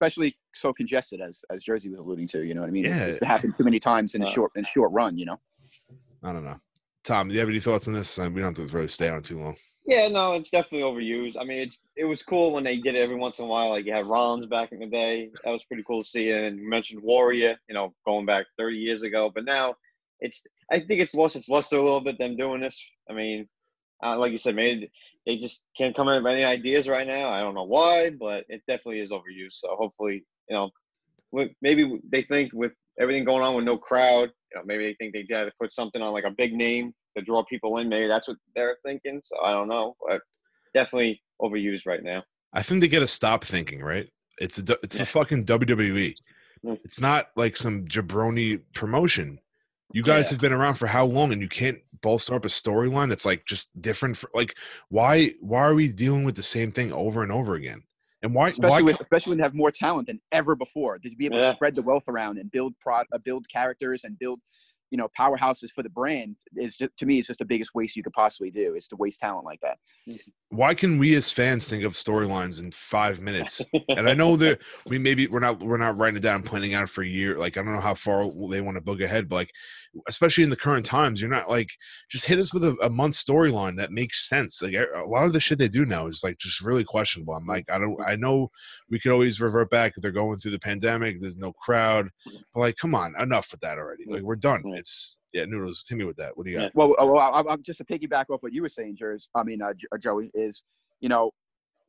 especially 0.00 0.36
so 0.54 0.72
congested 0.72 1.20
as 1.20 1.44
as 1.50 1.64
Jersey 1.64 1.88
was 1.88 1.98
alluding 2.00 2.28
to. 2.28 2.44
You 2.44 2.54
know 2.54 2.60
what 2.60 2.68
I 2.68 2.72
mean? 2.72 2.86
It's, 2.86 2.96
Yeah. 2.98 3.06
it's 3.06 3.24
happened 3.26 3.54
too 3.56 3.64
many 3.64 3.80
times 3.80 4.14
in 4.14 4.22
a 4.22 4.26
Uh, 4.26 4.30
short 4.30 4.52
in 4.56 4.64
a 4.64 4.66
short 4.66 4.92
run. 4.92 5.16
You 5.16 5.26
know. 5.26 5.40
I 6.22 6.32
don't 6.32 6.44
know. 6.44 6.58
Tom, 7.04 7.28
do 7.28 7.34
you 7.34 7.40
have 7.40 7.48
any 7.48 7.60
thoughts 7.60 7.86
on 7.86 7.94
this? 7.94 8.18
Uh, 8.18 8.30
We 8.32 8.40
don't 8.40 8.56
have 8.56 8.68
to 8.68 8.74
really 8.74 8.88
stay 8.88 9.08
on 9.08 9.18
it 9.18 9.24
too 9.24 9.38
long. 9.38 9.56
Yeah, 9.86 10.08
no, 10.08 10.32
it's 10.32 10.48
definitely 10.48 10.80
overused. 10.90 11.36
I 11.38 11.44
mean, 11.44 11.58
it's 11.58 11.80
it 11.96 12.04
was 12.04 12.22
cool 12.22 12.52
when 12.52 12.64
they 12.64 12.78
did 12.78 12.94
it 12.94 13.00
every 13.02 13.16
once 13.16 13.38
in 13.38 13.44
a 13.44 13.48
while. 13.48 13.68
Like 13.68 13.84
you 13.84 13.92
had 13.92 14.06
Rollins 14.06 14.46
back 14.46 14.72
in 14.72 14.78
the 14.78 14.86
day, 14.86 15.30
that 15.44 15.50
was 15.50 15.62
pretty 15.64 15.82
cool 15.86 16.02
to 16.02 16.08
see. 16.08 16.30
And 16.30 16.58
you 16.58 16.68
mentioned 16.68 17.02
Warrior, 17.02 17.58
you 17.68 17.74
know, 17.74 17.94
going 18.06 18.24
back 18.24 18.46
30 18.58 18.76
years 18.78 19.02
ago. 19.02 19.30
But 19.34 19.44
now, 19.44 19.74
it's 20.20 20.42
I 20.70 20.80
think 20.80 21.00
it's 21.00 21.14
lost 21.14 21.36
its 21.36 21.48
luster 21.48 21.76
a 21.76 21.82
little 21.82 22.00
bit. 22.00 22.18
Them 22.18 22.36
doing 22.36 22.60
this. 22.60 22.80
I 23.10 23.14
mean, 23.14 23.48
uh, 24.02 24.18
like 24.18 24.32
you 24.32 24.38
said, 24.38 24.56
maybe 24.56 24.90
they 25.26 25.36
just 25.36 25.64
can't 25.76 25.94
come 25.94 26.08
up 26.08 26.22
with 26.22 26.32
any 26.32 26.44
ideas 26.44 26.88
right 26.88 27.06
now. 27.06 27.28
I 27.28 27.40
don't 27.40 27.54
know 27.54 27.64
why, 27.64 28.10
but 28.10 28.44
it 28.48 28.62
definitely 28.68 29.00
is 29.00 29.10
overused. 29.10 29.52
So 29.52 29.76
hopefully, 29.76 30.24
you 30.48 30.56
know, 30.56 30.70
maybe 31.62 32.00
they 32.10 32.22
think 32.22 32.52
with 32.52 32.72
everything 33.00 33.24
going 33.24 33.42
on 33.42 33.54
with 33.54 33.64
no 33.64 33.78
crowd, 33.78 34.30
you 34.52 34.58
know, 34.58 34.62
maybe 34.64 34.84
they 34.84 34.94
think 34.94 35.14
they 35.14 35.22
got 35.22 35.44
to 35.44 35.52
put 35.60 35.72
something 35.72 36.02
on 36.02 36.12
like 36.12 36.24
a 36.24 36.30
big 36.30 36.54
name 36.54 36.92
to 37.16 37.24
draw 37.24 37.42
people 37.44 37.78
in. 37.78 37.88
Maybe 37.88 38.06
that's 38.06 38.28
what 38.28 38.36
they're 38.54 38.76
thinking. 38.84 39.20
So 39.24 39.36
I 39.42 39.52
don't 39.52 39.68
know, 39.68 39.96
but 40.06 40.20
definitely 40.74 41.22
overused 41.40 41.86
right 41.86 42.02
now. 42.02 42.22
I 42.52 42.62
think 42.62 42.80
they 42.80 42.88
got 42.88 43.00
to 43.00 43.06
stop 43.06 43.44
thinking. 43.44 43.80
Right? 43.80 44.08
It's 44.38 44.58
a 44.58 44.76
it's 44.82 44.98
the 44.98 45.04
fucking 45.06 45.46
WWE. 45.46 46.14
Mm. 46.64 46.78
It's 46.84 47.00
not 47.00 47.28
like 47.36 47.56
some 47.56 47.86
jabroni 47.86 48.60
promotion. 48.74 49.38
You 49.92 50.02
guys 50.02 50.26
Yeah. 50.26 50.34
have 50.34 50.40
been 50.40 50.52
around 50.52 50.74
for 50.74 50.86
how 50.86 51.04
long, 51.04 51.32
and 51.32 51.40
you 51.42 51.48
can't 51.48 51.78
bolster 52.00 52.34
up 52.34 52.44
a 52.44 52.48
storyline 52.48 53.08
that's 53.08 53.24
like 53.24 53.44
just 53.44 53.80
different. 53.80 54.16
For, 54.16 54.28
like, 54.34 54.56
why 54.88 55.30
why 55.40 55.60
are 55.62 55.74
we 55.74 55.92
dealing 55.92 56.24
with 56.24 56.36
the 56.36 56.42
same 56.42 56.72
thing 56.72 56.92
over 56.92 57.22
and 57.22 57.30
over 57.30 57.54
again? 57.54 57.82
And 58.22 58.34
why 58.34 58.48
especially 58.48 58.70
why 58.70 58.82
with, 58.82 59.00
especially 59.00 59.30
when 59.30 59.38
they 59.38 59.44
have 59.44 59.54
more 59.54 59.70
talent 59.70 60.06
than 60.08 60.20
ever 60.32 60.56
before. 60.56 60.98
To 60.98 61.10
be 61.16 61.26
able 61.26 61.38
Yeah. 61.38 61.50
to 61.50 61.56
spread 61.56 61.74
the 61.74 61.82
wealth 61.82 62.04
around 62.08 62.38
and 62.38 62.50
build 62.50 62.74
pro, 62.80 63.02
uh, 63.12 63.18
build 63.18 63.48
characters 63.48 64.04
and 64.04 64.18
build, 64.18 64.40
you 64.94 64.98
know, 64.98 65.08
powerhouses 65.18 65.72
for 65.74 65.82
the 65.82 65.88
brand 65.88 66.36
is 66.54 66.76
just, 66.76 66.96
to 66.96 67.04
me 67.04 67.18
is 67.18 67.26
just 67.26 67.40
the 67.40 67.44
biggest 67.44 67.74
waste 67.74 67.96
you 67.96 68.02
could 68.04 68.12
possibly 68.12 68.48
do. 68.48 68.76
Is 68.76 68.86
to 68.86 68.96
waste 68.96 69.18
talent 69.18 69.44
like 69.44 69.58
that. 69.60 69.78
Mm-hmm. 70.08 70.56
why 70.56 70.72
can 70.72 70.98
we 70.98 71.16
as 71.16 71.32
fans 71.32 71.68
think 71.68 71.82
of 71.82 71.94
storylines 71.94 72.62
in 72.62 72.70
five 72.70 73.20
minutes? 73.20 73.60
and 73.88 74.08
I 74.08 74.14
know 74.14 74.36
that 74.44 74.60
we 74.86 75.00
maybe 75.00 75.26
we're 75.26 75.40
not 75.40 75.60
we're 75.60 75.78
not 75.78 75.96
writing 75.96 76.18
it 76.18 76.22
down, 76.22 76.44
planning 76.44 76.74
out 76.74 76.88
for 76.88 77.02
a 77.02 77.08
year. 77.08 77.36
Like 77.36 77.56
I 77.56 77.64
don't 77.64 77.74
know 77.74 77.80
how 77.80 77.94
far 77.94 78.30
they 78.48 78.60
want 78.60 78.76
to 78.76 78.80
book 78.80 79.00
ahead, 79.00 79.28
but 79.28 79.34
like 79.34 79.50
especially 80.08 80.44
in 80.44 80.50
the 80.50 80.56
current 80.56 80.86
times, 80.86 81.20
you're 81.20 81.30
not 81.30 81.48
like 81.48 81.70
just 82.08 82.26
hit 82.26 82.38
us 82.38 82.52
with 82.52 82.62
a, 82.62 82.76
a 82.80 82.90
month 82.90 83.14
storyline 83.14 83.76
that 83.76 83.90
makes 83.90 84.28
sense. 84.28 84.62
Like 84.62 84.74
a 84.74 85.08
lot 85.08 85.24
of 85.24 85.32
the 85.32 85.40
shit 85.40 85.58
they 85.58 85.68
do 85.68 85.84
now 85.84 86.06
is 86.06 86.22
like 86.22 86.38
just 86.38 86.60
really 86.60 86.84
questionable. 86.84 87.34
I'm 87.34 87.46
like 87.46 87.68
I 87.68 87.78
don't 87.78 87.96
I 88.06 88.14
know 88.14 88.48
we 88.90 89.00
could 89.00 89.10
always 89.10 89.40
revert 89.40 89.70
back 89.70 89.94
if 89.96 90.02
they're 90.02 90.12
going 90.12 90.38
through 90.38 90.52
the 90.52 90.60
pandemic. 90.60 91.18
There's 91.18 91.36
no 91.36 91.52
crowd, 91.52 92.10
but 92.24 92.60
like 92.60 92.76
come 92.76 92.94
on, 92.94 93.14
enough 93.20 93.48
with 93.50 93.60
that 93.62 93.78
already. 93.78 94.04
Like 94.06 94.22
we're 94.22 94.36
done. 94.36 94.62
Mm-hmm. 94.62 94.83
Yeah. 94.84 94.90
It's 94.90 95.20
yeah, 95.32 95.44
noodles. 95.46 95.84
Hit 95.88 95.98
me 95.98 96.04
with 96.04 96.16
that. 96.16 96.36
What 96.36 96.44
do 96.44 96.52
you 96.52 96.58
got? 96.58 96.64
Yeah. 96.64 96.70
Well, 96.74 96.94
well 96.98 97.18
I, 97.18 97.42
I'm 97.48 97.62
just 97.62 97.78
to 97.78 97.84
piggyback 97.84 98.26
off 98.30 98.42
what 98.42 98.52
you 98.52 98.62
were 98.62 98.68
saying, 98.68 98.96
Jers. 98.96 99.28
I 99.34 99.42
mean, 99.42 99.62
uh, 99.62 99.72
uh, 99.92 99.98
Joey 99.98 100.30
is, 100.34 100.64
you 101.00 101.08
know, 101.08 101.32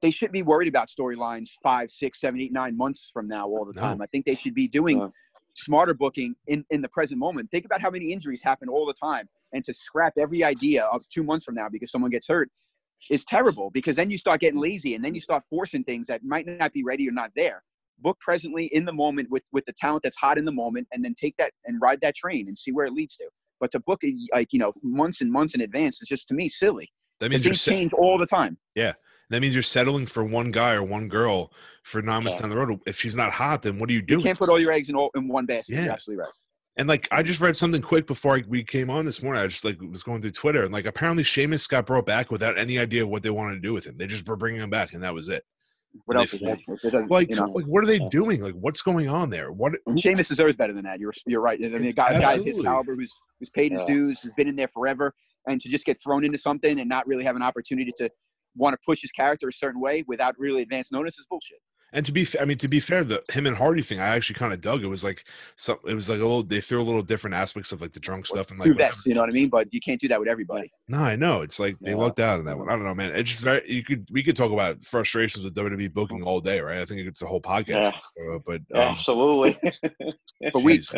they 0.01 0.11
shouldn't 0.11 0.33
be 0.33 0.43
worried 0.43 0.67
about 0.67 0.87
storylines 0.87 1.49
five, 1.63 1.89
six, 1.89 2.19
seven, 2.19 2.39
eight, 2.39 2.51
nine 2.51 2.75
months 2.75 3.09
from 3.13 3.27
now 3.27 3.47
all 3.47 3.65
the 3.65 3.73
No. 3.73 3.81
time. 3.81 4.01
I 4.01 4.07
think 4.07 4.25
they 4.25 4.35
should 4.35 4.53
be 4.53 4.67
doing 4.67 4.99
No. 4.99 5.11
smarter 5.53 5.93
booking 5.93 6.35
in 6.47 6.65
in 6.69 6.81
the 6.81 6.89
present 6.89 7.19
moment. 7.19 7.51
Think 7.51 7.65
about 7.65 7.81
how 7.81 7.89
many 7.89 8.11
injuries 8.11 8.41
happen 8.41 8.69
all 8.69 8.85
the 8.85 8.93
time, 8.93 9.27
and 9.53 9.63
to 9.65 9.73
scrap 9.73 10.13
every 10.17 10.43
idea 10.43 10.85
of 10.85 11.07
two 11.09 11.23
months 11.23 11.45
from 11.45 11.55
now 11.55 11.69
because 11.69 11.91
someone 11.91 12.11
gets 12.11 12.27
hurt 12.27 12.49
is 13.09 13.23
terrible. 13.25 13.69
Because 13.69 13.95
then 13.95 14.09
you 14.09 14.17
start 14.17 14.41
getting 14.41 14.59
lazy, 14.59 14.95
and 14.95 15.03
then 15.03 15.13
you 15.13 15.21
start 15.21 15.43
forcing 15.49 15.83
things 15.83 16.07
that 16.07 16.23
might 16.23 16.47
not 16.47 16.73
be 16.73 16.83
ready 16.83 17.07
or 17.07 17.11
not 17.11 17.31
there. 17.35 17.63
Book 17.99 18.19
presently 18.19 18.65
in 18.67 18.85
the 18.85 18.93
moment 18.93 19.29
with 19.29 19.43
with 19.51 19.65
the 19.65 19.73
talent 19.73 20.03
that's 20.03 20.17
hot 20.17 20.37
in 20.37 20.45
the 20.45 20.51
moment, 20.51 20.87
and 20.93 21.03
then 21.03 21.13
take 21.13 21.35
that 21.37 21.51
and 21.65 21.79
ride 21.81 22.01
that 22.01 22.15
train 22.15 22.47
and 22.47 22.57
see 22.57 22.71
where 22.71 22.85
it 22.85 22.93
leads 22.93 23.15
to. 23.17 23.25
But 23.59 23.71
to 23.71 23.79
book 23.79 23.99
it 24.03 24.15
like 24.33 24.49
you 24.51 24.59
know 24.59 24.73
months 24.83 25.21
and 25.21 25.31
months 25.31 25.55
in 25.55 25.61
advance 25.61 26.01
is 26.01 26.09
just 26.09 26.27
to 26.29 26.33
me 26.33 26.49
silly. 26.49 26.89
that 27.19 27.29
means 27.29 27.45
you're 27.45 27.51
Things 27.53 27.61
set, 27.61 27.71
change 27.77 27.93
all 27.93 28.17
the 28.17 28.25
time. 28.25 28.57
Yeah 28.75 28.93
that 29.29 29.41
means 29.41 29.53
you're 29.53 29.63
settling 29.63 30.05
for 30.05 30.23
one 30.23 30.51
guy 30.51 30.73
or 30.73 30.83
one 30.83 31.07
girl 31.07 31.51
for 31.83 32.01
nine 32.01 32.23
months 32.23 32.37
Yeah. 32.37 32.41
down 32.43 32.49
the 32.51 32.57
road. 32.57 32.79
If 32.85 32.99
she's 32.99 33.15
not 33.15 33.31
hot, 33.31 33.61
then 33.63 33.79
what 33.79 33.89
are 33.89 33.93
you 33.93 34.01
doing? 34.01 34.19
You 34.19 34.25
can't 34.25 34.37
put 34.37 34.49
all 34.49 34.59
your 34.59 34.71
eggs 34.71 34.89
in 34.89 34.95
all 34.95 35.09
in 35.15 35.27
one 35.27 35.45
basket. 35.45 35.75
Yeah. 35.75 35.83
You're 35.85 35.93
absolutely 35.93 36.23
right. 36.23 36.33
And 36.77 36.89
like 36.89 37.07
I 37.11 37.23
just 37.23 37.39
read 37.39 37.55
something 37.55 37.81
quick 37.81 38.05
before 38.05 38.35
I, 38.35 38.43
we 38.47 38.63
came 38.63 38.89
on 38.89 39.05
this 39.05 39.23
morning. 39.23 39.41
I 39.41 39.47
just 39.47 39.63
like 39.65 39.79
was 39.81 40.03
going 40.03 40.21
through 40.21 40.31
Twitter 40.31 40.63
and 40.63 40.73
like 40.73 40.85
apparently 40.85 41.23
Sheamus 41.23 41.67
got 41.67 41.85
brought 41.85 42.05
back 42.05 42.31
without 42.31 42.57
any 42.57 42.77
idea 42.77 43.03
of 43.03 43.09
what 43.09 43.23
they 43.23 43.29
wanted 43.29 43.55
to 43.55 43.61
do 43.61 43.73
with 43.73 43.85
him. 43.85 43.97
They 43.97 44.07
just 44.07 44.27
were 44.27 44.35
bringing 44.35 44.61
him 44.61 44.69
back 44.69 44.93
and 44.93 45.01
that 45.03 45.13
was 45.13 45.29
it. 45.29 45.43
What 46.05 46.15
They 46.15 46.19
else 46.21 46.33
is 46.33 46.41
there? 46.41 46.57
formed- 46.65 46.79
It 46.83 46.91
doesn't- 46.91 47.09
Like 47.11 47.29
you 47.29 47.35
know, 47.35 47.45
like 47.45 47.65
what 47.65 47.83
are 47.83 47.87
they 47.87 47.99
Yeah. 47.99 48.07
doing? 48.09 48.41
Like 48.41 48.53
what's 48.55 48.81
going 48.81 49.07
on 49.07 49.29
there? 49.29 49.51
What 49.51 49.73
and 49.87 49.99
Sheamus 49.99 50.27
deserves 50.27 50.55
better 50.55 50.73
than 50.73 50.83
that. 50.85 50.99
You're 50.99 51.13
you're 51.25 51.41
right. 51.41 51.59
I 51.63 51.69
mean, 51.69 51.85
a 51.87 51.93
guy, 51.93 52.09
a 52.09 52.19
guy 52.21 52.33
of 52.33 52.45
his 52.45 52.59
caliber 52.61 52.95
who's 52.95 53.13
who's 53.39 53.49
paid 53.49 53.71
his 53.71 53.81
Yeah. 53.81 53.87
dues, 53.87 54.21
has 54.21 54.31
been 54.33 54.47
in 54.47 54.55
there 54.55 54.67
forever, 54.73 55.13
and 55.47 55.59
to 55.61 55.69
just 55.69 55.85
get 55.85 56.01
thrown 56.03 56.25
into 56.25 56.37
something 56.37 56.79
and 56.79 56.89
not 56.89 57.07
really 57.07 57.23
have 57.23 57.35
an 57.35 57.41
opportunity 57.43 57.91
to 57.97 58.09
want 58.57 58.73
to 58.73 58.79
push 58.85 59.01
his 59.01 59.11
character 59.11 59.47
a 59.47 59.53
certain 59.53 59.81
way 59.81 60.03
without 60.07 60.35
really 60.37 60.61
advance 60.61 60.91
notice 60.91 61.17
is 61.19 61.25
bullshit. 61.29 61.59
And 61.95 62.05
to 62.05 62.11
be 62.11 62.27
I 62.39 62.45
mean 62.45 62.59
to 62.59 62.67
be 62.67 62.79
fair, 62.79 63.03
the 63.03 63.23
him 63.31 63.47
and 63.47 63.57
Hardy 63.57 63.81
thing 63.81 63.99
I 63.99 64.09
actually 64.15 64.35
kind 64.35 64.53
of 64.53 64.61
dug. 64.61 64.83
It 64.83 64.87
was 64.87 65.03
like 65.03 65.23
some 65.55 65.77
it 65.87 65.95
was 65.95 66.07
like 66.09 66.19
a 66.19 66.21
little 66.21 66.43
they 66.43 66.61
threw 66.61 66.79
a 66.79 66.83
little 66.83 67.01
different 67.01 67.35
aspects 67.35 67.71
of 67.71 67.81
like 67.81 67.93
the 67.93 67.99
drunk 67.99 68.27
stuff 68.27 68.51
and 68.51 68.59
like 68.59 68.67
Two 68.67 68.75
vets, 68.75 69.05
you 69.07 69.15
know 69.15 69.21
what 69.21 69.29
I 69.29 69.33
mean? 69.33 69.49
But 69.49 69.73
you 69.73 69.79
can't 69.79 69.99
do 69.99 70.07
that 70.09 70.19
with 70.19 70.29
everybody. 70.29 70.71
No, 70.87 70.99
I 70.99 71.15
know. 71.15 71.41
It's 71.41 71.59
like 71.59 71.77
they 71.79 71.91
Yeah. 71.91 71.97
lucked 71.97 72.19
out 72.19 72.39
on 72.39 72.45
that 72.45 72.57
one. 72.59 72.69
I 72.69 72.73
don't 72.73 72.83
know, 72.83 72.93
man. 72.93 73.11
It's 73.15 73.31
just 73.31 73.41
very 73.41 73.61
you 73.71 73.83
could 73.83 74.07
we 74.11 74.21
could 74.21 74.35
talk 74.35 74.51
about 74.51 74.83
frustrations 74.83 75.43
with 75.43 75.55
WWE 75.55 75.91
booking 75.93 76.21
all 76.21 76.39
day, 76.41 76.59
right? 76.59 76.77
I 76.79 76.85
think 76.85 76.99
it's 77.07 77.21
a 77.23 77.25
whole 77.25 77.41
podcast. 77.41 77.93
Uh, 77.95 78.39
but 78.45 78.61
um, 78.75 78.81
Absolutely. 78.81 79.57
For 80.51 80.61
weeks. 80.61 80.93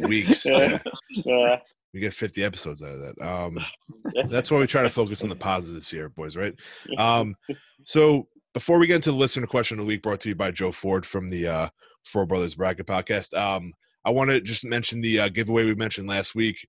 weeks. 0.00 0.46
yeah. 0.46 0.78
yeah. 1.10 1.58
We 1.92 2.00
get 2.00 2.12
50 2.12 2.44
episodes 2.44 2.82
out 2.82 2.90
of 2.90 3.00
that. 3.00 3.26
Um, 3.26 3.58
that's 4.28 4.50
why 4.50 4.58
we 4.58 4.66
try 4.66 4.82
to 4.82 4.90
focus 4.90 5.22
on 5.22 5.28
the 5.30 5.36
positives 5.36 5.90
here, 5.90 6.08
boys, 6.10 6.36
right? 6.36 6.54
Um, 6.98 7.34
so 7.84 8.28
before 8.56 8.78
we 8.78 8.86
get 8.86 8.96
into 8.96 9.10
the 9.10 9.16
listener 9.18 9.46
question 9.46 9.78
of 9.78 9.84
the 9.84 9.86
week 9.86 10.00
brought 10.00 10.18
to 10.18 10.30
you 10.30 10.34
by 10.34 10.50
Joe 10.50 10.72
Ford 10.72 11.04
from 11.04 11.28
the 11.28 11.46
uh, 11.46 11.68
Four 12.04 12.24
Brothers 12.24 12.54
Bracket 12.54 12.86
podcast, 12.86 13.36
um, 13.38 13.74
I 14.02 14.10
want 14.10 14.30
to 14.30 14.40
just 14.40 14.64
mention 14.64 15.02
the 15.02 15.20
uh, 15.20 15.28
giveaway 15.28 15.66
we 15.66 15.74
mentioned 15.74 16.08
last 16.08 16.34
week. 16.34 16.66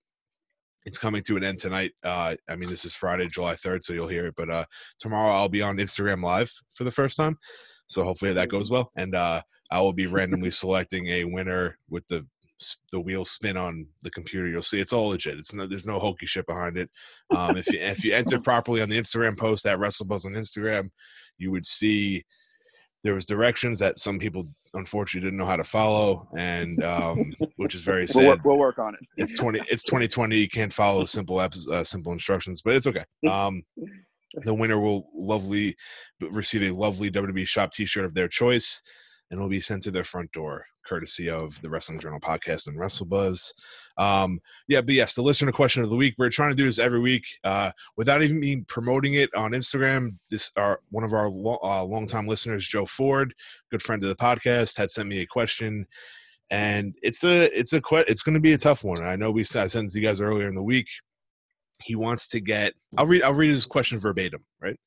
It's 0.86 0.98
coming 0.98 1.24
to 1.24 1.38
an 1.38 1.46
end 1.46 1.60
tonight. 1.60 1.94
Uh, 2.04 2.36
I 2.50 2.58
mean, 2.58 2.68
this 2.68 2.84
is 2.84 2.94
Friday, 2.94 3.28
July 3.28 3.54
3rd, 3.54 3.86
so 3.86 3.94
you'll 3.94 4.10
hear 4.10 4.26
it. 4.26 4.34
But 4.36 4.50
uh, 4.50 4.66
tomorrow 5.00 5.32
I'll 5.32 5.48
be 5.48 5.62
on 5.62 5.78
Instagram 5.78 6.22
Live 6.22 6.52
for 6.74 6.84
the 6.84 6.92
first 6.92 7.16
time. 7.16 7.38
So 7.88 8.04
hopefully 8.04 8.34
that 8.34 8.50
goes 8.50 8.70
well. 8.70 8.92
And 8.98 9.16
uh, 9.16 9.42
I 9.72 9.80
will 9.80 9.94
be 9.94 10.08
randomly 10.08 10.52
selecting 10.52 11.08
a 11.08 11.24
winner 11.24 11.80
with 11.90 12.06
the 12.10 12.28
the 12.92 13.00
wheel 13.00 13.24
spin 13.24 13.56
on 13.56 13.86
the 14.02 14.10
computer. 14.10 14.48
You'll 14.48 14.64
see 14.64 14.80
it's 14.80 14.92
all 14.92 15.10
legit. 15.10 15.38
It's 15.38 15.54
no, 15.54 15.68
there's 15.68 15.86
no 15.86 16.00
hokey 16.00 16.26
shit 16.26 16.48
behind 16.48 16.78
it. 16.78 16.90
Um, 17.36 17.56
if 17.56 17.72
you 17.72 17.80
if 17.80 18.04
you 18.04 18.14
enter 18.14 18.40
properly 18.42 18.82
on 18.82 18.90
the 18.90 18.98
Instagram 18.98 19.38
post 19.38 19.66
at 19.66 19.78
WrestleBuzz 19.78 20.26
on 20.26 20.34
Instagram, 20.34 20.90
you 21.38 21.52
would 21.52 21.66
see 21.66 22.24
there 23.04 23.14
was 23.14 23.26
directions 23.26 23.80
that 23.80 24.00
some 24.00 24.20
people 24.20 24.48
unfortunately 24.74 25.26
didn't 25.28 25.38
know 25.40 25.46
how 25.46 25.56
to 25.56 25.64
follow, 25.64 26.28
and 26.38 26.84
um, 26.84 27.34
which 27.58 27.76
is 27.76 27.84
very 27.84 28.02
We'll, 28.02 28.08
sad. 28.08 28.28
work, 28.28 28.40
we'll 28.44 28.60
work 28.60 28.80
on 28.80 28.96
it. 28.96 29.00
It's 29.18 29.34
twenty. 29.34 29.60
It's 29.70 29.84
twenty 29.84 30.08
twenty. 30.08 30.38
You 30.40 30.50
can't 30.50 30.74
follow 30.74 31.06
simple 31.06 31.40
uh, 31.40 31.84
simple 31.84 32.12
instructions, 32.12 32.62
but 32.62 32.76
it's 32.76 32.88
okay. 32.88 33.04
Um, 33.30 33.64
the 34.44 34.54
winner 34.54 34.78
will 34.80 35.08
lovely 35.16 35.76
receive 36.20 36.64
a 36.64 36.72
lovely 36.76 37.10
WWE 37.10 37.48
shop 37.48 37.72
T-shirt 37.72 38.04
of 38.04 38.14
their 38.14 38.28
choice, 38.28 38.82
and 39.32 39.40
will 39.40 39.48
be 39.48 39.62
sent 39.62 39.84
to 39.84 39.92
their 39.92 40.04
front 40.04 40.32
door, 40.34 40.66
courtesy 40.86 41.30
of 41.30 41.60
the 41.62 41.70
Wrestling 41.70 42.00
Journal 42.00 42.20
podcast 42.20 42.68
and 42.68 42.78
WrestleBuzz. 42.78 43.54
Um, 43.98 44.40
yeah, 44.68 44.82
but 44.82 44.94
yes, 44.94 45.16
the 45.16 45.24
listener 45.24 45.52
question 45.52 45.82
of 45.82 45.90
the 45.90 45.96
week. 45.96 46.16
We're 46.18 46.30
trying 46.30 46.52
to 46.52 46.56
do 46.56 46.66
this 46.66 46.80
every 46.80 47.00
week 47.00 47.26
uh, 47.44 47.72
without 47.96 48.22
even 48.22 48.40
me 48.40 48.58
promoting 48.68 49.16
it 49.16 49.34
on 49.34 49.52
Instagram. 49.52 50.18
This 50.30 50.52
our 50.56 50.82
one 50.92 51.04
of 51.04 51.14
our 51.14 51.30
lo- 51.30 51.60
uh, 51.64 51.84
longtime 51.84 52.28
listeners, 52.28 52.68
Joe 52.68 52.86
Ford, 52.86 53.34
good 53.72 53.82
friend 53.82 54.04
of 54.04 54.10
the 54.10 54.16
podcast, 54.16 54.78
had 54.78 54.92
sent 54.92 55.10
me 55.10 55.20
a 55.20 55.26
question 55.26 55.88
and 56.50 56.96
it's 57.02 57.24
a 57.24 57.58
it's 57.58 57.74
a 57.74 57.82
que- 57.82 58.06
it's 58.08 58.22
going 58.22 58.36
to 58.36 58.40
be 58.40 58.54
a 58.54 58.58
tough 58.58 58.84
one. 58.84 59.04
I 59.04 59.16
know 59.16 59.32
we 59.32 59.44
sent 59.44 59.74
you 59.94 60.02
guys 60.02 60.22
earlier 60.22 60.48
in 60.48 60.56
the 60.56 60.64
week. 60.64 60.88
He 61.84 61.96
wants 61.96 62.28
to 62.30 62.40
get. 62.40 62.74
I'll 62.98 63.08
read. 63.08 63.24
I'll 63.24 63.34
read 63.34 63.54
his 63.54 63.66
question 63.66 64.00
verbatim. 64.00 64.44
Right. 64.62 64.80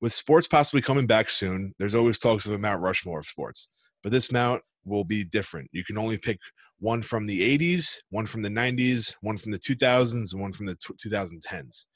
With 0.00 0.12
sports 0.12 0.46
possibly 0.46 0.82
coming 0.82 1.06
back 1.06 1.30
soon, 1.30 1.74
there's 1.78 1.94
always 1.94 2.18
talks 2.18 2.44
of 2.46 2.52
a 2.52 2.58
Mount 2.58 2.82
Rushmore 2.82 3.20
of 3.20 3.26
sports, 3.26 3.68
but 4.02 4.12
this 4.12 4.30
Mount 4.30 4.62
will 4.84 5.04
be 5.04 5.24
different. 5.24 5.70
You 5.72 5.82
can 5.82 5.96
only 5.96 6.18
pick 6.18 6.38
one 6.84 7.00
from 7.00 7.24
the 7.24 7.40
80s, 7.58 7.96
one 8.10 8.26
from 8.26 8.42
the 8.42 8.50
90s, 8.50 9.14
one 9.22 9.38
from 9.38 9.52
the 9.52 9.58
2000s, 9.58 10.32
and 10.34 10.40
one 10.42 10.52
from 10.52 10.66
the 10.66 10.74
tw 10.74 10.92
2010s. 11.02 11.86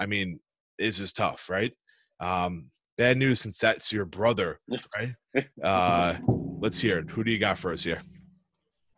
I 0.00 0.06
mean, 0.06 0.40
this 0.80 0.98
is 0.98 1.12
tough, 1.12 1.48
right? 1.48 1.72
Um, 2.18 2.66
bad 2.98 3.18
news 3.18 3.40
since 3.40 3.58
that's 3.58 3.92
your 3.92 4.04
brother, 4.04 4.58
right? 4.96 5.14
Uh, 5.62 6.16
let's 6.60 6.80
hear 6.80 6.98
it. 6.98 7.10
Who 7.10 7.22
do 7.22 7.30
you 7.30 7.38
got 7.38 7.56
for 7.56 7.70
us 7.70 7.84
here? 7.84 8.02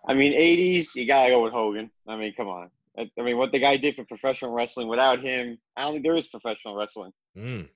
I 0.08 0.14
mean, 0.14 0.32
80s, 0.32 0.94
you 0.94 1.06
gotta 1.06 1.28
go 1.28 1.42
with 1.42 1.52
Hogan. 1.52 1.90
I 2.08 2.16
mean, 2.16 2.32
come 2.34 2.48
on. 2.48 2.70
I 2.98 3.10
I 3.18 3.22
mean, 3.22 3.36
what 3.36 3.52
the 3.52 3.58
guy 3.58 3.76
did 3.76 3.96
for 3.96 4.04
professional 4.06 4.54
wrestling 4.54 4.88
without 4.88 5.20
him, 5.20 5.58
I 5.76 5.82
don't 5.82 5.92
think 5.92 6.04
there 6.04 6.16
is 6.16 6.26
professional 6.28 6.74
wrestling. 6.74 7.12
Mm. 7.36 7.68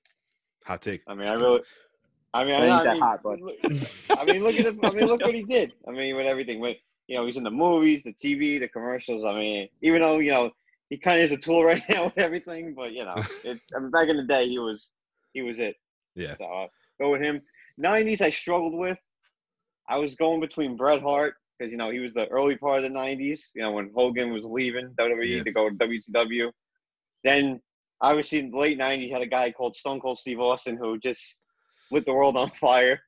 Hot 0.64 0.80
take. 0.80 1.02
I 1.06 1.14
mean, 1.14 1.28
I 1.28 1.34
really, 1.34 1.60
I 2.32 2.44
mean, 2.46 2.60
That 2.60 2.62
ain't 2.62 2.72
I, 2.72 2.84
that 2.84 2.92
mean, 2.94 3.02
hot, 3.02 3.22
bud. 3.22 3.40
look- 3.42 3.56
I 4.18 4.24
mean, 4.24 4.42
look 4.42 4.54
at 4.54 4.64
the, 4.64 4.86
I 4.86 4.90
mean, 4.92 5.06
look 5.06 5.20
what 5.20 5.34
he 5.34 5.42
did. 5.42 5.74
I 5.86 5.90
mean, 5.90 6.16
with 6.16 6.26
everything, 6.26 6.60
with 6.60 6.78
you 7.08 7.16
know, 7.16 7.26
he's 7.26 7.36
in 7.38 7.44
the 7.44 7.50
movies, 7.50 8.04
the 8.04 8.12
TV, 8.14 8.60
the 8.60 8.68
commercials. 8.68 9.24
I 9.24 9.34
mean, 9.34 9.68
even 9.82 10.02
though 10.02 10.18
you 10.20 10.32
know 10.32 10.50
he 10.90 10.98
kind 10.98 11.18
of 11.20 11.24
is 11.26 11.32
a 11.32 11.38
tool 11.38 11.64
right 11.70 11.82
now 11.88 12.06
with 12.06 12.18
everything. 12.18 12.74
But 12.74 12.92
you 12.92 13.04
know, 13.04 13.26
it's 13.44 13.64
I 13.76 13.80
mean, 13.80 13.90
back 13.90 14.08
in 14.08 14.16
the 14.16 14.24
day, 14.24 14.48
he 14.48 14.58
was 14.58 14.92
he 15.32 15.42
was 15.42 15.58
it. 15.58 15.76
Yeah. 16.14 16.36
So 16.38 16.44
uh, 16.44 16.66
go 17.00 17.10
with 17.10 17.22
him. 17.22 17.42
'90s, 17.80 18.20
I 18.22 18.30
struggled 18.30 18.74
with. 18.74 18.98
I 19.88 19.98
was 19.98 20.14
going 20.16 20.40
between 20.40 20.76
Bret 20.76 21.00
Hart 21.02 21.34
because 21.58 21.70
you 21.72 21.78
know 21.78 21.90
he 21.90 21.98
was 22.00 22.12
the 22.14 22.26
early 22.28 22.56
part 22.56 22.84
of 22.84 22.92
the 22.92 22.98
'90s. 22.98 23.40
You 23.54 23.62
know 23.62 23.72
when 23.72 23.90
Hogan 23.94 24.32
was 24.32 24.44
leaving 24.44 24.94
WWE 24.98 25.38
Yeah. 25.38 25.42
to 25.44 25.52
go 25.52 25.68
to 25.68 25.74
WCW. 25.76 26.50
Then 27.24 27.60
obviously 28.00 28.38
in 28.40 28.50
the 28.50 28.58
late 28.58 28.78
'90s, 28.78 29.06
you 29.08 29.12
had 29.12 29.22
a 29.22 29.26
guy 29.26 29.50
called 29.50 29.76
Stone 29.76 30.00
Cold 30.00 30.18
Steve 30.18 30.40
Austin 30.40 30.76
who 30.76 30.98
just 30.98 31.40
lit 31.90 32.04
the 32.04 32.12
world 32.14 32.36
on 32.36 32.50
fire. 32.50 33.00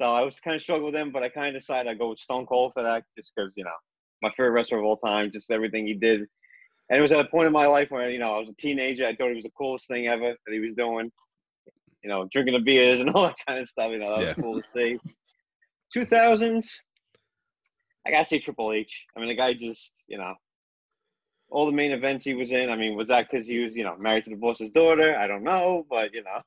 So 0.00 0.06
I 0.06 0.22
was 0.22 0.40
kind 0.40 0.56
of 0.56 0.62
struggling 0.62 0.86
with 0.92 0.96
him, 0.96 1.12
but 1.12 1.22
I 1.22 1.28
kind 1.28 1.54
of 1.54 1.60
decided 1.60 1.88
I'd 1.90 1.98
go 1.98 2.10
with 2.10 2.18
Stone 2.18 2.46
Cold 2.46 2.72
for 2.74 2.82
that, 2.82 3.04
just 3.16 3.32
because 3.34 3.52
you 3.56 3.64
know 3.64 3.70
my 4.22 4.30
favorite 4.30 4.50
wrestler 4.52 4.78
of 4.78 4.84
all 4.84 4.96
time, 4.96 5.30
just 5.32 5.50
everything 5.50 5.86
he 5.86 5.94
did. 5.94 6.20
And 6.90 6.98
it 6.98 7.02
was 7.02 7.12
at 7.12 7.24
a 7.24 7.28
point 7.28 7.46
in 7.46 7.52
my 7.52 7.66
life 7.66 7.90
where 7.90 8.10
you 8.10 8.18
know 8.18 8.34
I 8.34 8.38
was 8.40 8.48
a 8.50 8.54
teenager. 8.54 9.06
I 9.06 9.14
thought 9.14 9.30
it 9.30 9.36
was 9.36 9.44
the 9.44 9.50
coolest 9.56 9.86
thing 9.88 10.08
ever 10.08 10.34
that 10.46 10.52
he 10.52 10.60
was 10.60 10.74
doing. 10.76 11.10
You 12.02 12.10
know, 12.10 12.28
drinking 12.32 12.54
the 12.54 12.60
beers 12.60 13.00
and 13.00 13.10
all 13.14 13.22
that 13.28 13.36
kind 13.46 13.58
of 13.60 13.68
stuff. 13.68 13.90
You 13.92 13.98
know, 13.98 14.10
that 14.10 14.20
was 14.20 14.28
Yeah. 14.28 14.34
cool 14.40 14.60
to 14.60 14.68
see. 14.76 14.98
2000s, 15.96 16.66
I 18.06 18.10
gotta 18.10 18.24
say 18.26 18.38
Triple 18.40 18.72
H. 18.72 19.06
I 19.16 19.20
mean, 19.20 19.28
the 19.28 19.36
guy 19.36 19.54
just 19.54 19.92
you 20.08 20.18
know 20.18 20.34
all 21.50 21.66
the 21.66 21.72
main 21.72 21.92
events 21.92 22.24
he 22.24 22.34
was 22.34 22.50
in. 22.52 22.68
I 22.68 22.76
mean, 22.76 22.96
was 22.96 23.08
that 23.08 23.28
because 23.30 23.46
he 23.46 23.58
was 23.60 23.76
you 23.76 23.84
know 23.84 23.96
married 23.96 24.24
to 24.24 24.30
the 24.30 24.36
boss's 24.36 24.70
daughter? 24.70 25.16
I 25.16 25.26
don't 25.28 25.44
know, 25.44 25.86
but 25.88 26.12
you 26.12 26.22
know, 26.24 26.40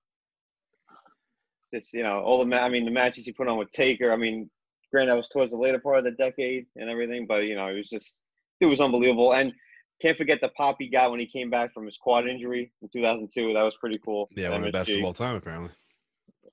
just 1.73 1.93
you 1.93 2.03
know 2.03 2.19
all 2.19 2.39
the 2.39 2.45
ma- 2.45 2.63
I 2.63 2.69
mean 2.69 2.85
the 2.85 2.91
matches 2.91 3.25
he 3.25 3.31
put 3.31 3.47
on 3.47 3.57
with 3.57 3.71
Taker. 3.71 4.11
I 4.11 4.15
mean, 4.15 4.49
granted 4.91 5.11
that 5.11 5.17
was 5.17 5.29
towards 5.29 5.51
the 5.51 5.57
later 5.57 5.79
part 5.79 5.99
of 5.99 6.05
the 6.05 6.11
decade 6.11 6.65
and 6.75 6.89
everything, 6.89 7.25
but 7.27 7.43
you 7.43 7.55
know 7.55 7.67
it 7.67 7.75
was 7.75 7.89
just 7.89 8.13
it 8.59 8.65
was 8.65 8.81
unbelievable. 8.81 9.33
And 9.33 9.53
can't 10.01 10.17
forget 10.17 10.41
the 10.41 10.49
pop 10.49 10.77
he 10.79 10.89
got 10.89 11.11
when 11.11 11.19
he 11.19 11.27
came 11.27 11.49
back 11.49 11.73
from 11.73 11.85
his 11.85 11.97
quad 11.97 12.27
injury 12.27 12.71
in 12.81 12.89
2002. 12.93 13.53
That 13.53 13.63
was 13.63 13.75
pretty 13.79 13.99
cool. 14.03 14.29
Yeah, 14.35 14.49
one 14.49 14.59
of 14.59 14.65
the 14.65 14.71
best 14.71 14.91
of 14.91 15.03
all 15.03 15.13
time, 15.13 15.35
apparently. 15.35 15.71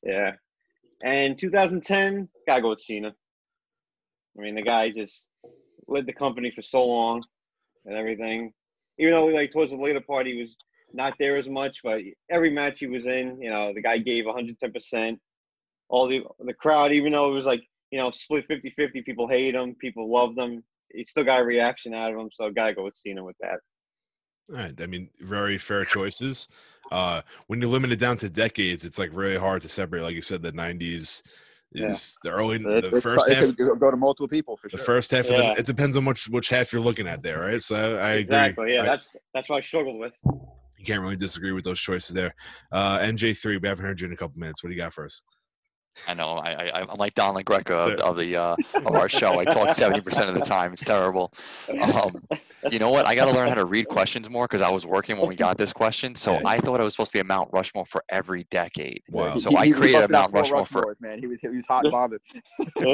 Yeah. 0.02 0.32
And 1.02 1.38
2010, 1.38 2.28
gotta 2.46 2.62
go 2.62 2.70
with 2.70 2.80
Cena. 2.80 3.14
I 4.38 4.40
mean, 4.40 4.54
the 4.54 4.62
guy 4.62 4.90
just 4.90 5.24
led 5.86 6.06
the 6.06 6.12
company 6.12 6.52
for 6.54 6.62
so 6.62 6.84
long 6.86 7.22
and 7.84 7.96
everything. 7.96 8.52
Even 8.98 9.14
though, 9.14 9.26
like, 9.26 9.50
towards 9.50 9.72
the 9.72 9.76
later 9.76 10.00
part, 10.00 10.26
he 10.26 10.40
was 10.40 10.56
not 10.94 11.14
there 11.18 11.36
as 11.36 11.48
much, 11.48 11.80
but 11.82 12.00
every 12.30 12.50
match 12.50 12.80
he 12.80 12.86
was 12.86 13.04
in, 13.06 13.40
you 13.42 13.50
know, 13.50 13.72
the 13.74 13.82
guy 13.82 13.98
gave 13.98 14.24
110%. 14.24 15.18
All 15.90 16.06
the 16.06 16.22
the 16.40 16.54
crowd, 16.54 16.92
even 16.92 17.12
though 17.12 17.30
it 17.30 17.34
was 17.34 17.44
like, 17.46 17.62
you 17.90 17.98
know, 17.98 18.10
split 18.10 18.46
50 18.46 18.70
50, 18.76 19.02
people 19.02 19.28
hate 19.28 19.54
him, 19.54 19.74
people 19.74 20.10
love 20.10 20.36
him. 20.38 20.64
He 20.92 21.04
still 21.04 21.24
got 21.24 21.42
a 21.42 21.44
reaction 21.44 21.92
out 21.94 22.12
of 22.12 22.18
him, 22.18 22.30
so 22.32 22.50
gotta 22.50 22.74
go 22.74 22.84
with 22.84 22.96
Cena 22.96 23.22
with 23.22 23.36
that. 23.40 23.58
All 24.50 24.56
right. 24.56 24.74
I 24.80 24.86
mean, 24.86 25.10
very 25.20 25.58
fair 25.58 25.84
choices. 25.84 26.48
Uh, 26.92 27.22
when 27.48 27.60
you 27.60 27.68
limit 27.68 27.92
it 27.92 27.98
down 27.98 28.16
to 28.18 28.28
decades, 28.30 28.84
it's 28.84 28.98
like 28.98 29.10
really 29.14 29.36
hard 29.36 29.62
to 29.62 29.68
separate. 29.68 30.02
Like 30.02 30.14
you 30.14 30.22
said, 30.22 30.42
the 30.42 30.52
'90s 30.52 31.22
Yeah. 31.72 31.86
is 31.86 32.16
the 32.22 32.30
early, 32.30 32.56
It- 32.56 32.62
the 32.62 32.76
it's- 32.86 33.02
first 33.02 33.28
it 33.28 33.36
half. 33.36 33.46
could 33.46 33.56
go- 33.56 33.74
go 33.74 33.90
to 33.90 33.96
multiple 33.96 34.28
people 34.28 34.56
for 34.56 34.68
The 34.68 34.78
first 34.78 35.10
half 35.10 35.26
of 35.26 35.32
Yeah. 35.32 35.54
the, 35.54 35.60
it 35.60 35.66
depends 35.66 35.96
on 35.96 36.04
which 36.04 36.28
which 36.28 36.48
half 36.48 36.72
you're 36.72 36.82
looking 36.82 37.06
at 37.08 37.22
there, 37.22 37.40
right? 37.40 37.60
So 37.60 37.74
I, 37.74 37.78
I 37.78 38.10
agree. 38.12 38.20
Exactly. 38.22 38.74
Yeah, 38.74 38.82
I- 38.82 38.86
that's 38.86 39.10
that's 39.34 39.48
what 39.48 39.56
I 39.56 39.60
struggled 39.60 39.98
with. 39.98 40.12
You 40.78 40.84
can't 40.84 41.02
really 41.02 41.16
disagree 41.16 41.52
with 41.52 41.64
those 41.64 41.80
choices 41.80 42.14
there. 42.14 42.34
Uh, 42.72 42.98
NJ3, 42.98 43.60
we 43.60 43.68
haven't 43.68 43.84
heard 43.84 44.00
you 44.00 44.06
in 44.06 44.12
a 44.12 44.16
couple 44.16 44.38
minutes. 44.38 44.62
What 44.62 44.68
do 44.68 44.74
you 44.74 44.80
got 44.80 44.92
for 44.92 45.04
us? 45.04 45.22
I 46.08 46.14
know. 46.14 46.30
I, 46.36 46.52
I 46.52 46.80
I'm 46.82 46.98
like 46.98 47.14
Don 47.14 47.34
LaGreca 47.34 47.64
That's 47.66 47.86
of, 47.86 48.00
of 48.00 48.16
the 48.16 48.36
uh, 48.36 48.56
of 48.74 48.94
our 48.94 49.08
show. 49.08 49.38
I 49.38 49.44
talk 49.44 49.72
seventy 49.72 50.00
percent 50.00 50.28
of 50.28 50.34
the 50.34 50.42
time. 50.42 50.72
It's 50.72 50.84
terrible. 50.84 51.32
Um, 51.80 52.22
you 52.70 52.78
know 52.78 52.90
what? 52.90 53.06
I 53.06 53.14
got 53.14 53.26
to 53.26 53.32
learn 53.32 53.48
how 53.48 53.54
to 53.54 53.64
read 53.64 53.88
questions 53.88 54.28
more 54.30 54.46
because 54.46 54.62
I 54.62 54.70
was 54.70 54.86
working 54.86 55.18
when 55.18 55.28
we 55.28 55.34
got 55.34 55.58
this 55.58 55.72
question. 55.72 56.14
So 56.14 56.34
Yeah. 56.34 56.42
I 56.46 56.58
thought 56.58 56.80
it 56.80 56.82
was 56.82 56.94
supposed 56.94 57.12
to 57.12 57.16
be 57.16 57.20
a 57.20 57.24
Mount 57.24 57.50
Rushmore 57.52 57.86
for 57.86 58.02
every 58.08 58.44
decade. 58.50 59.02
Wow. 59.10 59.36
So 59.36 59.56
I 59.56 59.70
created 59.70 60.02
a 60.02 60.08
Mount 60.08 60.32
Rushmore 60.32 60.66
four 60.66 60.82
for- 60.82 60.94
Rushmores, 60.94 61.00
man. 61.00 61.18
He 61.18 61.26
was 61.26 61.40
he 61.40 61.48
was 61.48 61.66
hot 61.66 61.84
and 61.84 61.92
bothered. 61.92 62.20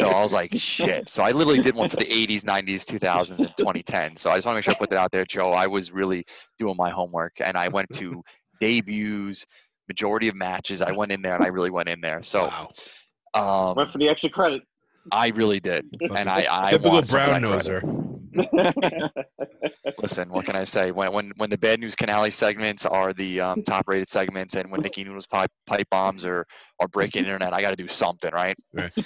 So 0.00 0.08
I 0.08 0.22
was 0.22 0.32
like, 0.32 0.52
shit. 0.54 1.08
So 1.08 1.22
I 1.22 1.32
literally 1.32 1.60
did 1.60 1.74
one 1.74 1.88
for 1.88 1.96
the 1.96 2.04
80s, 2.04 2.42
90s, 2.42 2.84
2000s, 2.84 3.38
and 3.38 3.56
2010. 3.56 4.16
So 4.16 4.30
I 4.30 4.36
just 4.36 4.46
want 4.46 4.54
to 4.54 4.58
make 4.58 4.64
sure 4.64 4.74
I 4.74 4.78
put 4.78 4.90
that 4.90 4.98
out 4.98 5.10
there, 5.10 5.24
Joe. 5.24 5.50
I 5.52 5.66
was 5.66 5.90
really 5.90 6.24
doing 6.58 6.76
my 6.76 6.90
homework 6.90 7.40
and 7.40 7.56
I 7.56 7.68
went 7.68 7.90
to 7.94 8.22
debuts, 8.60 9.46
majority 9.90 10.28
of 10.28 10.36
matches. 10.36 10.82
I 10.82 10.92
went 10.92 11.10
in 11.10 11.20
there 11.20 11.34
and 11.34 11.44
I 11.44 11.48
really 11.48 11.70
went 11.70 11.88
in 11.88 12.00
there. 12.00 12.22
So 12.22 12.46
wow. 12.46 13.70
um, 13.70 13.76
Went 13.76 13.90
for 13.90 13.98
the 13.98 14.08
extra 14.08 14.30
credit. 14.30 14.62
I 15.10 15.28
really 15.28 15.58
did. 15.58 15.84
And 16.14 16.28
I, 16.28 16.46
I 16.48 16.70
Typical 16.70 16.92
want 16.92 17.08
some 17.08 17.20
of 17.20 17.40
brown 17.40 17.42
noser. 17.42 17.80
Listen, 20.02 20.30
what 20.30 20.46
can 20.46 20.54
I 20.54 20.62
say? 20.62 20.92
When 20.92 21.12
when 21.12 21.32
when 21.36 21.50
the 21.50 21.58
bad 21.58 21.80
news 21.80 21.96
canale 21.96 22.30
segments 22.30 22.86
are 22.86 23.12
the 23.12 23.40
um, 23.40 23.62
top 23.64 23.88
rated 23.88 24.08
segments, 24.08 24.54
and 24.54 24.70
when 24.70 24.82
Nikki 24.82 25.02
Noodles 25.02 25.26
pipe 25.26 25.50
pipe 25.66 25.88
bombs 25.90 26.24
are 26.24 26.46
or 26.78 26.86
breaking 26.88 27.24
internet, 27.24 27.52
I 27.52 27.60
got 27.60 27.70
to 27.70 27.76
do 27.76 27.88
something, 27.88 28.30
right? 28.32 28.56
Right. 28.72 28.92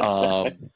Um, 0.00 0.70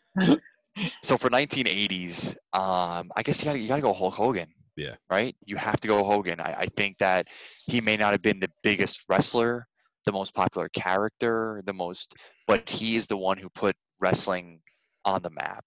so 1.03 1.17
for 1.17 1.31
1980s, 1.31 2.37
um, 2.53 3.11
I 3.17 3.23
guess 3.25 3.41
you 3.41 3.47
got 3.47 3.55
to 3.55 3.59
you 3.59 3.67
got 3.67 3.77
to 3.77 3.83
go 3.83 3.95
Hulk 3.95 4.15
Hogan. 4.15 4.49
Yeah. 4.77 4.97
Right. 5.11 5.35
You 5.45 5.57
have 5.57 5.81
to 5.81 5.89
go 5.89 6.05
Hogan. 6.05 6.41
I, 6.41 6.55
I 6.61 6.67
think 6.77 6.99
that 6.99 7.29
he 7.67 7.81
may 7.81 7.97
not 7.97 8.13
have 8.13 8.23
been 8.23 8.41
the 8.41 8.51
biggest 8.63 9.05
wrestler, 9.09 9.67
the 10.05 10.13
most 10.13 10.35
popular 10.35 10.69
character, 10.69 11.63
the 11.65 11.73
most, 11.73 12.15
but 12.47 12.69
he 12.69 12.97
is 12.97 13.07
the 13.07 13.17
one 13.17 13.39
who 13.39 13.49
put 13.49 13.75
wrestling 14.01 14.61
on 15.05 15.23
the 15.23 15.31
map. 15.31 15.65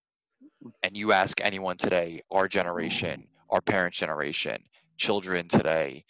And 0.83 0.95
you 0.95 1.11
ask 1.11 1.41
anyone 1.41 1.77
today, 1.77 2.21
our 2.31 2.47
generation, 2.47 3.27
our 3.49 3.61
parents' 3.61 3.97
generation, 3.97 4.61
children 4.97 5.47
today, 5.47 6.03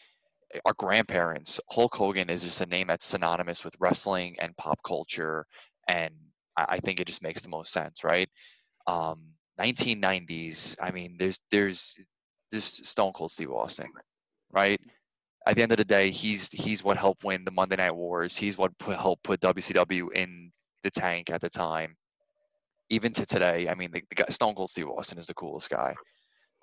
our 0.65 0.73
grandparents, 0.73 1.59
Hulk 1.69 1.95
Hogan 1.95 2.29
is 2.29 2.43
just 2.43 2.61
a 2.61 2.65
name 2.65 2.87
that's 2.87 3.05
synonymous 3.05 3.63
with 3.63 3.75
wrestling 3.79 4.35
and 4.39 4.55
pop 4.57 4.79
culture. 4.83 5.45
And 5.87 6.13
I, 6.57 6.65
I 6.69 6.79
think 6.79 6.99
it 6.99 7.07
just 7.07 7.21
makes 7.21 7.41
the 7.41 7.49
most 7.49 7.71
sense, 7.71 8.03
right? 8.03 8.29
Um, 8.87 9.21
1990s, 9.59 10.75
I 10.81 10.91
mean, 10.91 11.17
there's, 11.19 11.39
there's, 11.51 11.95
there's 12.51 12.87
Stone 12.87 13.11
Cold 13.15 13.31
Steve 13.31 13.51
Austin, 13.51 13.87
right? 14.51 14.79
At 15.47 15.55
the 15.55 15.61
end 15.61 15.71
of 15.71 15.77
the 15.77 15.85
day, 15.85 16.11
he's 16.11 16.49
he's 16.49 16.83
what 16.83 16.97
helped 16.97 17.23
win 17.23 17.45
the 17.45 17.51
Monday 17.51 17.77
Night 17.77 17.95
Wars. 17.95 18.37
He's 18.37 18.57
what 18.57 18.77
put, 18.77 18.97
helped 18.97 19.23
put 19.23 19.39
WCW 19.39 20.11
in 20.13 20.51
the 20.83 20.91
tank 20.91 21.29
at 21.29 21.41
the 21.41 21.49
time 21.49 21.95
even 22.89 23.13
to 23.13 23.25
today, 23.25 23.67
I 23.69 23.75
mean, 23.75 23.91
the, 23.91 24.01
the 24.09 24.15
guy, 24.15 24.25
Stone 24.29 24.55
Cold 24.55 24.69
Steve 24.69 24.87
Austin 24.89 25.17
is 25.17 25.27
the 25.27 25.33
coolest 25.33 25.69
guy. 25.69 25.95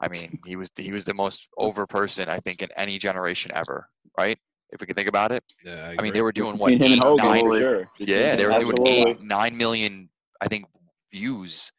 I 0.00 0.08
mean, 0.08 0.38
he 0.44 0.56
was 0.56 0.70
he 0.76 0.92
was 0.92 1.04
the 1.04 1.14
most 1.14 1.48
over 1.56 1.86
person 1.86 2.28
I 2.28 2.38
think 2.40 2.60
in 2.60 2.68
any 2.76 2.98
generation 2.98 3.50
ever, 3.54 3.88
right? 4.18 4.38
If 4.70 4.80
we 4.80 4.86
can 4.86 4.94
think 4.94 5.08
about 5.08 5.32
it. 5.32 5.42
Yeah, 5.64 5.86
I, 5.88 5.96
I 5.98 6.02
mean, 6.02 6.12
they 6.12 6.22
were 6.22 6.32
doing 6.32 6.58
what 6.58 6.70
Between 6.70 6.92
him 6.92 6.92
and 6.92 7.00
eight, 7.00 7.20
Hogan, 7.22 7.24
nine, 7.24 7.60
sure. 7.60 7.90
yeah, 7.98 8.36
they 8.36 8.44
were 8.44 8.58
doing 8.58 8.86
eight, 8.86 9.22
nine 9.22 9.56
million, 9.56 10.10
I 10.40 10.48
think, 10.48 10.66
views 11.12 11.70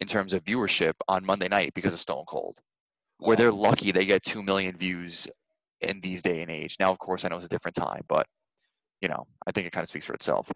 in 0.00 0.06
terms 0.06 0.34
of 0.34 0.44
viewership 0.44 0.92
on 1.08 1.24
Monday 1.24 1.48
night 1.48 1.72
because 1.74 1.94
of 1.94 2.00
Stone 2.00 2.26
Cold. 2.28 2.58
Where 3.18 3.36
they're 3.36 3.52
lucky 3.52 3.92
they 3.92 4.04
get 4.04 4.22
two 4.22 4.42
million 4.42 4.76
views 4.76 5.28
in 5.80 6.00
these 6.00 6.22
day 6.22 6.42
and 6.42 6.50
age. 6.50 6.76
Now, 6.80 6.90
of 6.90 6.98
course, 6.98 7.24
I 7.24 7.28
know 7.28 7.36
it's 7.36 7.46
a 7.46 7.48
different 7.48 7.76
time, 7.76 8.02
but 8.08 8.26
you 9.00 9.08
know, 9.08 9.26
I 9.46 9.52
think 9.52 9.66
it 9.66 9.72
kind 9.72 9.82
of 9.82 9.88
speaks 9.88 10.06
for 10.06 10.14
itself. 10.14 10.50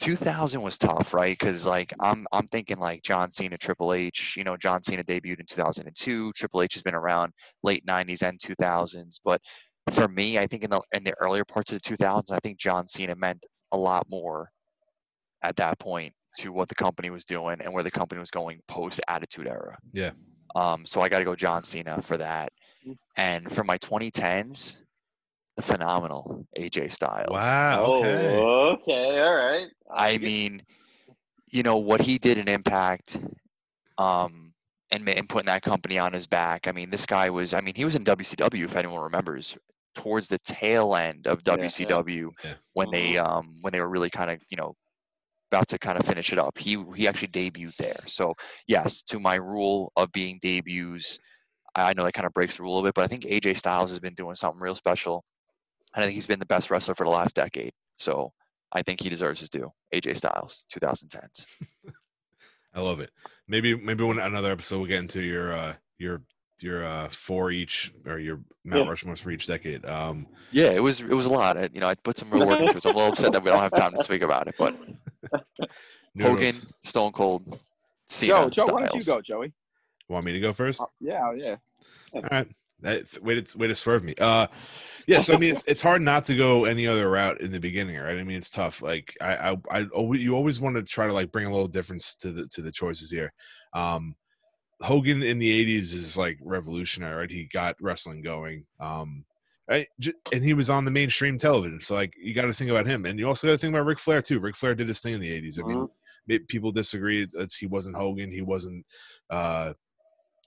2000 0.00 0.62
was 0.62 0.78
tough, 0.78 1.12
right? 1.12 1.36
Because 1.36 1.66
like 1.66 1.92
I'm 2.00 2.26
I'm 2.32 2.46
thinking 2.46 2.78
like 2.78 3.02
John 3.02 3.32
Cena, 3.32 3.58
Triple 3.58 3.92
H. 3.92 4.34
You 4.36 4.44
know, 4.44 4.56
John 4.56 4.82
Cena 4.82 5.02
debuted 5.02 5.40
in 5.40 5.46
2002. 5.46 6.32
Triple 6.34 6.62
H 6.62 6.74
has 6.74 6.82
been 6.82 6.94
around 6.94 7.32
late 7.62 7.84
90s 7.84 8.22
and 8.22 8.38
2000s, 8.38 9.16
but 9.24 9.40
for 9.90 10.06
me, 10.06 10.38
I 10.38 10.46
think 10.46 10.64
in 10.64 10.70
the 10.70 10.80
in 10.92 11.02
the 11.02 11.14
earlier 11.18 11.44
parts 11.44 11.72
of 11.72 11.80
the 11.82 11.96
2000s, 11.96 12.30
I 12.30 12.38
think 12.42 12.58
John 12.58 12.86
Cena 12.86 13.16
meant 13.16 13.44
a 13.72 13.76
lot 13.76 14.06
more 14.08 14.50
at 15.42 15.56
that 15.56 15.78
point 15.78 16.12
to 16.38 16.52
what 16.52 16.68
the 16.68 16.74
company 16.74 17.10
was 17.10 17.24
doing 17.24 17.60
and 17.60 17.72
where 17.72 17.82
the 17.82 17.90
company 17.90 18.20
was 18.20 18.30
going 18.30 18.60
post 18.68 19.00
Attitude 19.08 19.48
Era. 19.48 19.76
Yeah. 19.92 20.12
Um, 20.54 20.86
so 20.86 21.00
I 21.00 21.08
got 21.08 21.18
to 21.20 21.24
go 21.24 21.34
John 21.36 21.64
Cena 21.64 22.00
for 22.02 22.16
that. 22.16 22.52
And 23.16 23.50
for 23.52 23.64
my 23.64 23.78
2010s, 23.78 24.76
the 25.56 25.62
phenomenal 25.62 26.46
AJ 26.56 26.92
Styles. 26.92 27.30
wow. 27.30 27.84
Okay. 27.84 28.36
Oh, 28.36 28.68
okay, 28.74 29.20
all 29.20 29.34
right. 29.34 29.66
I 29.90 30.12
get- 30.12 30.22
mean, 30.22 30.62
you 31.50 31.62
know 31.62 31.78
what 31.78 32.00
he 32.00 32.18
did 32.18 32.38
in 32.38 32.46
Impact, 32.48 33.18
um, 33.96 34.52
and 34.90 35.08
and 35.08 35.28
putting 35.28 35.46
that 35.46 35.62
company 35.62 35.98
on 35.98 36.12
his 36.12 36.26
back. 36.26 36.68
I 36.68 36.72
mean, 36.72 36.90
this 36.90 37.06
guy 37.06 37.30
was. 37.30 37.54
I 37.54 37.60
mean, 37.60 37.74
he 37.74 37.84
was 37.84 37.96
in 37.96 38.04
WCW 38.04 38.64
if 38.64 38.76
anyone 38.76 39.02
remembers, 39.02 39.56
towards 39.94 40.28
the 40.28 40.38
tail 40.38 40.94
end 40.94 41.26
of 41.26 41.40
Yeah, 41.44 41.54
yeah. 41.56 41.66
WCW 41.66 42.30
Yeah. 42.44 42.54
when 42.74 42.90
they 42.90 43.18
um 43.18 43.58
when 43.62 43.72
they 43.72 43.80
were 43.80 43.88
really 43.88 44.10
kind 44.10 44.30
of 44.30 44.42
you 44.50 44.56
know 44.56 44.76
about 45.50 45.68
to 45.68 45.78
kind 45.78 45.98
of 45.98 46.06
finish 46.06 46.32
it 46.32 46.38
up. 46.38 46.56
He 46.58 46.82
he 46.94 47.08
actually 47.08 47.28
debuted 47.28 47.76
there. 47.76 48.00
So 48.06 48.34
yes, 48.66 49.02
to 49.04 49.18
my 49.20 49.36
rule 49.36 49.92
of 49.96 50.12
being 50.12 50.38
debuts, 50.42 51.18
I 51.74 51.90
I 51.90 51.92
know 51.94 52.04
that 52.04 52.12
kind 52.14 52.26
of 52.26 52.32
breaks 52.34 52.56
the 52.56 52.62
rule 52.62 52.72
a 52.72 52.76
little 52.76 52.88
bit, 52.88 52.94
but 52.94 53.04
I 53.04 53.08
think 53.08 53.24
AJ 53.24 53.56
Styles 53.56 53.90
has 53.90 54.00
been 54.00 54.14
doing 54.14 54.34
something 54.36 54.60
real 54.60 54.74
special. 54.74 55.24
And 55.94 56.02
I 56.04 56.06
think 56.06 56.14
he's 56.14 56.26
been 56.26 56.38
the 56.38 56.46
best 56.46 56.70
wrestler 56.70 56.94
for 56.94 57.04
the 57.04 57.10
last 57.10 57.34
decade. 57.34 57.72
So 57.98 58.32
I 58.72 58.82
think 58.82 59.00
he 59.02 59.08
deserves 59.08 59.40
his 59.40 59.48
due. 59.48 59.70
AJ 59.94 60.16
Styles, 60.16 60.64
2010s. 60.74 61.46
I 62.74 62.80
love 62.80 63.00
it. 63.00 63.10
Maybe 63.48 63.74
maybe 63.74 64.04
when 64.04 64.18
another 64.18 64.52
episode 64.52 64.78
we'll 64.78 64.86
get 64.88 64.98
into 64.98 65.22
your 65.22 65.52
uh 65.56 65.74
your 65.98 66.22
your 66.60 66.84
uh 66.84 67.08
four 67.08 67.50
each 67.50 67.92
or 68.06 68.18
your 68.18 68.40
Mount 68.64 68.84
Yeah. 68.84 68.90
Rushmore 68.90 69.16
for 69.16 69.30
each 69.30 69.46
decade. 69.46 69.84
Um, 69.86 70.26
Yeah, 70.52 70.70
it 70.70 70.82
was 70.82 71.00
it 71.00 71.08
was 71.08 71.26
a 71.26 71.30
lot. 71.30 71.56
I, 71.56 71.68
you 71.72 71.80
know, 71.80 71.88
I 71.88 71.94
put 71.94 72.18
some 72.18 72.30
real 72.30 72.46
work 72.46 72.60
into 72.60 72.76
it. 72.76 72.82
So 72.82 72.90
I'm 72.90 72.96
a 72.96 72.98
little 72.98 73.12
upset 73.12 73.32
that 73.32 73.42
we 73.42 73.50
don't 73.50 73.62
have 73.62 73.72
time 73.72 73.92
to 73.94 74.02
speak 74.02 74.22
about 74.22 74.48
it. 74.48 74.54
But 74.58 74.74
Hogan, 75.32 75.40
Noodles. 76.14 76.72
Stone 76.82 77.12
Cold, 77.12 77.60
Cena, 78.06 78.32
Joe, 78.32 78.50
Joe, 78.50 78.66
why 78.66 78.80
don't 78.80 78.94
you 78.94 79.00
Styles. 79.00 79.16
go, 79.18 79.22
Joey? 79.22 79.52
Want 80.08 80.24
me 80.24 80.32
to 80.32 80.40
go 80.40 80.52
first? 80.52 80.80
Uh, 80.80 80.86
yeah, 81.00 81.32
yeah. 81.34 81.56
All 82.14 82.22
right. 82.30 82.48
That, 82.80 83.22
way 83.22 83.40
to 83.40 83.58
way 83.58 83.66
to 83.66 83.74
swerve 83.74 84.04
me. 84.04 84.14
Uh, 84.20 84.46
yeah. 85.08 85.20
So 85.20 85.34
I 85.34 85.36
mean, 85.36 85.50
it's 85.50 85.64
it's 85.66 85.80
hard 85.80 86.00
not 86.00 86.24
to 86.26 86.36
go 86.36 86.64
any 86.64 86.86
other 86.86 87.10
route 87.10 87.40
in 87.40 87.50
the 87.50 87.58
beginning, 87.58 87.96
right? 87.96 88.16
I 88.16 88.22
mean, 88.22 88.36
it's 88.36 88.50
tough. 88.50 88.82
Like 88.82 89.16
I 89.20 89.50
I, 89.50 89.56
I 89.70 89.84
always, 89.86 90.22
you 90.22 90.36
always 90.36 90.60
want 90.60 90.76
to 90.76 90.82
try 90.82 91.08
to 91.08 91.12
like 91.12 91.32
bring 91.32 91.46
a 91.46 91.50
little 91.50 91.66
difference 91.66 92.14
to 92.16 92.30
the 92.30 92.46
to 92.48 92.62
the 92.62 92.70
choices 92.70 93.10
here. 93.10 93.32
Um, 93.74 94.14
Hogan 94.80 95.24
in 95.24 95.38
the 95.38 95.66
'80s 95.66 95.92
is 95.92 96.16
like 96.16 96.38
revolutionary, 96.40 97.16
right? 97.16 97.30
He 97.30 97.48
got 97.52 97.74
wrestling 97.80 98.22
going. 98.22 98.64
Um, 98.78 99.24
right? 99.68 99.86
And 100.32 100.42
he 100.42 100.54
was 100.54 100.70
on 100.70 100.84
the 100.84 100.90
mainstream 100.90 101.38
television, 101.38 101.80
so 101.80 101.94
like 101.94 102.14
you 102.20 102.34
got 102.34 102.42
to 102.42 102.52
think 102.52 102.70
about 102.70 102.86
him, 102.86 103.04
and 103.04 103.18
you 103.18 103.26
also 103.26 103.46
got 103.46 103.52
to 103.52 103.58
think 103.58 103.74
about 103.74 103.86
Ric 103.86 103.98
Flair 103.98 104.22
too. 104.22 104.40
Ric 104.40 104.56
Flair 104.56 104.74
did 104.74 104.88
his 104.88 105.00
thing 105.00 105.14
in 105.14 105.20
the 105.20 105.30
'80s. 105.30 105.62
I 105.62 105.66
mean, 105.66 105.88
may- 106.26 106.38
people 106.38 106.72
disagree. 106.72 107.22
It's, 107.22 107.34
it's 107.34 107.56
he 107.56 107.66
wasn't 107.66 107.96
Hogan. 107.96 108.30
He 108.30 108.42
wasn't 108.42 108.84
uh, 109.30 109.74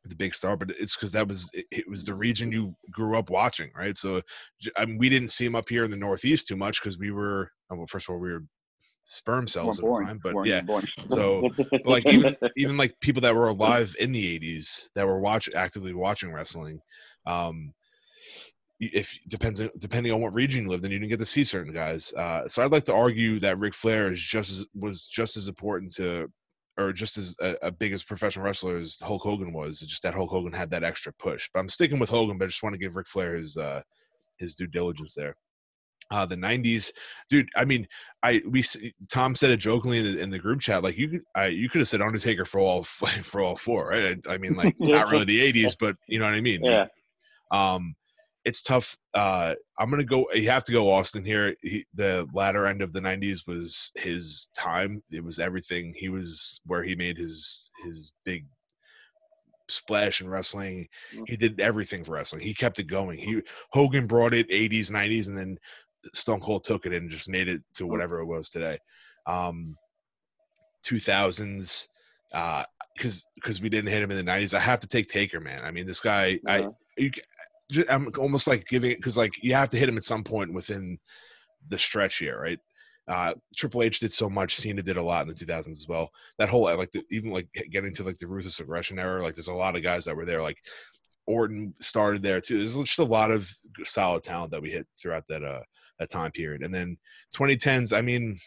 the 0.06 0.16
big 0.16 0.34
star, 0.34 0.58
but 0.58 0.72
it's 0.72 0.96
because 0.96 1.12
that 1.12 1.28
was 1.28 1.50
it, 1.54 1.66
it 1.72 1.90
was 1.90 2.04
the 2.04 2.14
region 2.14 2.52
you 2.52 2.76
grew 2.90 3.18
up 3.18 3.30
watching, 3.30 3.70
right? 3.76 3.96
So 3.96 4.22
I 4.78 4.86
mean, 4.86 4.98
we 4.98 5.10
didn't 5.10 5.30
see 5.30 5.46
him 5.46 5.56
up 5.56 5.70
here 5.70 5.84
in 5.84 5.92
the 5.92 5.98
Northeast 5.98 6.48
too 6.48 6.56
much 6.56 6.82
because 6.82 6.98
we 6.98 7.12
were 7.12 7.52
oh, 7.72 7.76
well, 7.76 7.88
first 7.88 8.10
of 8.10 8.14
all 8.14 8.20
we 8.20 8.32
were 8.32 8.44
sperm 9.04 9.48
cells 9.48 9.80
at 9.80 9.86
the 9.86 10.04
time, 10.06 10.20
but 10.24 10.34
weren't 10.34 10.48
yeah. 10.48 10.62
born. 10.62 10.88
So 11.10 11.50
but 11.72 11.86
like 11.86 12.08
even 12.08 12.36
even 12.58 12.78
like 12.78 13.00
people 13.00 13.22
that 13.22 13.36
were 13.36 13.50
alive 13.50 13.96
in 14.00 14.12
the 14.12 14.40
80s 14.40 14.90
that 14.96 15.06
were 15.06 15.20
watch 15.20 15.50
actively 15.56 15.94
watching 15.94 16.32
wrestling 16.32 16.80
um 17.26 17.74
if 18.82 19.18
depends 19.28 19.62
depending 19.78 20.12
on 20.12 20.20
what 20.20 20.34
region 20.34 20.64
you 20.64 20.70
lived 20.70 20.84
in 20.84 20.92
you 20.92 20.98
didn't 20.98 21.12
get 21.12 21.20
to 21.20 21.26
see 21.26 21.44
certain 21.44 21.74
guys 21.74 22.12
uh 22.14 22.48
so 22.48 22.64
i'd 22.64 22.72
like 22.72 22.84
to 22.84 22.94
argue 22.94 23.40
that 23.40 23.60
Ric 23.60 23.74
flair 23.74 24.12
is 24.12 24.20
just 24.20 24.52
as 24.52 24.66
was 24.74 25.06
just 25.06 25.38
as 25.38 25.48
important 25.48 25.94
to 25.94 26.28
or 26.78 26.92
just 26.92 27.18
as 27.18 27.36
a, 27.42 27.56
a 27.62 27.72
big 27.72 27.94
as 27.94 28.04
professional 28.04 28.44
wrestler 28.44 28.78
as 28.78 29.00
hulk 29.02 29.22
hogan 29.22 29.54
was 29.54 29.82
it's 29.82 29.92
just 29.92 30.04
that 30.04 30.16
hulk 30.16 30.32
hogan 30.32 30.52
had 30.52 30.72
that 30.72 30.84
extra 30.84 31.14
push 31.14 31.48
but 31.54 31.60
i'm 31.60 31.70
sticking 31.70 32.00
with 32.00 32.10
hogan 32.10 32.38
but 32.38 32.46
i 32.46 32.48
just 32.48 32.64
want 32.64 32.74
to 32.74 32.80
give 32.80 32.96
Ric 32.96 33.08
flair 33.08 33.36
his 33.36 33.56
uh 33.56 33.82
his 34.38 34.56
due 34.56 34.68
diligence 34.68 35.14
there 35.14 35.36
uh, 36.10 36.26
the 36.26 36.36
'90s, 36.36 36.92
dude. 37.30 37.48
I 37.56 37.64
mean, 37.64 37.88
I 38.22 38.42
we 38.50 38.64
Tom 39.10 39.34
said 39.34 39.50
it 39.50 39.58
jokingly 39.58 40.00
in 40.00 40.06
the, 40.06 40.20
in 40.20 40.30
the 40.30 40.40
group 40.40 40.60
chat, 40.60 40.84
like 40.84 40.98
you 40.98 41.08
could 41.08 41.22
I, 41.36 41.48
you 41.48 41.70
could 41.70 41.80
have 41.80 41.88
said 41.88 42.02
Undertaker 42.02 42.44
for 42.44 42.60
all 42.60 42.84
for 42.84 43.42
all 43.42 43.56
four, 43.56 43.88
right? 43.88 44.20
I, 44.28 44.34
I 44.34 44.38
mean, 44.38 44.56
like 44.56 44.76
not 44.80 45.10
really 45.10 45.24
the 45.24 45.54
'80s, 45.54 45.76
but 45.80 45.96
you 46.08 46.20
know 46.20 46.26
what 46.26 46.34
I 46.34 46.42
mean. 46.42 46.62
yeah. 46.64 46.88
Um, 47.52 47.96
it's 48.44 48.62
tough. 48.62 48.98
Uh, 49.14 49.56
I'm 49.78 49.90
gonna 49.90 50.04
go. 50.04 50.28
You 50.34 50.50
have 50.50 50.64
to 50.66 50.72
go 50.72 50.92
Austin 50.92 51.24
here. 51.24 51.56
He, 51.62 51.86
the 51.94 52.28
latter 52.34 52.66
end 52.66 52.82
of 52.82 52.94
the 52.94 53.02
'90s 53.02 53.48
was 53.48 53.92
his 53.96 54.50
time. 54.56 55.04
It 55.12 55.24
was 55.24 55.40
everything. 55.40 55.94
He 55.96 56.10
was 56.10 56.62
where 56.66 56.84
he 56.84 56.96
made 56.96 57.18
his 57.18 57.70
his 57.86 58.14
big 58.26 58.46
splash 59.70 60.22
in 60.22 60.30
wrestling. 60.30 60.88
He 61.28 61.38
did 61.38 61.60
everything 61.60 62.04
for 62.04 62.14
wrestling. 62.14 62.42
He 62.42 62.54
kept 62.54 62.80
it 62.80 62.88
going. 62.88 63.18
He 63.18 63.42
Hogan 63.72 64.08
brought 64.08 64.34
it 64.34 64.50
80s, 64.50 64.92
90s, 64.92 65.28
and 65.28 65.38
then 65.38 65.58
Stone 66.14 66.42
Cold 66.42 66.64
took 66.64 66.86
it 66.86 66.94
and 66.94 67.10
just 67.10 67.30
made 67.30 67.48
it 67.48 67.62
to 67.76 67.86
whatever 67.86 68.20
it 68.20 68.26
was 68.26 68.50
today. 68.50 68.78
Um, 69.28 69.78
2000s, 70.86 71.88
uh, 72.34 72.64
because 72.96 73.26
because 73.36 73.62
we 73.62 73.70
didn't 73.70 73.90
hit 73.90 74.02
him 74.02 74.12
in 74.12 74.24
the 74.24 74.32
90s. 74.32 74.54
I 74.54 74.60
have 74.60 74.80
to 74.82 74.88
take 74.88 75.08
Taker, 75.08 75.40
man. 75.40 75.64
I 75.64 75.72
mean, 75.72 75.86
this 75.86 76.02
guy, 76.02 76.40
I 76.48 76.68
you, 76.98 77.12
I'm 77.90 78.12
almost 78.18 78.48
like 78.48 78.68
giving 78.68 78.92
it 78.92 78.98
because 78.98 79.18
like 79.18 79.34
you 79.42 79.54
have 79.54 79.70
to 79.70 79.78
hit 79.78 79.90
him 79.90 79.98
at 79.98 80.04
some 80.04 80.24
point 80.24 80.54
within 80.54 81.00
the 81.68 81.78
stretch 81.78 82.18
here, 82.18 82.40
right? 82.42 82.60
Uh, 83.08 83.34
Triple 83.56 83.84
H 83.84 84.00
did 84.00 84.12
so 84.12 84.30
much. 84.30 84.56
Cena 84.56 84.82
did 84.82 84.98
a 84.98 85.02
lot 85.02 85.24
in 85.24 85.28
the 85.28 85.34
2000s 85.34 85.70
as 85.72 85.88
well. 85.88 86.10
That 86.38 86.50
whole 86.50 86.64
like 86.64 86.92
the, 86.92 87.04
even 87.12 87.32
like 87.32 87.48
getting 87.72 87.94
to 87.96 88.04
like 88.04 88.18
the 88.18 88.28
ruthless 88.28 88.60
aggression 88.60 89.00
era. 89.00 89.22
Like 89.22 89.36
there's 89.36 89.48
a 89.48 89.54
lot 89.54 89.76
of 89.76 89.84
guys 89.84 90.06
that 90.06 90.16
were 90.16 90.26
there. 90.26 90.42
Like 90.42 90.58
Orton 91.28 91.74
started 91.80 92.24
there 92.24 92.42
too. 92.42 92.60
There's 92.60 92.76
just 92.76 93.00
a 93.00 93.04
lot 93.04 93.32
of 93.32 93.50
solid 93.84 94.24
talent 94.24 94.52
that 94.52 94.62
we 94.62 94.72
hit 94.72 94.88
throughout 95.00 95.28
that 95.28 95.44
uh 95.44 95.62
that 96.00 96.10
time 96.10 96.32
period. 96.32 96.64
And 96.64 96.74
then 96.74 96.98
2010s. 97.36 97.96
I 97.96 98.02
mean, 98.02 98.38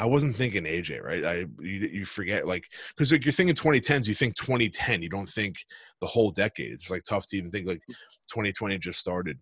I 0.00 0.06
wasn't 0.06 0.34
thinking 0.34 0.64
AJ, 0.64 1.02
right? 1.04 1.24
I 1.26 1.34
you, 1.60 1.90
you 1.92 2.04
forget 2.06 2.46
like 2.46 2.64
because 2.96 3.12
like 3.12 3.22
you're 3.22 3.32
thinking 3.32 3.54
2010s, 3.54 4.06
you 4.06 4.14
think 4.14 4.34
2010. 4.34 5.02
You 5.02 5.10
don't 5.10 5.28
think 5.28 5.56
the 6.00 6.06
whole 6.06 6.30
decade. 6.30 6.72
It's 6.72 6.90
like 6.90 7.04
tough 7.04 7.26
to 7.26 7.36
even 7.36 7.50
think 7.50 7.66
like 7.66 7.82
2020 8.32 8.78
just 8.78 8.98
started. 8.98 9.38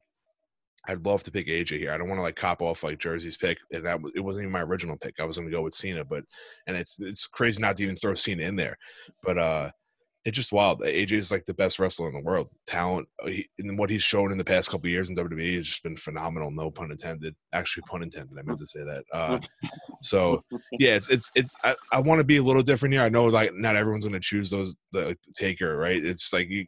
I'd 0.89 1.07
love 1.07 1.23
to 1.23 1.31
pick 1.31 1.47
AJ 1.47 1.79
here. 1.79 1.93
I 1.93 1.97
don't 1.97 2.09
want 2.09 2.19
to 2.19 2.25
like 2.25 2.35
cop 2.35 2.61
off 2.61 2.83
like 2.83 2.99
Jersey's 2.99 3.37
pick, 3.37 3.59
and 3.73 3.87
that 3.87 4.01
it 4.17 4.21
wasn't 4.21 4.43
even 4.43 4.53
my 4.53 4.63
original 4.63 4.97
pick. 4.97 5.15
I 5.21 5.25
was 5.25 5.37
going 5.37 5.49
to 5.49 5.57
go 5.57 5.63
with 5.63 5.75
Cena, 5.75 6.05
but 6.05 6.25
and 6.67 6.77
it's 6.77 6.97
it's 6.99 7.29
crazy 7.29 7.63
not 7.63 7.77
to 7.77 7.85
even 7.85 7.95
throw 7.95 8.15
Cena 8.15 8.43
in 8.43 8.57
there, 8.57 8.75
but 9.23 9.39
uh, 9.39 9.71
it's 10.29 10.37
just 10.37 10.53
wild. 10.53 10.81
AJ 10.83 11.13
is 11.13 11.33
like 11.33 11.47
the 11.47 11.55
best 11.55 11.79
wrestler 11.79 12.09
in 12.09 12.15
the 12.15 12.21
world. 12.21 12.49
Talent, 12.67 13.09
uh, 13.25 13.29
he, 13.29 13.49
and 13.59 13.79
what 13.79 13.89
he's 13.89 14.03
shown 14.03 14.31
in 14.31 14.37
the 14.37 14.45
past 14.45 14.71
couple 14.71 14.87
of 14.87 14.91
years 14.91 15.09
in 15.09 15.17
WWE 15.17 15.57
has 15.57 15.67
just 15.67 15.83
been 15.83 15.97
phenomenal. 15.97 16.51
No 16.51 16.71
pun 16.71 16.91
intended. 16.91 17.35
Actually, 17.55 17.85
pun 17.89 18.03
intended. 18.03 18.39
I 18.39 18.43
meant 18.43 18.59
to 18.59 18.67
say 18.67 18.81
that. 18.81 19.05
Uh, 19.13 19.39
so 20.03 20.45
yeah, 20.73 20.95
it's 20.97 21.09
it's 21.09 21.31
it's. 21.35 21.55
I, 21.65 21.75
I 21.93 22.01
want 22.01 22.19
to 22.19 22.25
be 22.25 22.37
a 22.37 22.43
little 22.43 22.63
different 22.63 22.93
here. 22.93 23.03
I 23.03 23.09
know 23.09 23.25
like 23.25 23.55
not 23.55 23.75
everyone's 23.75 24.05
going 24.05 24.13
to 24.13 24.21
choose 24.21 24.51
those 24.51 24.77
the, 24.93 25.07
like, 25.07 25.23
the 25.23 25.33
taker, 25.33 25.79
right? 25.79 26.05
It's 26.05 26.31
like 26.33 26.49
you, 26.51 26.67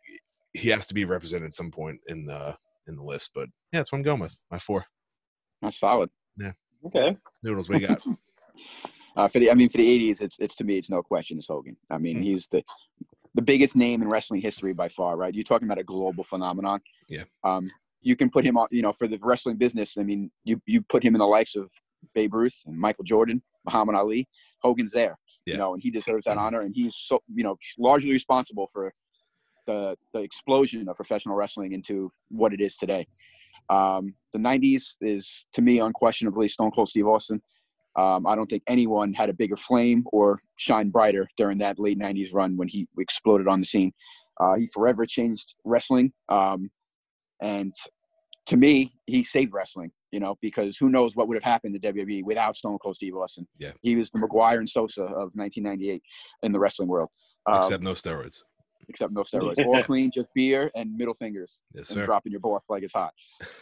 he 0.55 0.71
has 0.71 0.87
to 0.87 0.95
be 0.95 1.05
represented 1.05 1.47
at 1.47 1.55
some 1.55 1.71
point 1.71 2.01
in 2.09 2.25
the 2.25 2.57
in 2.89 2.97
the 2.97 3.05
list. 3.05 3.31
But 3.35 3.49
yeah, 3.73 3.81
that's 3.81 3.93
what 3.93 3.99
I'm 3.99 4.05
going 4.05 4.21
with. 4.21 4.37
My 4.51 4.59
four 4.59 4.87
That's 5.61 5.79
solid. 5.79 6.09
Yeah. 6.39 6.53
Okay. 6.87 7.15
noodles. 7.43 7.69
What 7.69 7.83
you 7.83 7.89
got? 7.89 8.03
Uh, 9.17 9.27
for 9.27 9.41
the, 9.41 9.51
I 9.51 9.55
mean, 9.55 9.69
for 9.69 9.79
the 9.79 10.11
'80s, 10.13 10.23
it's 10.23 10.39
it's 10.39 10.55
to 10.55 10.65
me, 10.65 10.79
it's 10.79 10.89
no 10.89 11.03
question, 11.03 11.37
it's 11.37 11.49
Hogan. 11.49 11.77
I 11.91 11.99
mean, 11.99 12.19
Mm. 12.19 12.23
he's 12.23 12.47
the 12.47 12.63
the 13.35 13.43
biggest 13.43 13.77
name 13.77 14.03
in 14.03 14.09
wrestling 14.09 14.41
history 14.41 14.73
by 14.73 14.89
far, 14.89 15.17
right? 15.17 15.35
You're 15.35 15.45
talking 15.45 15.69
about 15.69 15.79
a 15.79 15.85
global 15.85 16.25
phenomenon. 16.25 16.81
Yeah. 17.09 17.25
Um, 17.45 17.71
you 18.03 18.17
can 18.17 18.31
put 18.31 18.45
him 18.45 18.57
on, 18.57 18.67
you 18.71 18.83
know, 18.83 18.93
for 18.93 19.07
the 19.07 19.19
wrestling 19.23 19.57
business. 19.57 19.97
I 19.99 20.03
mean, 20.03 20.31
you 20.45 20.61
you 20.67 20.83
put 20.83 21.03
him 21.05 21.15
in 21.15 21.19
the 21.19 21.27
likes 21.27 21.55
of 21.55 21.71
Babe 22.15 22.35
Ruth 22.35 22.57
and 22.67 22.77
Michael 22.77 23.05
Jordan, 23.05 23.43
Muhammad 23.65 23.95
Ali. 23.95 24.29
Hogan's 24.63 24.93
there, 24.93 25.19
Yeah. 25.47 25.55
you 25.55 25.59
know, 25.59 25.75
and 25.75 25.83
he 25.83 25.91
deserves 25.91 26.25
that 26.25 26.39
honor. 26.39 26.61
And 26.63 26.75
he's 26.75 26.97
so, 26.97 27.23
you 27.35 27.45
know, 27.45 27.57
largely 27.79 28.11
responsible 28.11 28.69
for 28.73 28.93
the 29.67 29.97
the 30.13 30.21
explosion 30.21 30.89
of 30.89 30.97
professional 30.97 31.37
wrestling 31.37 31.73
into 31.73 32.11
what 32.31 32.53
it 32.53 32.61
is 32.61 32.77
today. 32.77 33.07
Um, 33.69 34.15
the 34.33 34.39
'90s 34.39 34.95
is, 35.01 35.45
to 35.55 35.63
me, 35.63 35.79
unquestionably 35.79 36.49
Stone 36.49 36.73
Cold 36.73 36.89
Steve 36.89 37.07
Austin. 37.07 37.41
Um, 37.97 38.27
I 38.27 38.37
don't 38.37 38.47
think 38.47 38.63
anyone 38.67 39.13
had 39.13 39.29
a 39.31 39.35
bigger 39.35 39.57
flame 39.57 40.05
or 40.13 40.41
shine 40.57 40.91
brighter 40.91 41.29
during 41.37 41.59
that 41.59 41.79
late 41.79 41.99
'90s 41.99 42.33
run 42.33 42.57
when 42.57 42.69
he 42.69 42.87
exploded 42.99 43.49
on 43.49 43.61
the 43.61 43.67
scene. 43.67 43.93
Uh, 44.39 44.55
he 44.55 44.69
forever 44.73 45.05
changed 45.07 45.55
wrestling, 45.65 46.13
um, 46.29 46.71
and 47.43 47.73
to 48.47 48.57
me, 48.57 48.93
he 49.07 49.23
saved 49.25 49.53
wrestling. 49.53 49.91
You 50.13 50.19
know, 50.19 50.37
because 50.43 50.77
who 50.77 50.89
knows 50.89 51.15
what 51.15 51.29
would 51.29 51.37
have 51.37 51.45
happened 51.45 51.81
to 51.81 51.93
WWE 51.93 52.25
without 52.25 52.57
Stone 52.57 52.79
Cold 52.83 52.97
Steve 52.97 53.15
Austin? 53.17 53.47
Yeah. 53.59 53.73
he 53.81 53.95
was 53.95 54.11
the 54.11 54.19
McGwire 54.19 54.59
and 54.59 54.69
Sosa 54.69 55.03
of 55.03 55.31
1998 55.35 56.03
in 56.43 56.51
the 56.51 56.59
wrestling 56.59 56.89
world. 56.89 57.11
Um, 57.47 57.61
Except 57.61 57.83
no 57.83 57.93
steroids. 57.93 58.41
Except 58.89 59.13
no 59.13 59.23
steroids, 59.35 59.65
all 59.67 59.83
clean, 59.83 60.11
just 60.13 60.29
beer 60.35 60.71
and 60.75 60.97
middle 60.97 61.15
fingers 61.15 61.61
Yes, 61.75 61.91
and 61.91 61.97
sir. 61.97 62.05
dropping 62.05 62.33
your 62.33 62.41
boss 62.41 62.67
like 62.69 62.83
it's 62.83 62.95
hot. 62.95 63.13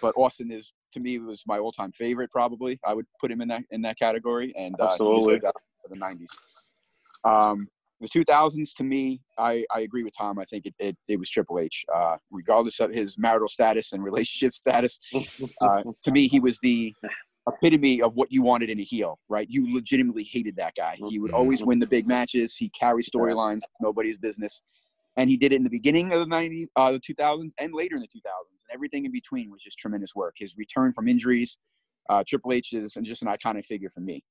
But 0.01 0.15
Austin 0.17 0.51
is 0.51 0.73
to 0.93 1.01
me 1.01 1.19
was 1.19 1.43
my 1.47 1.59
all-time 1.59 1.93
favorite. 1.93 2.31
Probably 2.31 2.79
I 2.85 2.95
would 2.95 3.07
put 3.21 3.31
him 3.31 3.41
in 3.41 3.49
that 3.49 3.63
in 3.71 3.83
that 3.83 3.99
category, 3.99 4.55
and 4.57 4.79
uh, 4.81 4.93
Absolutely. 4.93 5.35
deserves 5.35 5.53
for 5.83 5.89
the 5.89 5.97
'90s. 5.97 6.29
Um, 7.25 7.69
the 8.01 8.09
2000s 8.09 8.75
to 8.77 8.85
me, 8.85 9.21
I, 9.39 9.65
I 9.75 9.81
agree 9.81 10.05
with 10.05 10.17
Tom. 10.17 10.39
I 10.39 10.45
think 10.45 10.67
it, 10.67 10.75
it, 10.79 10.97
it 11.09 11.19
was 11.19 11.29
Triple 11.29 11.59
H, 11.59 11.85
uh, 11.93 12.17
regardless 12.31 12.79
of 12.79 12.93
his 12.93 13.19
marital 13.19 13.49
status 13.49 13.93
and 13.93 14.05
relationship 14.05 14.55
status. 14.55 15.01
Uh, 15.61 15.83
to 16.05 16.13
me, 16.13 16.29
he 16.29 16.39
was 16.39 16.59
the 16.63 16.95
epitome 17.49 18.01
of 18.03 18.15
what 18.15 18.31
you 18.31 18.43
wanted 18.43 18.71
in 18.71 18.79
a 18.79 18.85
heel, 18.85 19.19
right? 19.29 19.49
You 19.51 19.75
legitimately 19.75 20.29
hated 20.31 20.55
that 20.57 20.75
guy. 20.77 20.97
He 21.09 21.19
would 21.19 21.33
always 21.33 21.65
win 21.65 21.79
the 21.79 21.87
big 21.87 22.07
matches. 22.07 22.55
He 22.57 22.71
carried 22.71 23.07
storylines, 23.07 23.61
nobody's 23.81 24.19
business. 24.19 24.63
And 25.19 25.29
he 25.29 25.37
did 25.37 25.53
it 25.53 25.57
in 25.57 25.65
the 25.65 25.71
beginning 25.71 26.13
of 26.13 26.21
the 26.21 26.27
90s, 26.27 26.69
uh, 26.77 26.93
the 26.93 27.01
2000s, 27.01 27.51
and 27.59 27.75
later 27.75 27.97
in 27.97 28.03
the 28.03 28.07
2000s. 28.07 28.23
And 28.23 28.73
everything 28.73 29.05
in 29.05 29.11
between 29.11 29.51
was 29.51 29.61
just 29.61 29.77
tremendous 29.77 30.15
work. 30.15 30.37
His 30.39 30.57
return 30.57 30.93
from 30.93 31.09
injuries, 31.09 31.59
uh, 32.09 32.23
Triple 32.27 32.53
H 32.53 32.73
is 32.73 32.97
and 32.97 33.05
just 33.05 33.23
an 33.23 33.29
iconic 33.29 33.67
figure 33.67 33.91
for 33.91 34.01
me. 34.01 34.23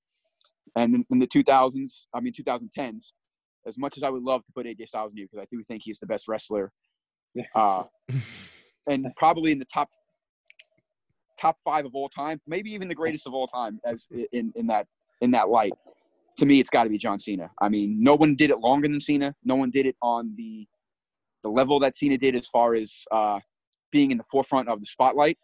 And 0.77 0.95
in, 0.95 1.05
in 1.11 1.19
the 1.19 1.27
2000s, 1.27 2.05
I 2.13 2.21
mean 2.21 2.33
2010s, 2.33 3.11
as 3.67 3.77
much 3.77 3.97
as 3.97 4.03
I 4.03 4.09
would 4.09 4.23
love 4.23 4.45
to 4.45 4.51
put 4.53 4.65
AJ 4.65 4.87
Styles 4.87 5.11
in 5.11 5.17
here 5.17 5.27
because 5.29 5.43
I 5.43 5.47
do 5.53 5.61
think 5.61 5.83
he's 5.83 5.99
the 5.99 6.05
best 6.07 6.29
wrestler, 6.29 6.71
uh, 7.53 7.83
and 8.87 9.07
probably 9.17 9.51
in 9.51 9.59
the 9.59 9.65
top 9.65 9.89
top 11.39 11.57
five 11.65 11.85
of 11.85 11.93
all 11.95 12.09
time, 12.09 12.41
maybe 12.47 12.71
even 12.71 12.87
the 12.87 12.95
greatest 12.95 13.27
of 13.27 13.33
all 13.33 13.47
time 13.47 13.79
as 13.85 14.07
in 14.31 14.53
in 14.55 14.67
that 14.67 14.87
in 15.19 15.31
that 15.31 15.49
light. 15.49 15.73
To 16.37 16.45
me, 16.45 16.59
it's 16.59 16.69
got 16.69 16.83
to 16.83 16.89
be 16.89 16.97
John 16.97 17.19
Cena. 17.19 17.49
I 17.59 17.67
mean, 17.67 18.01
no 18.01 18.15
one 18.15 18.35
did 18.35 18.51
it 18.51 18.59
longer 18.59 18.87
than 18.87 19.01
Cena. 19.01 19.35
No 19.43 19.55
one 19.55 19.71
did 19.71 19.87
it 19.87 19.95
on 20.01 20.33
the 20.37 20.67
the 21.43 21.49
level 21.49 21.79
that 21.79 21.95
Cena 21.95 22.17
did 22.17 22.35
as 22.35 22.47
far 22.47 22.73
as 22.73 23.03
uh, 23.11 23.39
being 23.91 24.11
in 24.11 24.17
the 24.17 24.23
forefront 24.23 24.69
of 24.69 24.79
the 24.79 24.85
spotlight. 24.85 25.37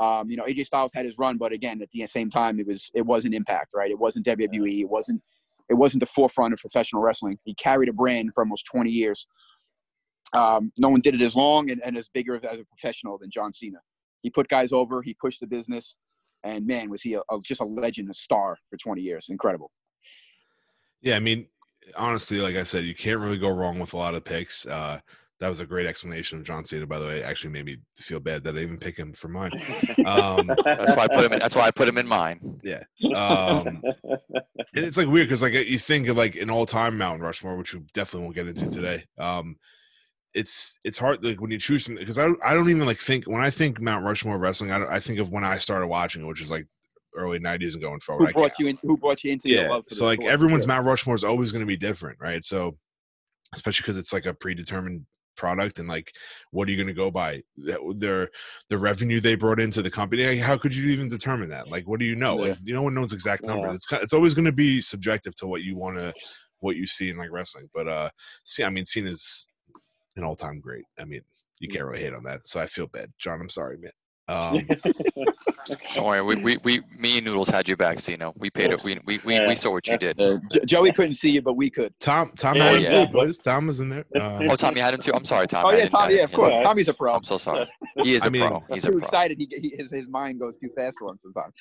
Um, 0.00 0.30
you 0.30 0.36
know, 0.36 0.44
AJ 0.44 0.66
Styles 0.66 0.92
had 0.94 1.06
his 1.06 1.18
run, 1.18 1.38
but 1.38 1.52
again, 1.52 1.82
at 1.82 1.90
the 1.90 2.06
same 2.06 2.30
time, 2.30 2.60
it 2.60 2.66
was 2.66 2.90
it 2.94 3.04
wasn't 3.04 3.34
Impact, 3.34 3.72
right? 3.74 3.90
It 3.90 3.98
wasn't 3.98 4.26
WWE. 4.26 4.80
It 4.80 4.88
wasn't 4.88 5.20
it 5.68 5.74
wasn't 5.74 6.00
the 6.00 6.06
forefront 6.06 6.52
of 6.52 6.60
professional 6.60 7.02
wrestling. 7.02 7.38
He 7.44 7.54
carried 7.54 7.88
a 7.88 7.92
brand 7.92 8.30
for 8.34 8.42
almost 8.42 8.64
20 8.66 8.90
years. 8.90 9.26
Um, 10.32 10.72
no 10.78 10.88
one 10.88 11.00
did 11.00 11.14
it 11.14 11.20
as 11.20 11.34
long 11.34 11.70
and, 11.70 11.82
and 11.84 11.96
as 11.96 12.08
bigger 12.08 12.36
as 12.36 12.58
a 12.58 12.64
professional 12.64 13.18
than 13.18 13.30
John 13.30 13.52
Cena. 13.52 13.78
He 14.22 14.30
put 14.30 14.48
guys 14.48 14.72
over. 14.72 15.02
He 15.02 15.14
pushed 15.14 15.40
the 15.40 15.46
business, 15.46 15.96
and 16.42 16.66
man, 16.66 16.90
was 16.90 17.02
he 17.02 17.14
a, 17.14 17.20
a, 17.30 17.38
just 17.42 17.60
a 17.60 17.64
legend, 17.64 18.10
a 18.10 18.14
star 18.14 18.56
for 18.68 18.76
20 18.76 19.00
years. 19.00 19.26
Incredible. 19.30 19.70
Yeah, 21.00 21.16
I 21.16 21.20
mean, 21.20 21.46
honestly, 21.96 22.40
like 22.40 22.56
I 22.56 22.64
said, 22.64 22.84
you 22.84 22.94
can't 22.94 23.20
really 23.20 23.38
go 23.38 23.50
wrong 23.50 23.78
with 23.78 23.92
a 23.92 23.96
lot 23.96 24.14
of 24.14 24.24
picks. 24.24 24.66
Uh, 24.66 25.00
that 25.40 25.48
was 25.48 25.60
a 25.60 25.66
great 25.66 25.86
explanation 25.86 26.38
of 26.38 26.44
John 26.44 26.64
Cena, 26.64 26.86
by 26.86 26.98
the 26.98 27.06
way. 27.06 27.18
It 27.20 27.24
actually 27.24 27.50
made 27.50 27.64
me 27.64 27.76
feel 27.96 28.18
bad 28.18 28.42
that 28.44 28.56
I 28.56 28.60
even 28.60 28.76
pick 28.76 28.98
him 28.98 29.12
for 29.12 29.28
mine. 29.28 29.52
Um, 30.04 30.50
that's 30.64 30.96
why 30.96 31.04
I 31.04 31.08
put 31.08 31.24
him. 31.24 31.32
In, 31.32 31.38
that's 31.38 31.54
why 31.54 31.66
I 31.66 31.70
put 31.70 31.88
him 31.88 31.98
in 31.98 32.08
mine. 32.08 32.60
Yeah, 32.64 32.82
um, 33.14 33.82
and 34.04 34.84
it's 34.84 34.96
like 34.96 35.06
weird 35.06 35.28
because 35.28 35.42
like 35.42 35.52
you 35.52 35.78
think 35.78 36.08
of 36.08 36.16
like 36.16 36.34
an 36.34 36.50
all-time 36.50 36.98
Mount 36.98 37.22
Rushmore, 37.22 37.56
which 37.56 37.72
we 37.72 37.80
definitely 37.92 38.24
won't 38.24 38.34
get 38.34 38.48
into 38.48 38.68
today. 38.68 39.04
Um, 39.16 39.56
it's 40.34 40.78
it's 40.84 40.98
hard 40.98 41.22
like 41.22 41.40
when 41.40 41.50
you 41.50 41.58
choose 41.58 41.86
because 41.86 42.18
I 42.18 42.30
I 42.44 42.54
don't 42.54 42.68
even 42.68 42.86
like 42.86 42.98
think 42.98 43.26
when 43.26 43.40
I 43.40 43.50
think 43.50 43.80
Mount 43.80 44.04
Rushmore 44.04 44.38
wrestling, 44.38 44.72
I, 44.72 44.94
I 44.94 45.00
think 45.00 45.20
of 45.20 45.30
when 45.30 45.44
I 45.44 45.56
started 45.58 45.86
watching 45.86 46.22
it, 46.22 46.26
which 46.26 46.42
is 46.42 46.50
like 46.50 46.66
early 47.18 47.38
'90s 47.38 47.74
and 47.74 47.82
going 47.82 48.00
forward. 48.00 48.28
Who 48.28 48.32
brought 48.32 48.58
you 48.58 48.68
in? 48.68 48.78
Who 48.82 48.96
brought 48.96 49.24
you 49.24 49.32
into 49.32 49.48
yeah? 49.48 49.80
so 49.88 50.06
like 50.06 50.20
sport? 50.20 50.32
everyone's 50.32 50.66
Mount 50.66 50.86
Rushmore 50.86 51.14
is 51.14 51.24
always 51.24 51.52
going 51.52 51.60
to 51.60 51.66
be 51.66 51.76
different, 51.76 52.18
right? 52.20 52.42
So 52.44 52.76
especially 53.54 53.82
because 53.82 53.96
it's 53.96 54.12
like 54.12 54.26
a 54.26 54.34
predetermined 54.34 55.06
product 55.38 55.78
and 55.78 55.88
like 55.88 56.12
what 56.50 56.68
are 56.68 56.72
you 56.72 56.76
going 56.76 56.88
to 56.88 56.92
go 56.92 57.10
by 57.10 57.40
their 57.56 58.28
the 58.68 58.76
revenue 58.76 59.20
they 59.20 59.36
brought 59.36 59.60
into 59.60 59.80
the 59.80 59.90
company 59.90 60.26
like, 60.26 60.40
how 60.40 60.58
could 60.58 60.74
you 60.74 60.90
even 60.90 61.08
determine 61.08 61.48
that 61.48 61.68
like 61.68 61.86
what 61.86 62.00
do 62.00 62.04
you 62.04 62.16
know 62.16 62.34
yeah. 62.42 62.50
like 62.50 62.58
no 62.64 62.82
one 62.82 62.92
knows 62.92 63.12
exact 63.12 63.44
numbers 63.44 63.86
yeah. 63.90 63.98
it's 63.98 64.04
it's 64.04 64.12
always 64.12 64.34
going 64.34 64.44
to 64.44 64.52
be 64.52 64.82
subjective 64.82 65.34
to 65.36 65.46
what 65.46 65.62
you 65.62 65.76
want 65.76 65.96
to 65.96 66.12
what 66.58 66.74
you 66.74 66.84
see 66.86 67.08
in 67.08 67.16
like 67.16 67.30
wrestling 67.30 67.70
but 67.72 67.86
uh 67.86 68.10
see 68.44 68.64
i 68.64 68.68
mean 68.68 68.84
cena's 68.84 69.48
an 70.16 70.24
all-time 70.24 70.60
great 70.60 70.84
i 70.98 71.04
mean 71.04 71.22
you 71.60 71.68
can't 71.68 71.84
really 71.84 72.02
hate 72.02 72.14
on 72.14 72.24
that 72.24 72.44
so 72.44 72.58
i 72.60 72.66
feel 72.66 72.88
bad 72.88 73.10
john 73.18 73.40
i'm 73.40 73.48
sorry 73.48 73.78
man 73.78 73.92
um, 74.28 74.66
Don't 75.94 76.06
worry, 76.06 76.22
we, 76.22 76.36
we, 76.36 76.58
we, 76.64 76.82
me 76.96 77.16
and 77.16 77.26
Noodles 77.26 77.48
had 77.48 77.66
your 77.66 77.76
back, 77.76 78.00
Cena. 78.00 78.32
We 78.36 78.50
paid 78.50 78.70
it. 78.72 78.82
We, 78.84 78.98
we, 79.06 79.18
we, 79.24 79.46
we 79.46 79.54
saw 79.54 79.70
what 79.72 79.86
you 79.86 79.98
did. 79.98 80.20
Uh, 80.20 80.38
Joey 80.66 80.92
couldn't 80.92 81.14
see 81.14 81.30
you, 81.30 81.42
but 81.42 81.54
we 81.54 81.70
could. 81.70 81.92
Tom, 82.00 82.32
Tom 82.36 82.56
yeah, 82.56 82.72
had 82.72 82.82
yeah. 82.82 83.06
Too, 83.06 83.32
Tom 83.32 83.66
was 83.66 83.80
in 83.80 83.88
there. 83.88 84.04
Uh, 84.18 84.48
oh, 84.50 84.56
Tommy 84.56 84.80
had 84.80 84.94
him 84.94 85.00
too. 85.00 85.12
I'm 85.14 85.24
sorry, 85.24 85.46
Tom. 85.46 85.64
Oh 85.64 85.70
yeah, 85.70 85.86
Tommy. 85.86 86.16
Yeah, 86.16 86.24
of 86.24 86.32
course. 86.32 86.52
Tommy's 86.62 86.88
a 86.88 86.94
pro. 86.94 87.14
I'm 87.14 87.22
so 87.22 87.38
sorry. 87.38 87.68
He 88.02 88.14
is 88.14 88.24
a 88.24 88.26
I 88.26 88.28
mean, 88.30 88.48
pro. 88.48 88.64
He's 88.72 88.82
too 88.82 88.88
a 88.88 88.92
pro. 88.92 89.00
excited. 89.00 89.38
He, 89.38 89.48
he, 89.50 89.76
his, 89.76 89.92
his 89.92 90.08
mind 90.08 90.40
goes 90.40 90.58
too 90.58 90.70
fast 90.74 90.96
for 90.98 91.10
him 91.10 91.18
sometimes. 91.22 91.54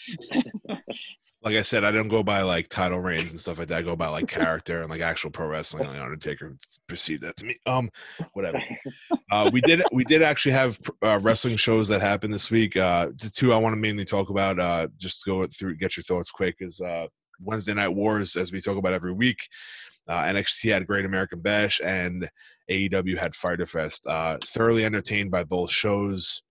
Like 1.44 1.56
I 1.56 1.62
said, 1.62 1.84
I 1.84 1.92
don't 1.92 2.08
go 2.08 2.24
by 2.24 2.42
like 2.42 2.68
title 2.68 3.00
reigns 3.00 3.32
and 3.32 3.40
stuff 3.40 3.60
like 3.60 3.68
that. 3.68 3.80
I 3.80 3.82
go 3.84 3.96
by 3.96 4.08
like 4.08 4.28
character 4.28 4.82
and 4.82 4.90
like 4.90 5.02
actual 5.02 5.30
pro 5.30 5.48
wrestling. 5.48 5.88
Like 5.88 6.02
Undertaker 6.02 6.58
perceived 6.88 7.22
that 7.24 7.38
to 7.38 7.46
me. 7.46 7.56
Um, 7.66 7.90
whatever. 8.34 8.62
Uh, 9.30 9.50
we 9.52 9.60
did 9.60 9.84
we 9.92 10.06
did 10.06 10.24
actually 10.24 10.54
have 10.54 10.80
uh, 11.04 11.20
wrestling 11.22 11.58
shows 11.58 11.90
that 11.90 12.02
happened 12.02 12.34
this 12.34 12.50
week. 12.50 12.78
Uh, 12.78 13.08
the 13.20 13.30
two 13.30 13.52
I 13.52 13.58
want 13.58 13.74
to 13.74 13.80
mainly 13.80 14.06
talk 14.06 14.30
about. 14.30 14.58
Uh, 14.58 14.88
just 14.98 15.26
go 15.26 15.46
through, 15.48 15.76
get 15.76 15.98
your 15.98 16.04
thoughts 16.04 16.32
quick. 16.32 16.56
Is 16.60 16.80
uh, 16.80 17.08
Wednesday 17.42 17.74
Night 17.74 17.90
Wars, 17.90 18.36
as 18.36 18.52
we 18.52 18.62
talk 18.62 18.78
about 18.78 18.94
every 18.94 19.12
week. 19.12 19.40
Uh, 20.08 20.24
NXT 20.24 20.72
had 20.72 20.88
Great 20.88 21.04
American 21.06 21.42
Bash 21.42 21.82
and 21.84 22.30
AEW 22.72 23.18
had 23.18 23.36
Fyter 23.36 23.66
Fest. 23.66 24.08
Uh, 24.08 24.38
thoroughly 24.46 24.86
entertained 24.86 25.32
by 25.32 25.44
both 25.44 25.70
shows. 25.70 26.42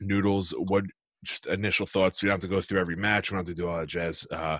Noodles, 0.00 0.52
what 0.58 0.84
just 1.24 1.46
initial 1.46 1.86
thoughts. 1.86 2.22
We 2.22 2.28
don't 2.28 2.34
have 2.34 2.40
to 2.42 2.48
go 2.48 2.60
through 2.60 2.80
every 2.80 2.96
match. 2.96 3.30
We 3.30 3.34
don't 3.34 3.46
have 3.46 3.54
to 3.54 3.60
do 3.60 3.68
all 3.68 3.78
that 3.78 3.88
jazz. 3.88 4.26
Uh, 4.30 4.58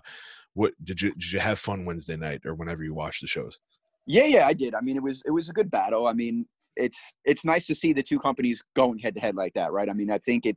what 0.55 0.73
did 0.83 1.01
you 1.01 1.13
did 1.13 1.33
you 1.33 1.41
have 1.41 1.59
fun 1.59 1.85
Wednesday 1.85 2.17
night 2.17 2.43
or 2.45 2.55
whenever 2.55 2.85
you 2.85 2.95
watch 2.95 3.21
the 3.21 3.27
shows? 3.27 3.59
Yeah, 4.07 4.25
yeah, 4.25 4.47
I 4.47 4.53
did. 4.53 4.75
I 4.75 4.81
mean, 4.81 4.97
it 4.97 5.03
was 5.03 5.23
it 5.27 5.31
was 5.31 5.49
a 5.49 5.53
good 5.53 5.71
battle. 5.71 6.07
I 6.07 6.13
mean, 6.13 6.47
it's 6.77 7.13
it's 7.25 7.45
nice 7.45 7.67
to 7.67 7.75
see 7.75 7.93
the 7.93 8.03
two 8.03 8.19
companies 8.19 8.63
going 8.75 8.99
head 8.99 9.15
to 9.15 9.21
head 9.21 9.35
like 9.35 9.55
that, 9.55 9.73
right? 9.73 9.89
I 9.89 9.93
mean, 9.93 10.11
I 10.11 10.19
think 10.19 10.47
it 10.47 10.57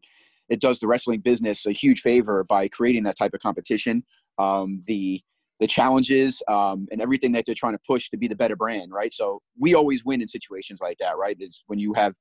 it 0.50 0.62
does 0.62 0.80
the 0.80 0.88
wrestling 0.88 1.20
business 1.20 1.66
a 1.66 1.72
huge 1.72 2.02
favor 2.02 2.44
by 2.44 2.68
creating 2.68 3.04
that 3.04 3.18
type 3.18 3.34
of 3.34 3.42
competition. 3.42 4.04
Um, 4.38 4.84
the 4.88 5.22
the 5.60 5.68
challenges 5.68 6.44
um, 6.48 6.88
and 6.92 7.02
everything 7.02 7.32
that 7.32 7.46
they're 7.46 7.56
trying 7.56 7.74
to 7.74 7.80
push 7.88 8.10
to 8.10 8.18
be 8.18 8.28
the 8.28 8.36
better 8.36 8.56
brand, 8.56 8.92
right? 8.92 9.12
So 9.12 9.42
we 9.60 9.74
always 9.74 10.06
win 10.06 10.22
in 10.22 10.28
situations 10.28 10.80
like 10.82 10.98
that, 11.00 11.18
right? 11.18 11.36
Is 11.40 11.64
when 11.66 11.80
you 11.80 11.94
have 11.94 12.14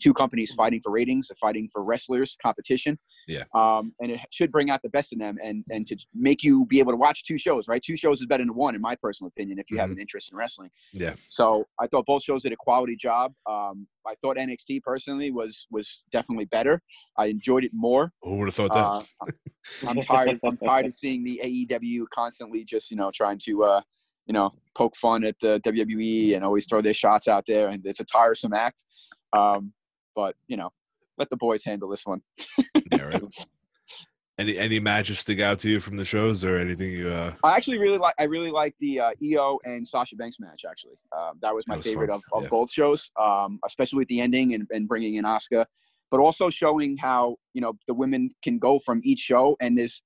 two 0.00 0.12
companies 0.12 0.52
fighting 0.54 0.80
for 0.82 0.92
ratings, 0.92 1.30
fighting 1.40 1.68
for 1.72 1.82
wrestlers 1.84 2.36
competition. 2.42 2.98
Yeah. 3.28 3.44
Um, 3.54 3.92
and 4.00 4.12
it 4.12 4.20
should 4.30 4.50
bring 4.50 4.70
out 4.70 4.82
the 4.82 4.88
best 4.88 5.12
in 5.12 5.18
them 5.18 5.36
and 5.42 5.64
and 5.70 5.86
to 5.86 5.96
make 6.14 6.42
you 6.42 6.66
be 6.66 6.78
able 6.78 6.92
to 6.92 6.96
watch 6.96 7.24
two 7.24 7.38
shows, 7.38 7.68
right? 7.68 7.82
Two 7.82 7.96
shows 7.96 8.20
is 8.20 8.26
better 8.26 8.44
than 8.44 8.54
one, 8.54 8.74
in 8.74 8.80
my 8.80 8.96
personal 8.96 9.28
opinion, 9.28 9.58
if 9.58 9.70
you 9.70 9.76
mm-hmm. 9.76 9.82
have 9.82 9.90
an 9.90 10.00
interest 10.00 10.32
in 10.32 10.38
wrestling. 10.38 10.70
Yeah. 10.92 11.14
So 11.28 11.66
I 11.80 11.86
thought 11.86 12.06
both 12.06 12.22
shows 12.22 12.42
did 12.42 12.52
a 12.52 12.56
quality 12.56 12.96
job. 12.96 13.32
Um, 13.48 13.86
I 14.06 14.14
thought 14.20 14.36
NXT 14.36 14.82
personally 14.82 15.30
was 15.30 15.66
was 15.70 16.02
definitely 16.12 16.46
better. 16.46 16.80
I 17.16 17.26
enjoyed 17.26 17.64
it 17.64 17.72
more. 17.72 18.12
Who 18.22 18.36
would 18.38 18.48
have 18.48 18.54
thought 18.54 18.72
that? 18.72 19.28
Uh, 19.28 19.32
I'm 19.88 20.02
tired. 20.02 20.40
I'm 20.44 20.56
tired 20.56 20.86
of 20.86 20.94
seeing 20.94 21.24
the 21.24 21.40
AEW 21.44 22.04
constantly 22.14 22.64
just 22.64 22.90
you 22.90 22.96
know 22.96 23.10
trying 23.14 23.38
to 23.44 23.64
uh, 23.64 23.80
you 24.26 24.32
know 24.32 24.52
poke 24.76 24.96
fun 24.96 25.24
at 25.24 25.36
the 25.40 25.60
WWE 25.64 26.34
and 26.34 26.44
always 26.44 26.66
throw 26.66 26.80
their 26.80 26.94
shots 26.94 27.28
out 27.28 27.44
there, 27.46 27.68
and 27.68 27.84
it's 27.86 28.00
a 28.00 28.04
tiresome 28.04 28.52
act. 28.52 28.84
Um, 29.32 29.72
but 30.14 30.36
you 30.46 30.56
know, 30.56 30.70
let 31.18 31.30
the 31.30 31.36
boys 31.36 31.64
handle 31.64 31.88
this 31.88 32.04
one. 32.04 32.22
yeah, 32.92 33.02
right. 33.02 33.22
Any 34.38 34.56
any 34.56 34.80
matches 34.80 35.18
stick 35.18 35.40
out 35.40 35.58
to 35.58 35.68
you 35.68 35.78
from 35.78 35.98
the 35.98 36.06
shows 36.06 36.42
or 36.42 36.56
anything 36.56 36.90
you? 36.90 37.08
Uh... 37.08 37.34
I 37.44 37.54
actually 37.54 37.78
really 37.78 37.98
like. 37.98 38.14
I 38.18 38.24
really 38.24 38.50
like 38.50 38.74
the 38.80 38.98
uh, 38.98 39.10
Io 39.22 39.58
and 39.64 39.86
Sasha 39.86 40.16
Banks 40.16 40.38
match. 40.40 40.64
Actually, 40.68 40.96
um, 41.14 41.38
that 41.42 41.54
was 41.54 41.64
my 41.68 41.74
that 41.74 41.80
was 41.80 41.86
favorite 41.86 42.08
of, 42.08 42.22
of 42.32 42.44
yeah. 42.44 42.48
both 42.48 42.72
shows, 42.72 43.10
um, 43.20 43.60
especially 43.66 44.00
at 44.00 44.08
the 44.08 44.22
ending 44.22 44.54
and, 44.54 44.66
and 44.70 44.88
bringing 44.88 45.16
in 45.16 45.26
Asuka, 45.26 45.66
but 46.10 46.18
also 46.18 46.48
showing 46.48 46.96
how 46.96 47.36
you 47.52 47.60
know 47.60 47.74
the 47.86 47.92
women 47.92 48.30
can 48.42 48.58
go 48.58 48.78
from 48.78 49.02
each 49.04 49.20
show 49.20 49.54
and 49.60 49.76
there's 49.76 50.02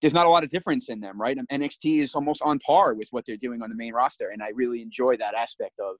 there's 0.00 0.14
not 0.14 0.24
a 0.26 0.30
lot 0.30 0.42
of 0.42 0.48
difference 0.48 0.88
in 0.88 1.00
them, 1.00 1.20
right? 1.20 1.36
NXT 1.52 2.00
is 2.00 2.14
almost 2.14 2.40
on 2.42 2.58
par 2.60 2.94
with 2.94 3.08
what 3.10 3.24
they're 3.26 3.36
doing 3.36 3.62
on 3.62 3.68
the 3.68 3.76
main 3.76 3.92
roster, 3.92 4.30
and 4.30 4.42
I 4.42 4.48
really 4.54 4.80
enjoy 4.80 5.18
that 5.18 5.34
aspect 5.34 5.78
of 5.78 5.96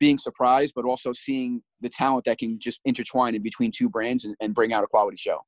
being 0.00 0.18
surprised, 0.18 0.72
but 0.74 0.84
also 0.84 1.12
seeing 1.12 1.62
the 1.80 1.88
talent 1.88 2.24
that 2.24 2.38
can 2.38 2.58
just 2.58 2.80
intertwine 2.84 3.34
in 3.34 3.42
between 3.42 3.70
two 3.70 3.88
brands 3.88 4.24
and, 4.24 4.34
and 4.40 4.54
bring 4.54 4.72
out 4.72 4.84
a 4.84 4.86
quality 4.86 5.16
show. 5.16 5.38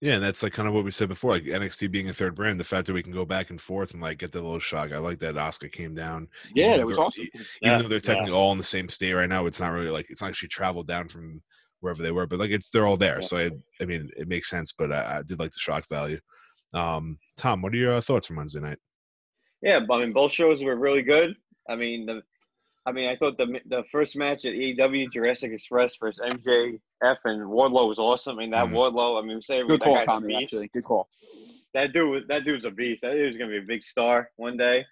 Yeah, 0.00 0.14
and 0.14 0.24
that's 0.24 0.42
like 0.42 0.52
kind 0.52 0.68
of 0.68 0.74
what 0.74 0.84
we 0.84 0.90
said 0.90 1.08
before, 1.08 1.32
like 1.32 1.44
NXT 1.44 1.90
being 1.90 2.10
a 2.10 2.12
third 2.12 2.34
brand. 2.34 2.60
The 2.60 2.64
fact 2.64 2.86
that 2.86 2.92
we 2.92 3.02
can 3.02 3.12
go 3.12 3.24
back 3.24 3.48
and 3.48 3.60
forth 3.60 3.94
and 3.94 4.02
like 4.02 4.18
get 4.18 4.30
the 4.30 4.42
little 4.42 4.58
shock. 4.58 4.92
I 4.92 4.98
like 4.98 5.18
that 5.20 5.36
Asuka 5.36 5.72
came 5.72 5.94
down. 5.94 6.28
Yeah, 6.54 6.74
it 6.74 6.86
was 6.86 6.98
awesome. 6.98 7.24
Even 7.32 7.46
yeah, 7.62 7.80
though 7.80 7.88
they're 7.88 8.00
technically 8.00 8.32
yeah. 8.32 8.36
all 8.36 8.52
in 8.52 8.58
the 8.58 8.64
same 8.64 8.90
state 8.90 9.14
right 9.14 9.28
now, 9.28 9.46
it's 9.46 9.58
not 9.58 9.72
really 9.72 9.88
like 9.88 10.06
it's 10.10 10.20
not 10.20 10.28
actually 10.28 10.50
traveled 10.50 10.86
down 10.86 11.08
from 11.08 11.40
wherever 11.80 12.02
they 12.02 12.12
were, 12.12 12.26
but 12.26 12.38
like 12.38 12.50
it's 12.50 12.68
they're 12.68 12.86
all 12.86 12.98
there. 12.98 13.20
Yeah. 13.20 13.26
So 13.26 13.38
I, 13.38 13.50
I 13.80 13.86
mean, 13.86 14.10
it 14.18 14.28
makes 14.28 14.50
sense. 14.50 14.74
But 14.76 14.92
I, 14.92 15.18
I, 15.18 15.22
did 15.26 15.38
like 15.38 15.52
the 15.52 15.60
shock 15.60 15.86
value. 15.88 16.20
Um, 16.74 17.18
Tom, 17.38 17.62
what 17.62 17.72
are 17.72 17.78
your 17.78 17.92
uh, 17.92 18.00
thoughts 18.02 18.26
from 18.26 18.36
Wednesday 18.36 18.60
night? 18.60 18.78
Yeah, 19.62 19.80
I 19.90 19.98
mean, 19.98 20.12
both 20.12 20.32
shows 20.32 20.62
were 20.62 20.76
really 20.76 21.02
good. 21.02 21.34
I 21.70 21.76
mean, 21.76 22.04
the 22.04 22.22
I 22.86 22.92
mean, 22.92 23.08
I 23.08 23.16
thought 23.16 23.36
the 23.36 23.60
the 23.66 23.82
first 23.90 24.16
match 24.16 24.44
at 24.44 24.52
AEW 24.52 25.12
Jurassic 25.12 25.50
Express 25.52 25.96
versus 25.96 26.20
MJF 26.24 26.78
and 27.24 27.42
Wardlow 27.42 27.88
was 27.88 27.98
awesome. 27.98 28.36
I 28.36 28.42
mean, 28.42 28.50
that 28.52 28.66
mm. 28.66 28.72
Wardlow, 28.72 29.20
I 29.20 29.26
mean, 29.26 29.42
say 29.42 29.66
good 29.66 29.80
call, 29.80 30.04
Tommy. 30.04 30.40
Actually, 30.40 30.68
good 30.72 30.84
call. 30.84 31.08
That 31.74 31.92
dude, 31.92 32.28
that 32.28 32.44
dude's 32.44 32.64
a 32.64 32.70
beast. 32.70 33.02
That 33.02 33.14
dude's 33.14 33.36
gonna 33.36 33.50
be 33.50 33.58
a 33.58 33.62
big 33.62 33.82
star 33.82 34.30
one 34.36 34.56
day. 34.56 34.84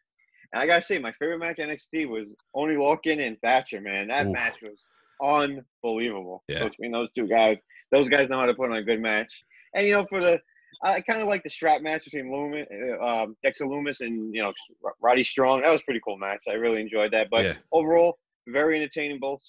And 0.53 0.61
I 0.61 0.67
gotta 0.67 0.83
say, 0.83 0.99
my 0.99 1.13
favorite 1.21 1.39
match 1.39 1.59
NXT 1.59 2.09
was 2.09 2.27
Oney 2.53 2.75
Lorcan 2.75 3.25
and 3.25 3.41
Thatcher. 3.41 3.81
Man, 3.81 4.09
that 4.09 4.27
Oof. 4.27 4.33
match 4.33 4.57
was 4.61 5.63
unbelievable. 5.85 6.43
Yeah. 6.49 6.65
Between 6.65 6.91
those 6.91 7.13
two 7.13 7.29
guys, 7.29 7.59
those 7.93 8.09
guys 8.09 8.29
know 8.29 8.41
how 8.41 8.47
to 8.47 8.55
put 8.55 8.71
on 8.71 8.77
a 8.77 8.83
good 8.83 9.01
match. 9.01 9.33
And 9.73 9.87
you 9.87 9.93
know, 9.93 10.07
for 10.09 10.21
the 10.21 10.41
I 10.83 11.01
kind 11.01 11.23
of 11.23 11.29
like 11.29 11.43
the 11.43 11.51
strap 11.51 11.83
match 11.83 12.05
between 12.05 12.27
Lumis, 12.27 12.67
uh, 12.71 13.05
um, 13.05 13.37
Dexter 13.43 13.65
Lumis 13.65 14.01
and 14.01 14.35
you 14.35 14.43
know 14.43 14.53
Roddy 15.01 15.25
Strong. 15.25 15.63
That 15.63 15.71
was 15.71 15.83
pretty 15.83 16.01
cool 16.05 16.19
match. 16.19 16.41
I 16.49 16.55
really 16.55 16.81
enjoyed 16.81 17.13
that. 17.13 17.29
But 17.31 17.45
yeah. 17.45 17.55
overall, 17.73 18.19
very 18.49 18.77
entertaining. 18.77 19.19
Both 19.21 19.41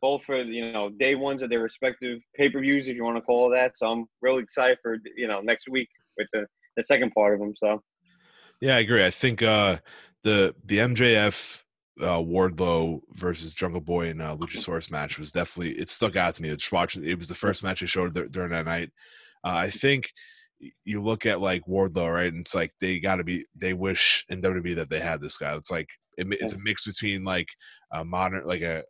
both 0.00 0.24
for 0.24 0.42
you 0.42 0.72
know 0.72 0.90
day 0.90 1.14
ones 1.14 1.42
of 1.42 1.50
their 1.50 1.60
respective 1.60 2.20
pay 2.36 2.48
per 2.48 2.60
views, 2.60 2.88
if 2.88 2.96
you 2.96 3.04
want 3.04 3.16
to 3.16 3.22
call 3.22 3.48
that. 3.50 3.78
So 3.78 3.86
I'm 3.86 4.06
really 4.20 4.42
excited 4.42 4.78
for 4.82 4.98
you 5.16 5.28
know 5.28 5.40
next 5.40 5.68
week 5.68 5.88
with 6.16 6.28
the 6.32 6.46
the 6.76 6.84
second 6.84 7.12
part 7.12 7.34
of 7.34 7.40
them. 7.40 7.54
So 7.56 7.80
yeah, 8.60 8.76
I 8.76 8.80
agree. 8.80 9.04
I 9.04 9.10
think 9.10 9.42
uh, 9.42 9.78
the 10.22 10.54
the 10.64 10.78
MJF 10.78 11.62
uh, 12.00 12.18
Wardlow 12.18 13.00
versus 13.12 13.54
Jungle 13.54 13.80
Boy 13.80 14.08
and 14.08 14.22
uh, 14.22 14.36
Luchasaurus 14.36 14.90
match 14.90 15.18
was 15.18 15.32
definitely 15.32 15.74
it 15.74 15.88
stuck 15.88 16.16
out 16.16 16.34
to 16.34 16.42
me. 16.42 16.50
Just 16.50 16.72
watching 16.72 17.04
it 17.04 17.18
was 17.18 17.28
the 17.28 17.34
first 17.34 17.62
match 17.62 17.82
I 17.82 17.86
showed 17.86 18.14
during 18.32 18.50
that 18.50 18.66
night. 18.66 18.90
Uh, 19.44 19.54
I 19.54 19.70
think 19.70 20.12
you 20.84 21.02
look 21.02 21.26
at 21.26 21.40
like 21.40 21.64
Wardlow, 21.66 22.12
right? 22.12 22.32
And 22.32 22.40
it's 22.40 22.54
like 22.54 22.72
they 22.80 22.98
got 22.98 23.16
to 23.16 23.24
be. 23.24 23.44
They 23.56 23.72
wish 23.72 24.24
in 24.28 24.40
WWE 24.40 24.74
that 24.76 24.90
they 24.90 25.00
had 25.00 25.20
this 25.20 25.36
guy. 25.36 25.54
It's 25.56 25.70
like 25.70 25.88
it, 26.16 26.26
it's 26.30 26.52
a 26.54 26.58
mix 26.58 26.86
between 26.86 27.24
like 27.24 27.48
a 27.92 28.04
modern, 28.04 28.44
like 28.44 28.62
a, 28.62 28.82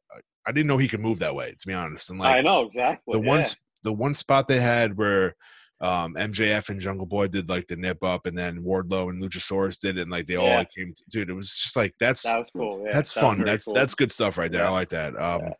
I 0.47 0.53
didn't 0.53 0.67
know 0.67 0.79
he 0.79 0.89
could 0.89 1.01
move 1.01 1.19
that 1.21 1.35
way. 1.35 1.55
To 1.59 1.67
be 1.67 1.75
honest, 1.75 2.11
and 2.11 2.19
like 2.19 2.37
I 2.37 2.41
know 2.41 2.67
exactly. 2.67 3.19
the 3.19 3.25
yeah. 3.25 3.29
one 3.29 3.45
the 3.85 3.93
one 3.93 4.15
spot 4.15 4.49
they 4.49 4.61
had 4.61 4.97
where 4.97 5.35
um, 5.81 6.15
MJF 6.15 6.69
and 6.69 6.81
Jungle 6.81 7.07
Boy 7.07 7.27
did 7.27 7.49
like 7.49 7.67
the 7.67 7.77
nip 7.77 8.03
up, 8.05 8.27
and 8.27 8.37
then 8.37 8.63
Wardlow 8.63 9.11
and 9.11 9.23
Luchasaurus 9.23 9.81
did 9.81 9.99
it, 9.99 10.03
and 10.03 10.11
like 10.11 10.27
they 10.27 10.37
all 10.37 10.49
like, 10.49 10.71
came. 10.71 10.93
To, 10.93 11.05
dude, 11.11 11.31
it 11.31 11.35
was 11.35 11.49
just 11.49 11.77
like 11.77 11.95
that's 11.99 12.23
that 12.23 12.39
was 12.39 12.49
cool. 12.57 12.83
Yeah, 12.85 12.93
that's 12.93 13.13
that 13.15 13.21
fun. 13.21 13.45
That's 13.45 13.65
cool. 13.65 13.75
that's 13.75 13.95
good 13.95 14.13
stuff 14.13 14.39
right 14.39 14.51
there. 14.51 14.65
I 14.65 14.71
like 14.71 14.91
that. 14.91 15.19
Um, 15.21 15.41
Yeah. 15.43 15.53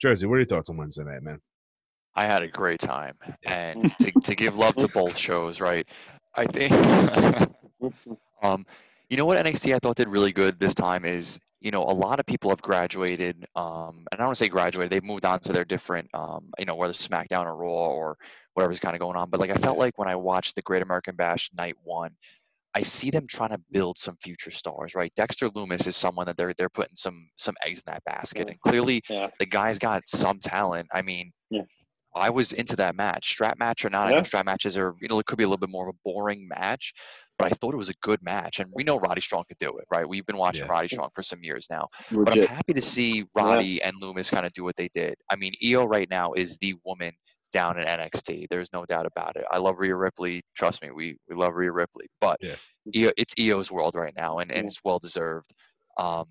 Jersey, 0.00 0.26
what 0.26 0.34
are 0.34 0.38
your 0.38 0.46
thoughts 0.46 0.68
on 0.68 0.76
Wednesday 0.76 1.04
night, 1.04 1.22
man? 1.22 1.40
I 2.16 2.24
had 2.24 2.42
a 2.42 2.48
great 2.48 2.80
time, 2.80 3.14
and 3.44 3.92
to, 4.00 4.10
to 4.22 4.34
give 4.34 4.56
love 4.56 4.74
to 4.76 4.88
both 4.88 5.16
shows, 5.16 5.60
right? 5.60 5.86
I 6.34 6.46
think, 6.46 6.72
um, 8.42 8.64
you 9.10 9.16
know 9.16 9.26
what 9.26 9.44
NXT 9.44 9.74
I 9.74 9.78
thought 9.78 9.96
did 9.96 10.08
really 10.08 10.32
good 10.32 10.58
this 10.58 10.74
time 10.74 11.04
is, 11.04 11.38
you 11.60 11.70
know, 11.70 11.82
a 11.82 11.92
lot 11.92 12.18
of 12.18 12.26
people 12.26 12.50
have 12.50 12.62
graduated, 12.62 13.46
um, 13.54 14.06
and 14.10 14.14
I 14.14 14.16
don't 14.16 14.26
want 14.26 14.38
to 14.38 14.44
say 14.44 14.48
graduated, 14.48 14.90
they've 14.90 15.04
moved 15.04 15.24
on 15.24 15.40
to 15.40 15.52
their 15.52 15.64
different, 15.64 16.08
um, 16.14 16.50
you 16.58 16.64
know, 16.64 16.74
whether 16.74 16.92
SmackDown 16.92 17.44
or 17.44 17.56
Raw 17.56 17.88
or 17.88 18.16
whatever's 18.54 18.80
kind 18.80 18.94
of 18.94 19.00
going 19.00 19.16
on. 19.16 19.30
But 19.30 19.40
like, 19.40 19.50
I 19.50 19.56
felt 19.56 19.78
like 19.78 19.98
when 19.98 20.08
I 20.08 20.16
watched 20.16 20.54
the 20.54 20.62
Great 20.62 20.82
American 20.82 21.16
Bash 21.16 21.50
night 21.56 21.76
one, 21.82 22.12
I 22.74 22.82
see 22.82 23.10
them 23.10 23.26
trying 23.26 23.50
to 23.50 23.60
build 23.70 23.98
some 23.98 24.16
future 24.22 24.50
stars, 24.50 24.94
right? 24.94 25.10
Dexter 25.16 25.48
Lumis 25.50 25.86
is 25.86 25.96
someone 25.96 26.26
that 26.26 26.36
they're 26.36 26.52
they're 26.54 26.68
putting 26.68 26.94
some 26.94 27.30
some 27.36 27.54
eggs 27.64 27.82
in 27.86 27.92
that 27.92 28.04
basket, 28.04 28.50
and 28.50 28.60
clearly 28.60 29.02
Yeah. 29.08 29.30
the 29.38 29.46
guy's 29.46 29.78
got 29.78 30.06
some 30.06 30.38
talent. 30.40 30.88
I 30.92 31.00
mean, 31.00 31.32
Yeah. 31.48 31.62
I 32.16 32.30
was 32.30 32.52
into 32.52 32.76
that 32.76 32.96
match, 32.96 33.28
strap 33.28 33.58
match 33.58 33.84
or 33.84 33.90
not. 33.90 34.08
I 34.08 34.16
know 34.16 34.22
strap 34.22 34.46
matches 34.46 34.76
are, 34.78 34.94
you 35.00 35.08
know, 35.08 35.18
it 35.18 35.26
could 35.26 35.38
be 35.38 35.44
a 35.44 35.46
little 35.46 35.58
bit 35.58 35.68
more 35.70 35.88
of 35.88 35.94
a 35.94 35.98
boring 36.04 36.48
match, 36.48 36.94
but 37.38 37.52
I 37.52 37.54
thought 37.54 37.74
it 37.74 37.76
was 37.76 37.90
a 37.90 37.94
good 38.02 38.22
match. 38.22 38.58
And 38.58 38.70
we 38.74 38.84
know 38.84 38.98
Roddy 38.98 39.20
Strong 39.20 39.44
could 39.48 39.58
do 39.58 39.76
it, 39.76 39.84
right? 39.90 40.08
We've 40.08 40.24
been 40.26 40.38
watching 40.38 40.64
Yeah. 40.64 40.72
Roddy 40.72 40.88
Strong 40.88 41.10
for 41.14 41.22
some 41.22 41.44
years 41.44 41.66
now. 41.70 41.88
But 42.10 42.30
I'm 42.30 42.46
happy 42.46 42.72
to 42.72 42.80
see 42.80 43.24
Roddy 43.34 43.82
and 43.82 43.94
Lumis 44.02 44.30
kind 44.30 44.46
of 44.46 44.52
do 44.54 44.64
what 44.64 44.76
they 44.76 44.88
did. 44.94 45.14
I 45.30 45.36
mean, 45.36 45.52
Io 45.64 45.84
right 45.84 46.08
now 46.08 46.32
is 46.32 46.56
the 46.58 46.74
woman 46.84 47.12
down 47.52 47.78
in 47.78 47.86
NXT. 47.86 48.46
There's 48.50 48.72
no 48.72 48.84
doubt 48.86 49.06
about 49.06 49.36
it. 49.36 49.44
I 49.50 49.58
love 49.58 49.76
Rhea 49.78 49.94
Ripley. 49.94 50.42
Trust 50.54 50.82
me, 50.82 50.90
we 50.90 51.16
we 51.28 51.36
love 51.36 51.54
Rhea 51.54 51.72
Ripley. 51.72 52.06
But 52.20 52.38
Yeah. 52.40 52.56
Io, 52.96 53.12
it's 53.16 53.34
Io's 53.38 53.70
world 53.70 53.94
right 53.94 54.14
now, 54.16 54.38
and, 54.38 54.50
and 54.50 54.66
it's 54.66 54.80
well 54.84 54.98
deserved. 54.98 55.52
Um, 55.98 56.26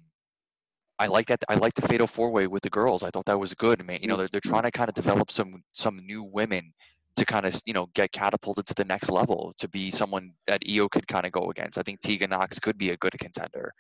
I 1.00 1.08
like 1.08 1.26
that. 1.28 1.40
I 1.50 1.56
like 1.56 1.74
the 1.74 1.88
Fatal 1.88 2.08
Four 2.08 2.32
Way 2.32 2.48
with 2.48 2.64
the 2.64 2.70
girls. 2.70 3.04
I 3.04 3.10
thought 3.10 3.26
that 3.26 3.40
was 3.40 3.54
good. 3.54 3.86
man. 3.86 4.00
you 4.02 4.08
know, 4.08 4.18
they're 4.18 4.30
they're 4.32 4.42
trying 4.42 4.64
to 4.64 4.72
kind 4.72 4.90
of 4.90 4.96
develop 4.96 5.30
some 5.32 5.62
some 5.74 5.98
new 6.06 6.24
women 6.24 6.74
to 7.18 7.26
kind 7.26 7.46
of 7.46 7.60
you 7.66 7.74
know 7.74 7.88
get 7.96 8.12
catapulted 8.12 8.66
to 8.68 8.74
the 8.76 8.86
next 8.86 9.10
level 9.10 9.54
to 9.58 9.68
be 9.70 9.92
someone 9.92 10.32
that 10.48 10.62
Io 10.70 10.88
could 10.90 11.08
kind 11.08 11.26
of 11.26 11.32
go 11.32 11.50
against. 11.50 11.78
I 11.78 11.82
think 11.82 12.00
Tegan 12.02 12.30
Nox 12.30 12.60
could 12.60 12.78
be 12.78 12.92
a 12.92 12.98
good 12.98 13.14
contender. 13.20 13.72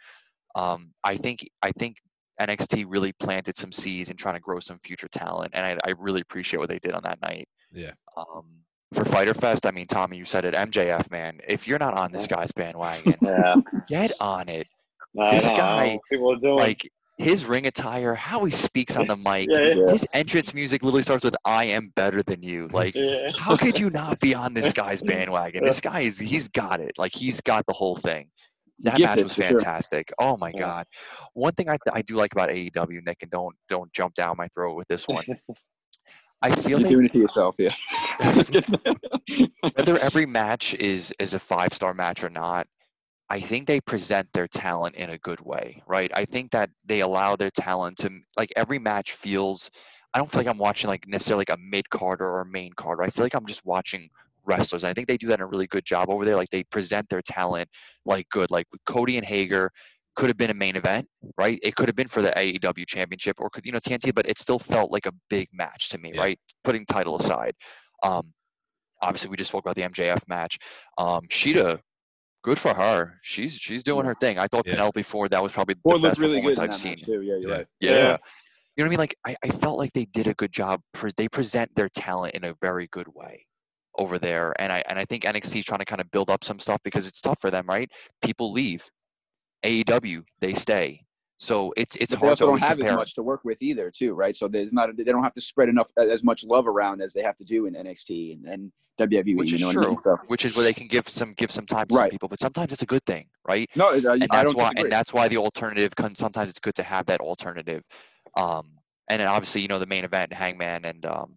Um, 0.55 0.91
I 1.03 1.15
think 1.17 1.47
I 1.61 1.71
think 1.71 1.97
NXT 2.41 2.85
really 2.87 3.13
planted 3.13 3.57
some 3.57 3.71
seeds 3.71 4.09
in 4.09 4.17
trying 4.17 4.35
to 4.35 4.41
grow 4.41 4.59
some 4.59 4.79
future 4.83 5.07
talent, 5.09 5.51
and 5.53 5.65
I, 5.65 5.77
I 5.87 5.93
really 5.97 6.21
appreciate 6.21 6.59
what 6.59 6.69
they 6.69 6.79
did 6.79 6.93
on 6.93 7.03
that 7.03 7.21
night. 7.21 7.47
Yeah. 7.71 7.91
Um, 8.17 8.45
for 8.93 9.03
Fyter 9.05 9.33
Fest, 9.33 9.65
I 9.65 9.71
mean, 9.71 9.87
Tommy, 9.87 10.17
you 10.17 10.25
said 10.25 10.45
it. 10.45 10.53
MJF, 10.53 11.09
man, 11.11 11.39
if 11.47 11.67
you're 11.67 11.79
not 11.79 11.93
on 11.97 12.11
this 12.11 12.27
guy's 12.27 12.51
bandwagon, 12.51 13.15
Yeah. 13.21 13.55
get 13.89 14.11
on 14.21 14.47
it. 14.47 14.67
I 15.19 15.35
This 15.35 15.49
know, 15.51 15.57
guy, 15.57 15.99
people 16.09 16.31
are 16.33 16.37
doing. 16.37 16.55
Like 16.57 16.89
his 17.17 17.45
ring 17.45 17.65
attire, 17.65 18.13
how 18.13 18.43
he 18.43 18.51
speaks 18.51 18.97
on 18.97 19.07
the 19.07 19.15
mic, 19.15 19.47
yeah, 19.49 19.73
yeah, 19.75 19.91
his 19.91 20.05
entrance 20.13 20.53
music 20.53 20.83
literally 20.83 21.03
starts 21.03 21.23
with 21.23 21.35
"I 21.45 21.65
am 21.65 21.91
better 21.95 22.21
than 22.23 22.43
you." 22.43 22.67
Like, 22.71 22.95
yeah. 22.95 23.31
how 23.37 23.55
could 23.55 23.79
you 23.79 23.89
not 23.89 24.19
be 24.19 24.35
on 24.35 24.53
this 24.53 24.73
guy's 24.73 25.01
bandwagon? 25.03 25.63
This 25.63 25.79
guy 25.79 26.01
is 26.01 26.19
he's 26.19 26.47
got 26.49 26.79
it. 26.81 26.91
Like 26.97 27.13
he's 27.13 27.39
got 27.41 27.65
the 27.67 27.73
whole 27.73 27.95
thing. 27.95 28.29
That 28.79 28.99
match 28.99 29.23
was 29.23 29.33
for 29.33 29.41
sure. 29.43 29.49
fantastic. 29.51 30.11
Oh 30.19 30.35
my 30.35 30.51
Yeah. 30.53 30.59
god. 30.61 30.85
One 31.33 31.53
thing 31.53 31.69
I, 31.69 31.77
I 31.93 32.01
do 32.01 32.15
like 32.15 32.33
about 32.33 32.49
AEW, 32.49 33.05
Nick, 33.05 33.19
and 33.21 33.31
don't 33.31 33.55
don't 33.69 33.91
jump 33.93 34.13
down 34.15 34.35
my 34.37 34.47
throat 34.49 34.75
with 34.75 34.87
this 34.89 35.07
one. 35.07 35.23
I 36.41 36.51
feel 36.51 36.71
You're 36.71 36.79
like 36.81 36.89
doing 36.89 37.05
it 37.05 37.13
to 37.13 37.17
yourself, 37.19 37.55
yeah. 37.57 37.73
Just 38.33 38.51
kidding. 38.51 39.49
whether 39.73 39.97
every 39.99 40.25
match 40.25 40.73
is 40.75 41.13
is 41.17 41.33
a 41.33 41.39
five 41.39 41.73
star 41.73 41.93
match 41.93 42.23
or 42.25 42.29
not, 42.29 42.67
I 43.29 43.39
think 43.39 43.65
they 43.67 43.81
present 43.81 44.31
their 44.33 44.47
talent 44.47 44.95
in 44.95 45.09
a 45.09 45.17
good 45.17 45.39
way, 45.41 45.81
right? 45.87 46.11
I 46.13 46.25
think 46.25 46.51
that 46.51 46.69
they 46.85 47.01
allow 47.01 47.35
their 47.35 47.49
talent 47.49 47.97
to 47.99 48.09
like 48.37 48.53
every 48.55 48.77
match 48.79 49.13
feels. 49.13 49.71
I 50.13 50.19
don't 50.19 50.31
feel 50.31 50.39
like 50.41 50.47
I'm 50.47 50.57
watching 50.59 50.89
like 50.89 51.07
necessarily 51.07 51.41
like 51.41 51.57
a 51.57 51.61
mid 51.61 51.89
carder 51.89 52.25
or 52.27 52.41
a 52.41 52.45
main 52.45 52.71
carder. 52.73 53.03
I 53.03 53.09
feel 53.09 53.25
like 53.25 53.33
I'm 53.33 53.47
just 53.47 53.65
watching 53.65 54.09
wrestlers. 54.45 54.83
And 54.83 54.91
I 54.91 54.93
think 54.93 55.07
they 55.07 55.17
do 55.17 55.27
that 55.27 55.39
in 55.39 55.43
a 55.43 55.47
really 55.47 55.67
good 55.67 55.85
job 55.85 56.09
over 56.09 56.23
there. 56.23 56.35
Like 56.35 56.51
they 56.51 56.63
present 56.63 57.09
their 57.09 57.21
talent 57.23 57.67
like 58.05 58.29
good. 58.29 58.51
Like 58.51 58.67
Cody 58.85 59.17
and 59.17 59.25
Hager 59.25 59.71
could 60.15 60.27
have 60.27 60.37
been 60.37 60.51
a 60.51 60.53
main 60.55 60.75
event, 60.75 61.07
right? 61.37 61.59
It 61.63 61.75
could 61.75 61.89
have 61.89 61.95
been 61.95 62.07
for 62.07 62.21
the 62.21 62.29
AEW 62.29 62.85
championship 62.87 63.41
or 63.41 63.49
could 63.49 63.65
you 63.65 63.71
know 63.71 63.79
TNT, 63.79 64.13
but 64.13 64.29
it 64.29 64.37
still 64.37 64.59
felt 64.59 64.91
like 64.91 65.07
a 65.07 65.11
big 65.29 65.49
match 65.51 65.89
to 65.89 65.97
me, 65.97 66.11
Yeah. 66.13 66.21
right? 66.21 66.39
Putting 66.63 66.85
title 66.85 67.17
aside. 67.17 67.53
Um, 68.03 68.31
obviously 69.01 69.29
we 69.29 69.37
just 69.37 69.49
spoke 69.49 69.65
about 69.65 69.75
the 69.75 69.81
MJF 69.81 70.21
match. 70.27 70.57
Um, 70.97 71.21
Shida, 71.29 71.79
good 72.45 72.59
for 72.59 72.73
her. 72.73 73.19
She's 73.23 73.55
she's 73.55 73.83
doing 73.83 74.05
her 74.05 74.15
thing. 74.15 74.37
I 74.37 74.47
thought 74.47 74.65
Yeah. 74.67 74.73
Penelope 74.73 75.01
Ford 75.03 75.31
that 75.31 75.41
was 75.43 75.51
probably 75.51 75.73
the 75.73 75.81
Ford 75.81 76.01
best 76.01 76.17
looked 76.17 76.19
really 76.19 76.41
good 76.41 76.55
performance 76.55 76.83
in 76.85 76.89
I've 76.91 76.97
seen. 76.97 76.99
match 76.99 77.05
too. 77.05 77.21
Yeah, 77.23 77.37
you're 77.39 77.49
Yeah. 77.49 77.55
right. 77.55 77.67
Yeah. 77.81 77.91
Yeah. 77.91 77.97
You 77.97 78.03
know 78.03 78.17
what 78.77 78.85
I 78.85 78.89
mean? 78.89 78.99
Like 78.99 79.15
I, 79.25 79.35
I 79.43 79.47
felt 79.49 79.77
like 79.79 79.91
they 79.93 80.05
did 80.05 80.27
a 80.27 80.33
good 80.35 80.51
job. 80.51 80.81
Pre- 80.93 81.11
they 81.17 81.27
present 81.27 81.73
their 81.75 81.89
talent 81.89 82.35
in 82.35 82.43
a 82.45 82.53
very 82.61 82.87
good 82.91 83.07
way 83.13 83.45
over 83.97 84.19
there, 84.19 84.53
and 84.59 84.71
I 84.71 84.83
and 84.87 84.99
I 84.99 85.05
think 85.05 85.23
NXT 85.23 85.59
is 85.59 85.65
trying 85.65 85.79
to 85.79 85.85
kind 85.85 86.01
of 86.01 86.09
build 86.11 86.29
up 86.29 86.43
some 86.43 86.59
stuff 86.59 86.79
because 86.83 87.07
it's 87.07 87.21
tough 87.21 87.37
for 87.41 87.49
them, 87.49 87.65
right? 87.67 87.89
People 88.21 88.51
leave. 88.51 88.87
AEW 89.65 90.23
they 90.41 90.53
stay, 90.53 91.04
so 91.37 91.73
it's 91.75 91.95
it's 91.97 92.13
But 92.13 92.21
they 92.21 92.27
hard 92.27 92.37
to 92.37 92.45
don't 92.45 92.59
have 92.61 92.77
compare. 92.77 92.91
as 92.93 92.97
much 92.97 93.13
to 93.15 93.23
work 93.23 93.41
with 93.43 93.61
either, 93.61 93.91
too, 93.91 94.13
right? 94.13 94.35
So 94.35 94.47
there's 94.47 94.71
not 94.71 94.95
they 94.95 95.03
don't 95.03 95.23
have 95.23 95.33
to 95.33 95.41
spread 95.41 95.69
enough 95.69 95.89
as 95.97 96.23
much 96.23 96.43
love 96.43 96.67
around 96.67 97.01
as 97.01 97.13
they 97.13 97.21
have 97.23 97.35
to 97.37 97.43
do 97.43 97.65
in 97.65 97.73
NXT 97.73 98.33
and, 98.33 98.45
and 98.47 98.71
WWE. 98.99 99.37
Which 99.37 99.51
you 99.51 99.55
is 99.55 99.61
know 99.61 99.67
what 99.67 99.75
I 99.77 99.79
true. 99.81 99.89
mean? 99.89 100.01
So, 100.01 100.17
which 100.27 100.45
is 100.45 100.55
where 100.55 100.63
they 100.63 100.73
can 100.73 100.87
give 100.87 101.09
some 101.09 101.33
give 101.33 101.51
some 101.51 101.65
time 101.65 101.87
to 101.87 101.95
some 101.95 102.09
people, 102.09 102.29
but 102.29 102.39
sometimes 102.39 102.71
it's 102.71 102.83
a 102.83 102.85
good 102.85 103.03
thing, 103.05 103.27
right? 103.47 103.69
no, 103.75 103.89
I, 103.89 103.95
and 103.95 104.21
that's 104.21 104.53
don't 104.53 104.57
why 104.57 104.63
disagree. 104.69 104.81
and 104.83 104.91
that's 104.91 105.13
why 105.13 105.27
the 105.27 105.37
alternative 105.37 105.93
can 105.95 106.15
sometimes 106.15 106.49
it's 106.49 106.59
good 106.59 106.75
to 106.75 106.83
have 106.83 107.05
that 107.07 107.19
alternative 107.19 107.83
um 108.37 108.71
and 109.09 109.19
then 109.21 109.27
obviously 109.27 109.61
you 109.61 109.67
know 109.67 109.79
the 109.79 109.85
main 109.85 110.03
event 110.03 110.33
hangman 110.33 110.83
and 110.85 111.05
um 111.05 111.35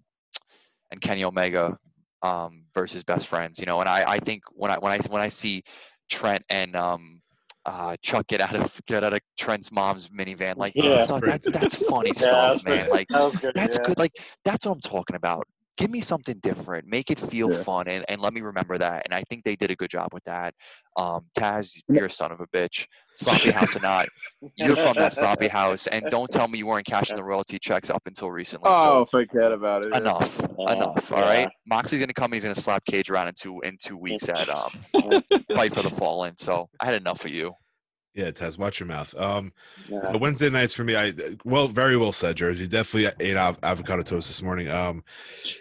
and 0.91 1.01
kenny 1.01 1.23
omega 1.25 1.77
um 2.23 2.65
versus 2.75 3.03
best 3.05 3.27
friends 3.29 3.61
you 3.61 3.67
know 3.67 3.79
and 3.81 3.89
i 3.89 4.13
i 4.13 4.19
think 4.19 4.43
when 4.53 4.71
i 4.71 4.79
when 4.79 4.93
i 4.93 4.99
when 5.09 5.23
i 5.23 5.29
see 5.29 5.63
trent 6.11 6.43
and 6.51 6.75
um 6.75 7.21
uh, 7.69 7.97
Chuck 8.03 8.27
get 8.29 8.41
out 8.41 8.57
of 8.57 8.81
get 8.87 9.05
out 9.05 9.12
of 9.12 9.21
Trent's 9.39 9.71
mom's 9.71 10.09
minivan. 10.09 10.57
Like 10.57 10.73
Yeah. 10.75 10.95
that's, 10.97 11.09
not- 11.09 11.25
that's 11.25 11.49
that's 11.51 11.77
funny 11.89 12.09
Yeah, 12.14 12.21
stuff, 12.23 12.53
that's 12.55 12.64
man. 12.64 12.77
pretty- 12.79 12.91
Like 12.91 13.09
that 13.09 13.41
good. 13.41 13.55
that's 13.55 13.77
yeah. 13.79 13.85
good. 13.87 13.99
Like 13.99 14.12
that's 14.45 14.66
what 14.66 14.73
I'm 14.73 14.81
talking 14.81 15.16
about. 15.16 15.47
Give 15.79 15.91
me 15.91 16.01
something 16.01 16.39
different. 16.41 16.87
Make 16.87 17.11
it 17.11 17.18
feel 17.20 17.51
Yeah. 17.51 17.62
fun, 17.62 17.89
and, 17.89 18.05
and 18.09 18.20
let 18.20 18.35
me 18.35 18.41
remember 18.41 18.76
that. 18.79 19.03
And 19.05 19.14
I 19.14 19.22
think 19.22 19.45
they 19.45 19.57
did 19.57 19.70
a 19.70 19.76
good 19.76 19.91
job 19.91 20.09
with 20.12 20.24
that. 20.24 20.53
Um, 20.97 21.24
Taz, 21.39 21.81
you're 21.89 22.07
a 22.07 22.11
son 22.11 22.33
of 22.33 22.41
a 22.41 22.47
bitch. 22.49 22.87
Sloppy 23.16 23.51
house 23.53 23.76
or 23.76 23.81
not, 23.81 24.09
you're 24.57 24.76
from 24.76 24.95
that 24.97 25.12
sloppy 25.12 25.49
house, 25.61 25.87
and 25.87 26.09
don't 26.11 26.31
tell 26.31 26.49
me 26.49 26.59
you 26.59 26.66
weren't 26.66 26.87
cashing 26.87 27.16
the 27.16 27.22
royalty 27.24 27.59
checks 27.61 27.91
up 27.91 28.03
until 28.07 28.31
recently. 28.31 28.70
Oh, 28.70 29.05
so 29.05 29.07
forget 29.07 29.53
about 29.53 29.85
it. 29.85 29.95
enough, 29.95 30.41
Yeah, 30.59 30.72
enough. 30.72 31.12
All 31.12 31.22
right, 31.22 31.49
Moxie's 31.66 32.01
gonna 32.01 32.12
come 32.12 32.26
and 32.26 32.35
he's 32.35 32.43
gonna 32.43 32.55
slap 32.55 32.85
Cage 32.85 33.09
around 33.11 33.29
in 33.29 33.35
two 33.41 33.61
in 33.61 33.76
two 33.83 33.97
weeks 33.97 34.29
at 34.29 34.49
um 34.51 34.70
fight 35.55 35.72
for 35.72 35.83
the 35.83 35.91
fallen. 35.91 36.37
So 36.37 36.68
I 36.81 36.87
had 36.87 36.97
enough 36.97 37.24
of 37.24 37.31
you. 37.31 37.53
Yeah, 38.19 38.33
Taz, 38.33 38.59
watch 38.59 38.81
your 38.81 38.89
mouth. 38.89 39.14
Um, 39.16 39.53
Yeah. 39.89 40.16
Wednesday 40.16 40.51
nights 40.51 40.75
for 40.75 40.83
me, 40.83 40.97
I 40.97 41.12
well, 41.45 41.69
very 41.69 41.97
well 41.97 42.11
said, 42.11 42.35
Jersey. 42.35 42.66
Definitely 42.66 43.12
ate 43.25 43.37
av- 43.37 43.61
avocado 43.62 44.03
toast 44.03 44.27
this 44.27 44.43
morning. 44.43 44.69
Um, 44.69 45.05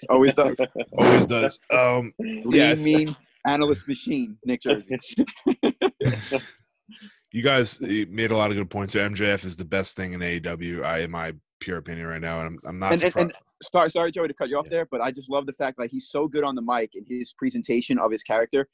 Always 0.09 0.33
does. 0.33 0.57
always 0.97 1.27
does. 1.27 1.59
Um, 1.69 2.13
Yeah, 2.19 2.71
I- 2.71 2.75
mean, 2.75 3.15
analyst 3.45 3.87
machine, 3.87 4.39
Nick 4.43 4.63
Jersey. 4.63 4.97
you 7.31 7.43
guys 7.43 7.79
eh, 7.83 8.05
made 8.09 8.31
a 8.31 8.35
lot 8.37 8.49
of 8.49 8.57
good 8.57 8.71
points. 8.71 8.93
here. 8.93 9.07
MJF 9.07 9.45
is 9.45 9.55
the 9.55 9.63
best 9.65 9.95
thing 9.95 10.13
in 10.13 10.21
AEW, 10.21 10.83
I, 10.83 11.01
in 11.01 11.11
my 11.11 11.33
pure 11.59 11.77
opinion, 11.77 12.07
right 12.07 12.19
now, 12.21 12.39
and 12.39 12.47
I'm, 12.47 12.59
I'm 12.65 12.79
not 12.79 12.93
And- 12.93 13.03
and- 13.03 13.11
surprised. 13.13 13.25
and- 13.27 13.35
sorry, 13.71 13.89
sorry, 13.91 14.11
Joey, 14.11 14.29
to 14.29 14.33
cut 14.33 14.49
you 14.49 14.57
off 14.57 14.65
Yeah. 14.65 14.77
there, 14.77 14.87
but 14.89 14.99
I 15.01 15.11
just 15.11 15.29
love 15.29 15.45
the 15.45 15.53
fact 15.53 15.77
that 15.77 15.91
he's 15.91 16.09
so 16.09 16.27
good 16.27 16.43
on 16.43 16.55
the 16.55 16.63
mic 16.63 16.89
and 16.95 17.05
his 17.07 17.33
presentation 17.33 17.99
of 17.99 18.11
his 18.11 18.23
character. 18.23 18.67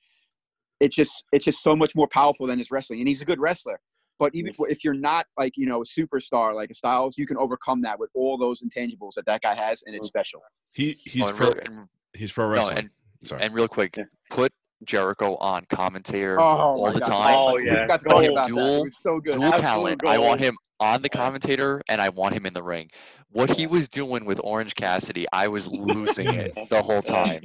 It's 0.83 0.95
just 0.95 1.23
it's 1.31 1.45
just 1.45 1.63
so 1.63 1.75
much 1.75 1.95
more 1.95 2.07
powerful 2.07 2.45
than 2.47 2.59
his 2.59 2.69
wrestling, 2.71 2.99
and 2.99 3.07
he's 3.07 3.21
a 3.21 3.25
good 3.25 3.39
wrestler. 3.39 3.79
But 4.19 4.35
even 4.35 4.53
if 4.69 4.83
you're 4.83 4.93
not 4.93 5.25
like 5.39 5.53
you 5.55 5.65
know 5.65 5.81
a 5.81 5.85
superstar 5.85 6.53
like 6.53 6.69
a 6.69 6.73
Styles, 6.73 7.17
you 7.17 7.25
can 7.25 7.37
overcome 7.37 7.81
that 7.83 7.99
with 7.99 8.09
all 8.13 8.37
those 8.37 8.61
intangibles 8.61 9.13
that 9.15 9.25
that 9.25 9.41
guy 9.41 9.55
has, 9.55 9.83
and 9.85 9.95
it's 9.95 10.07
mm. 10.07 10.15
special. 10.15 10.41
he 10.73 10.91
he's 11.05 11.23
Oh, 11.23 11.27
and 11.29 11.37
pro, 11.37 11.47
really- 11.47 11.61
and- 11.65 11.87
he's 12.13 12.31
pro 12.31 12.45
no, 12.49 12.53
wrestling. 12.55 12.77
and 12.79 12.89
Sorry. 13.23 13.41
and 13.41 13.53
real 13.53 13.67
quick, 13.67 13.95
Yeah. 13.97 14.03
put 14.29 14.51
Jericho 14.85 15.35
on 15.37 15.65
commentator 15.69 16.39
Oh, 16.39 16.43
all 16.43 16.91
the 16.91 16.99
God. 16.99 17.07
time. 17.07 17.35
Oh, 17.37 17.57
yeah. 17.57 17.81
forgot 17.83 17.99
to 18.03 18.05
Go 18.09 18.21
talk 18.21 18.31
about 18.31 18.47
dual- 18.47 18.85
so 18.91 19.19
good. 19.19 19.33
dual 19.33 19.45
Absolute 19.45 19.61
talent. 19.61 20.01
I 20.07 20.17
want 20.17 20.39
him 20.41 20.55
on 20.79 21.01
the 21.01 21.09
commentator 21.09 21.81
and 21.87 22.01
I 22.01 22.09
want 22.09 22.35
him 22.35 22.45
in 22.45 22.53
the 22.53 22.63
ring. 22.63 22.89
What 23.31 23.49
he 23.49 23.65
was 23.67 23.87
doing 23.87 24.25
with 24.25 24.39
Orange 24.43 24.75
Cassidy, 24.75 25.25
I 25.33 25.47
was 25.47 25.67
losing 25.69 26.27
it 26.33 26.53
the 26.69 26.81
whole 26.83 27.01
time. 27.01 27.41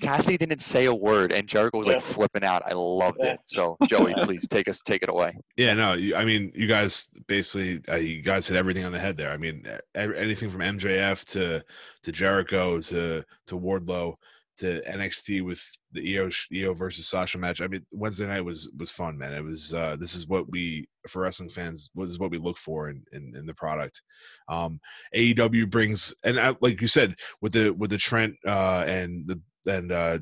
Cassidy 0.00 0.36
didn't 0.36 0.60
say 0.60 0.86
a 0.86 0.94
word, 0.94 1.32
and 1.32 1.48
Jericho 1.48 1.78
was 1.78 1.86
like 1.86 1.96
Yeah. 1.96 2.00
flipping 2.00 2.44
out. 2.44 2.62
I 2.66 2.72
loved 2.74 3.22
it. 3.24 3.38
So 3.46 3.76
Joey, 3.86 4.14
please 4.22 4.46
take 4.48 4.68
us 4.68 4.80
take 4.82 5.02
it 5.02 5.08
away. 5.08 5.34
Yeah, 5.56 5.72
no, 5.74 5.94
you, 5.94 6.14
I 6.16 6.24
mean, 6.26 6.52
you 6.54 6.66
guys 6.66 7.08
basically, 7.28 7.80
uh, 7.90 7.96
you 7.96 8.20
guys 8.20 8.46
hit 8.46 8.56
everything 8.58 8.84
on 8.84 8.92
the 8.92 8.98
head 8.98 9.16
there. 9.16 9.30
I 9.30 9.36
mean, 9.38 9.64
e- 9.66 10.00
anything 10.16 10.50
from 10.50 10.60
MJF 10.60 11.24
to 11.30 11.64
to 12.02 12.12
Jericho 12.12 12.80
to 12.80 13.24
to 13.46 13.58
Wardlow 13.58 14.14
to 14.58 14.82
NXT 14.82 15.42
with 15.44 15.64
the 15.92 16.18
Io 16.18 16.30
Io 16.54 16.74
versus 16.74 17.08
Sasha 17.08 17.38
match. 17.38 17.60
I 17.60 17.66
mean, 17.66 17.84
Wednesday 17.92 18.26
night 18.26 18.44
was 18.44 18.70
was 18.78 18.90
fun, 18.90 19.18
man. 19.18 19.32
It 19.32 19.44
was 19.44 19.74
uh, 19.74 19.96
this 19.98 20.14
is 20.14 20.26
what 20.26 20.50
we 20.50 20.88
for 21.08 21.22
wrestling 21.22 21.48
fans. 21.48 21.90
This 21.94 22.10
is 22.10 22.18
what 22.18 22.30
we 22.30 22.38
look 22.38 22.58
for 22.58 22.88
in 22.88 23.02
in, 23.12 23.34
in 23.36 23.46
the 23.46 23.54
product. 23.54 24.02
Um, 24.48 24.80
AEW 25.14 25.70
brings 25.70 26.14
and 26.24 26.38
I, 26.38 26.54
like 26.60 26.80
you 26.80 26.88
said 26.88 27.16
with 27.40 27.52
the 27.52 27.70
with 27.70 27.90
the 27.90 27.98
Trent 27.98 28.34
uh, 28.46 28.84
and 28.86 29.26
the 29.26 29.40
and 29.66 29.92
uh, 29.92 30.18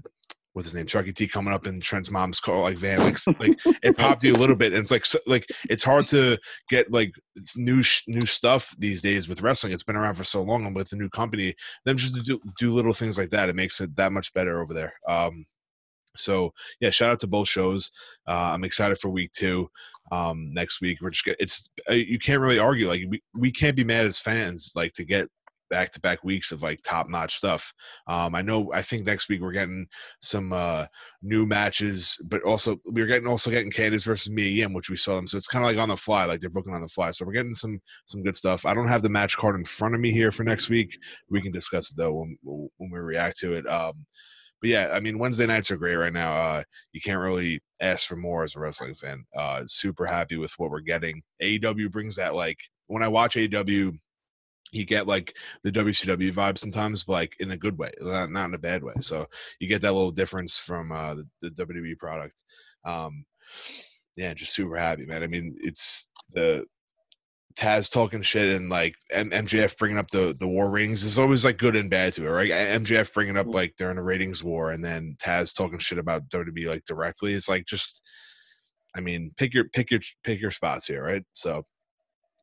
what's 0.52 0.66
his 0.66 0.74
name 0.74 0.86
Chucky 0.86 1.12
T 1.12 1.28
coming 1.28 1.54
up 1.54 1.66
in 1.66 1.80
Trent's 1.80 2.10
mom's 2.10 2.40
car 2.40 2.60
like 2.60 2.76
van 2.76 2.98
like 2.98 3.18
like 3.38 3.58
it 3.82 3.96
popped 3.96 4.24
you 4.24 4.34
a 4.34 4.36
little 4.36 4.56
bit 4.56 4.72
and 4.72 4.80
it's 4.80 4.90
like 4.90 5.06
so, 5.06 5.18
like 5.26 5.46
it's 5.68 5.84
hard 5.84 6.06
to 6.08 6.36
get 6.68 6.90
like 6.90 7.12
it's 7.36 7.56
new 7.56 7.82
sh- 7.82 8.04
new 8.08 8.26
stuff 8.26 8.74
these 8.78 9.00
days 9.00 9.28
with 9.28 9.42
wrestling 9.42 9.72
it's 9.72 9.82
been 9.82 9.96
around 9.96 10.16
for 10.16 10.24
so 10.24 10.42
long 10.42 10.66
and 10.66 10.74
with 10.74 10.90
the 10.90 10.96
new 10.96 11.08
company 11.08 11.54
them 11.84 11.96
just 11.96 12.14
to 12.14 12.22
do, 12.22 12.40
do 12.58 12.72
little 12.72 12.92
things 12.92 13.16
like 13.16 13.30
that 13.30 13.48
it 13.48 13.56
makes 13.56 13.80
it 13.80 13.94
that 13.96 14.12
much 14.12 14.32
better 14.34 14.60
over 14.60 14.74
there 14.74 14.92
um 15.08 15.46
so 16.16 16.52
yeah 16.80 16.90
shout 16.90 17.12
out 17.12 17.20
to 17.20 17.26
both 17.26 17.48
shows 17.48 17.90
uh 18.26 18.50
i'm 18.52 18.64
excited 18.64 18.98
for 18.98 19.11
week 19.11 19.32
two 19.32 19.68
um 20.12 20.52
next 20.52 20.80
week 20.80 20.98
we're 21.00 21.11
just 21.11 21.26
it's 21.38 21.70
uh, 21.88 21.94
you 21.94 22.18
can't 22.18 22.40
really 22.40 22.58
argue 22.58 22.88
like 22.88 23.02
we, 23.08 23.22
we 23.34 23.50
can't 23.50 23.76
be 23.76 23.84
mad 23.84 24.06
as 24.06 24.18
fans 24.18 24.72
like 24.74 24.92
to 24.92 25.04
get 25.04 25.28
back 25.68 25.92
to 25.92 26.00
back 26.00 26.24
weeks 26.24 26.50
of 26.50 26.62
like 26.62 26.80
top 26.82 27.08
notch 27.08 27.36
stuff 27.36 27.72
um 28.08 28.34
i 28.34 28.42
know 28.42 28.72
i 28.74 28.82
think 28.82 29.06
next 29.06 29.28
week 29.28 29.40
we're 29.40 29.52
getting 29.52 29.86
some 30.20 30.52
uh 30.52 30.84
new 31.22 31.46
matches, 31.46 32.18
but 32.24 32.42
also 32.42 32.76
we're 32.86 33.06
getting 33.06 33.28
also 33.28 33.50
getting 33.50 33.70
Candice 33.70 34.04
versus 34.04 34.32
Mia 34.32 34.48
Yim, 34.48 34.72
which 34.72 34.90
we 34.90 34.96
saw 34.96 35.16
them. 35.16 35.26
So 35.26 35.36
it's 35.36 35.48
kind 35.48 35.64
of 35.64 35.70
like 35.70 35.78
on 35.78 35.90
the 35.90 35.96
fly, 35.96 36.24
like 36.24 36.40
they're 36.40 36.50
booking 36.50 36.74
on 36.74 36.80
the 36.80 36.88
fly. 36.88 37.11
So 37.11 37.24
we're 37.24 37.32
getting 37.32 37.54
some 37.54 37.80
some 38.06 38.22
good 38.22 38.36
stuff. 38.36 38.64
I 38.64 38.74
don't 38.74 38.88
have 38.88 39.02
the 39.02 39.08
match 39.08 39.36
card 39.36 39.56
in 39.56 39.64
front 39.64 39.94
of 39.94 40.00
me 40.00 40.12
here 40.12 40.32
for 40.32 40.44
next 40.44 40.70
week. 40.70 40.96
We 41.30 41.42
can 41.42 41.52
discuss 41.52 41.90
it 41.90 41.96
though 41.96 42.12
when 42.12 42.38
when 42.42 42.90
we 42.90 42.98
react 42.98 43.38
to 43.38 43.54
it. 43.54 43.68
Um, 43.68 44.06
but 44.61 44.70
yeah, 44.70 44.90
I 44.92 45.00
mean 45.00 45.18
Wednesday 45.18 45.46
nights 45.46 45.70
are 45.70 45.76
great 45.76 45.96
right 45.96 46.12
now. 46.12 46.34
Uh, 46.34 46.62
you 46.92 47.00
can't 47.00 47.20
really 47.20 47.61
ask 47.80 48.06
for 48.06 48.16
more 48.16 48.44
as 48.44 48.56
a 48.56 48.61
wrestling 48.61 48.94
fan. 48.94 49.24
Uh, 49.34 49.62
super 49.66 50.06
happy 50.06 50.36
with 50.36 50.52
what 50.58 50.70
we're 50.70 50.80
getting. 50.80 51.22
AEW 51.42 51.90
brings 51.90 52.16
that 52.16 52.34
like 52.34 52.58
when 52.86 53.02
I 53.02 53.08
watch 53.08 53.36
AEW 53.36 53.98
you 54.72 54.84
get 54.84 55.06
like 55.06 55.36
the 55.64 55.72
WCW 55.72 56.32
vibe 56.32 56.58
sometimes, 56.58 57.04
but 57.04 57.12
like 57.12 57.36
in 57.40 57.50
a 57.50 57.56
good 57.56 57.76
way, 57.78 57.90
not, 58.00 58.30
not 58.30 58.48
in 58.48 58.54
a 58.54 58.58
bad 58.58 58.82
way. 58.82 58.94
So 59.00 59.26
you 59.58 59.68
get 59.68 59.82
that 59.82 59.92
little 59.92 60.11
difference 60.11 60.56
from 60.56 60.92
uh, 60.92 61.14
the, 61.14 61.28
the 61.40 61.50
WWE 61.50 61.98
product. 61.98 62.42
Um, 62.84 63.24
yeah, 64.16 64.34
just 64.34 64.54
super 64.54 64.76
happy, 64.76 65.06
man. 65.06 65.22
I 65.22 65.26
mean, 65.26 65.56
it's 65.61 66.08
the 66.30 66.66
Taz 67.57 67.90
talking 67.90 68.22
shit 68.22 68.55
and 68.55 68.70
like 68.70 68.94
M- 69.11 69.30
MJF 69.30 69.76
bringing 69.76 69.98
up 69.98 70.11
the 70.11 70.36
the 70.38 70.46
war 70.46 70.70
ratings 70.70 71.05
is 71.05 71.18
always 71.18 71.44
like 71.44 71.59
good 71.59 71.76
and 71.76 71.90
bad 71.90 72.12
to 72.14 72.26
it, 72.26 72.30
right? 72.30 72.51
MJF 72.51 73.12
bringing 73.12 73.36
up 73.36 73.46
like 73.48 73.74
they're 73.76 73.90
in 73.90 73.98
a 73.98 74.03
ratings 74.03 74.44
war, 74.44 74.70
and 74.70 74.84
then 74.84 75.16
Taz 75.22 75.55
talking 75.55 75.78
shit 75.78 75.98
about 75.98 76.28
WWE 76.28 76.66
like 76.66 76.84
directly. 76.84 77.34
It's 77.34 77.48
like 77.48 77.66
just, 77.66 78.03
I 78.96 79.01
mean, 79.01 79.32
pick 79.36 79.53
your 79.53 79.64
pick 79.74 79.90
your 79.90 80.01
pick 80.22 80.40
your 80.40 80.53
spots 80.53 80.86
here, 80.86 81.03
right? 81.03 81.24
So 81.34 81.64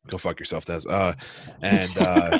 go 0.09 0.17
fuck 0.17 0.39
yourself, 0.39 0.65
Taz. 0.65 0.85
Uh, 0.89 1.13
and 1.61 1.97
uh, 1.97 2.37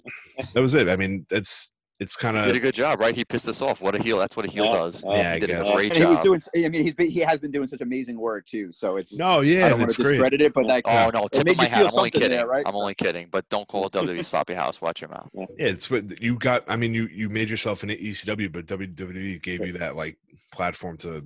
that 0.54 0.60
was 0.60 0.74
it. 0.74 0.88
I 0.88 0.96
mean, 0.96 1.26
it's 1.30 1.72
it's 1.98 2.14
kind 2.16 2.36
Did 2.36 2.54
a 2.56 2.60
good 2.60 2.74
job, 2.74 3.00
right? 3.00 3.14
He 3.14 3.24
pissed 3.24 3.48
us 3.48 3.62
off. 3.62 3.80
What 3.80 3.94
a 3.94 4.02
heel! 4.02 4.18
That's 4.18 4.36
what 4.36 4.44
a 4.46 4.50
heel 4.50 4.66
Yeah, 4.66 4.72
does. 4.72 5.02
yeah, 5.06 5.12
Yeah, 5.16 5.30
I 5.30 5.34
he 5.34 5.40
did 5.40 5.48
guess. 5.48 5.68
a 5.68 5.72
great 5.72 5.86
and 5.96 5.96
he's 5.96 6.16
job. 6.16 6.24
doing. 6.24 6.42
I 6.56 6.68
mean, 6.68 6.82
he's 6.84 6.94
been, 6.94 7.10
he 7.10 7.20
has 7.20 7.38
been 7.38 7.50
doing 7.50 7.68
such 7.68 7.80
amazing 7.80 8.18
work 8.18 8.44
too. 8.46 8.70
So 8.72 8.96
it's. 8.96 9.16
no, 9.16 9.40
I 9.40 9.42
yeah, 9.42 9.60
don't 9.60 9.70
and 9.70 9.78
want 9.80 9.82
it's 9.90 9.96
to 9.96 10.02
great. 10.02 10.12
discredit 10.12 10.40
it, 10.42 10.52
but 10.52 10.66
that. 10.66 10.82
Oh 10.84 11.10
no, 11.12 11.26
tip 11.28 11.48
of 11.48 11.56
my 11.56 11.66
hat. 11.66 11.86
I'm 11.86 11.94
only 11.98 12.10
kidding. 12.10 12.30
there, 12.30 12.46
right? 12.46 12.64
I'm 12.66 12.76
only 12.76 12.94
kidding. 12.94 13.28
But 13.30 13.48
don't 13.48 13.66
call 13.66 13.88
WWE 13.90 14.24
sloppy 14.24 14.54
house. 14.54 14.80
Watch 14.82 15.00
your 15.00 15.08
mouth. 15.10 15.30
Yeah, 15.34 15.44
it's 15.58 15.90
what 15.90 16.20
you 16.22 16.36
got. 16.38 16.64
I 16.68 16.76
mean, 16.76 16.92
you 16.92 17.08
you 17.10 17.28
made 17.30 17.48
yourself 17.48 17.82
an 17.82 17.88
ECW, 17.88 18.52
but 18.52 18.66
WWE 18.66 19.42
gave 19.42 19.64
you 19.66 19.72
that 19.74 19.96
like 19.96 20.18
platform 20.52 20.96
to 20.98 21.24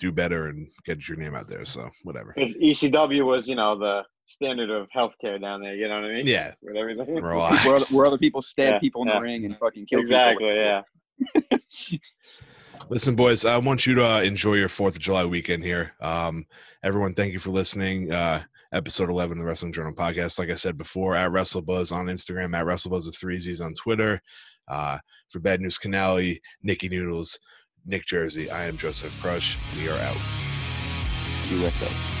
do 0.00 0.12
better 0.12 0.46
and 0.48 0.68
get 0.84 1.08
your 1.08 1.18
name 1.18 1.34
out 1.34 1.48
there. 1.48 1.64
So 1.64 1.88
whatever. 2.02 2.32
If 2.36 2.56
ECW 2.56 3.24
was, 3.24 3.46
you 3.48 3.54
know, 3.56 3.76
the 3.78 4.02
standard 4.28 4.70
of 4.70 4.88
healthcare 4.94 5.40
down 5.40 5.60
there, 5.62 5.74
you 5.74 5.88
know 5.88 5.96
what 6.00 6.10
I 6.10 6.14
mean? 6.14 6.26
Yeah, 6.26 6.52
With 6.62 6.76
everything. 6.76 7.14
relax. 7.16 7.64
where, 7.64 7.78
where 7.90 8.06
other 8.06 8.18
people 8.18 8.42
stab 8.42 8.74
Yeah, 8.74 8.78
people 8.78 9.02
in 9.02 9.08
yeah. 9.08 9.14
the 9.14 9.20
ring 9.20 9.44
and 9.46 9.58
fucking 9.58 9.86
kill 9.86 10.00
Exactly. 10.00 10.50
people. 10.50 10.82
Yeah. 11.50 11.98
Listen, 12.90 13.16
boys, 13.16 13.44
I 13.44 13.56
want 13.58 13.86
you 13.86 13.94
to 13.96 14.04
uh, 14.06 14.20
enjoy 14.20 14.54
your 14.54 14.68
Fourth 14.68 14.94
of 14.94 15.00
July 15.00 15.24
weekend 15.24 15.64
here. 15.64 15.92
Um, 16.00 16.46
everyone, 16.82 17.14
thank 17.14 17.32
you 17.32 17.38
for 17.38 17.50
listening. 17.50 18.12
Uh, 18.12 18.42
episode 18.72 19.10
11 19.10 19.38
of 19.38 19.40
the 19.40 19.46
Wrestling 19.46 19.72
Journal 19.72 19.92
podcast. 19.92 20.38
Like 20.38 20.50
I 20.50 20.54
said 20.54 20.78
before, 20.78 21.16
at 21.16 21.30
WrestleBuzz 21.30 21.90
on 21.90 22.06
Instagram, 22.06 22.56
at 22.56 22.66
WrestleBuzz 22.66 23.06
with 23.06 23.16
three 23.16 23.38
Z's 23.38 23.60
on 23.60 23.72
Twitter. 23.74 24.20
Uh, 24.68 24.98
for 25.30 25.40
Bad 25.40 25.60
News 25.60 25.78
Canali, 25.78 26.38
Nikki 26.62 26.88
Noodles, 26.88 27.38
Nick 27.86 28.04
Jersey, 28.06 28.50
I 28.50 28.66
am 28.66 28.76
Joseph 28.76 29.18
Crush. 29.22 29.56
We 29.76 29.88
are 29.88 29.98
out. 29.98 30.16
USO. 31.50 32.17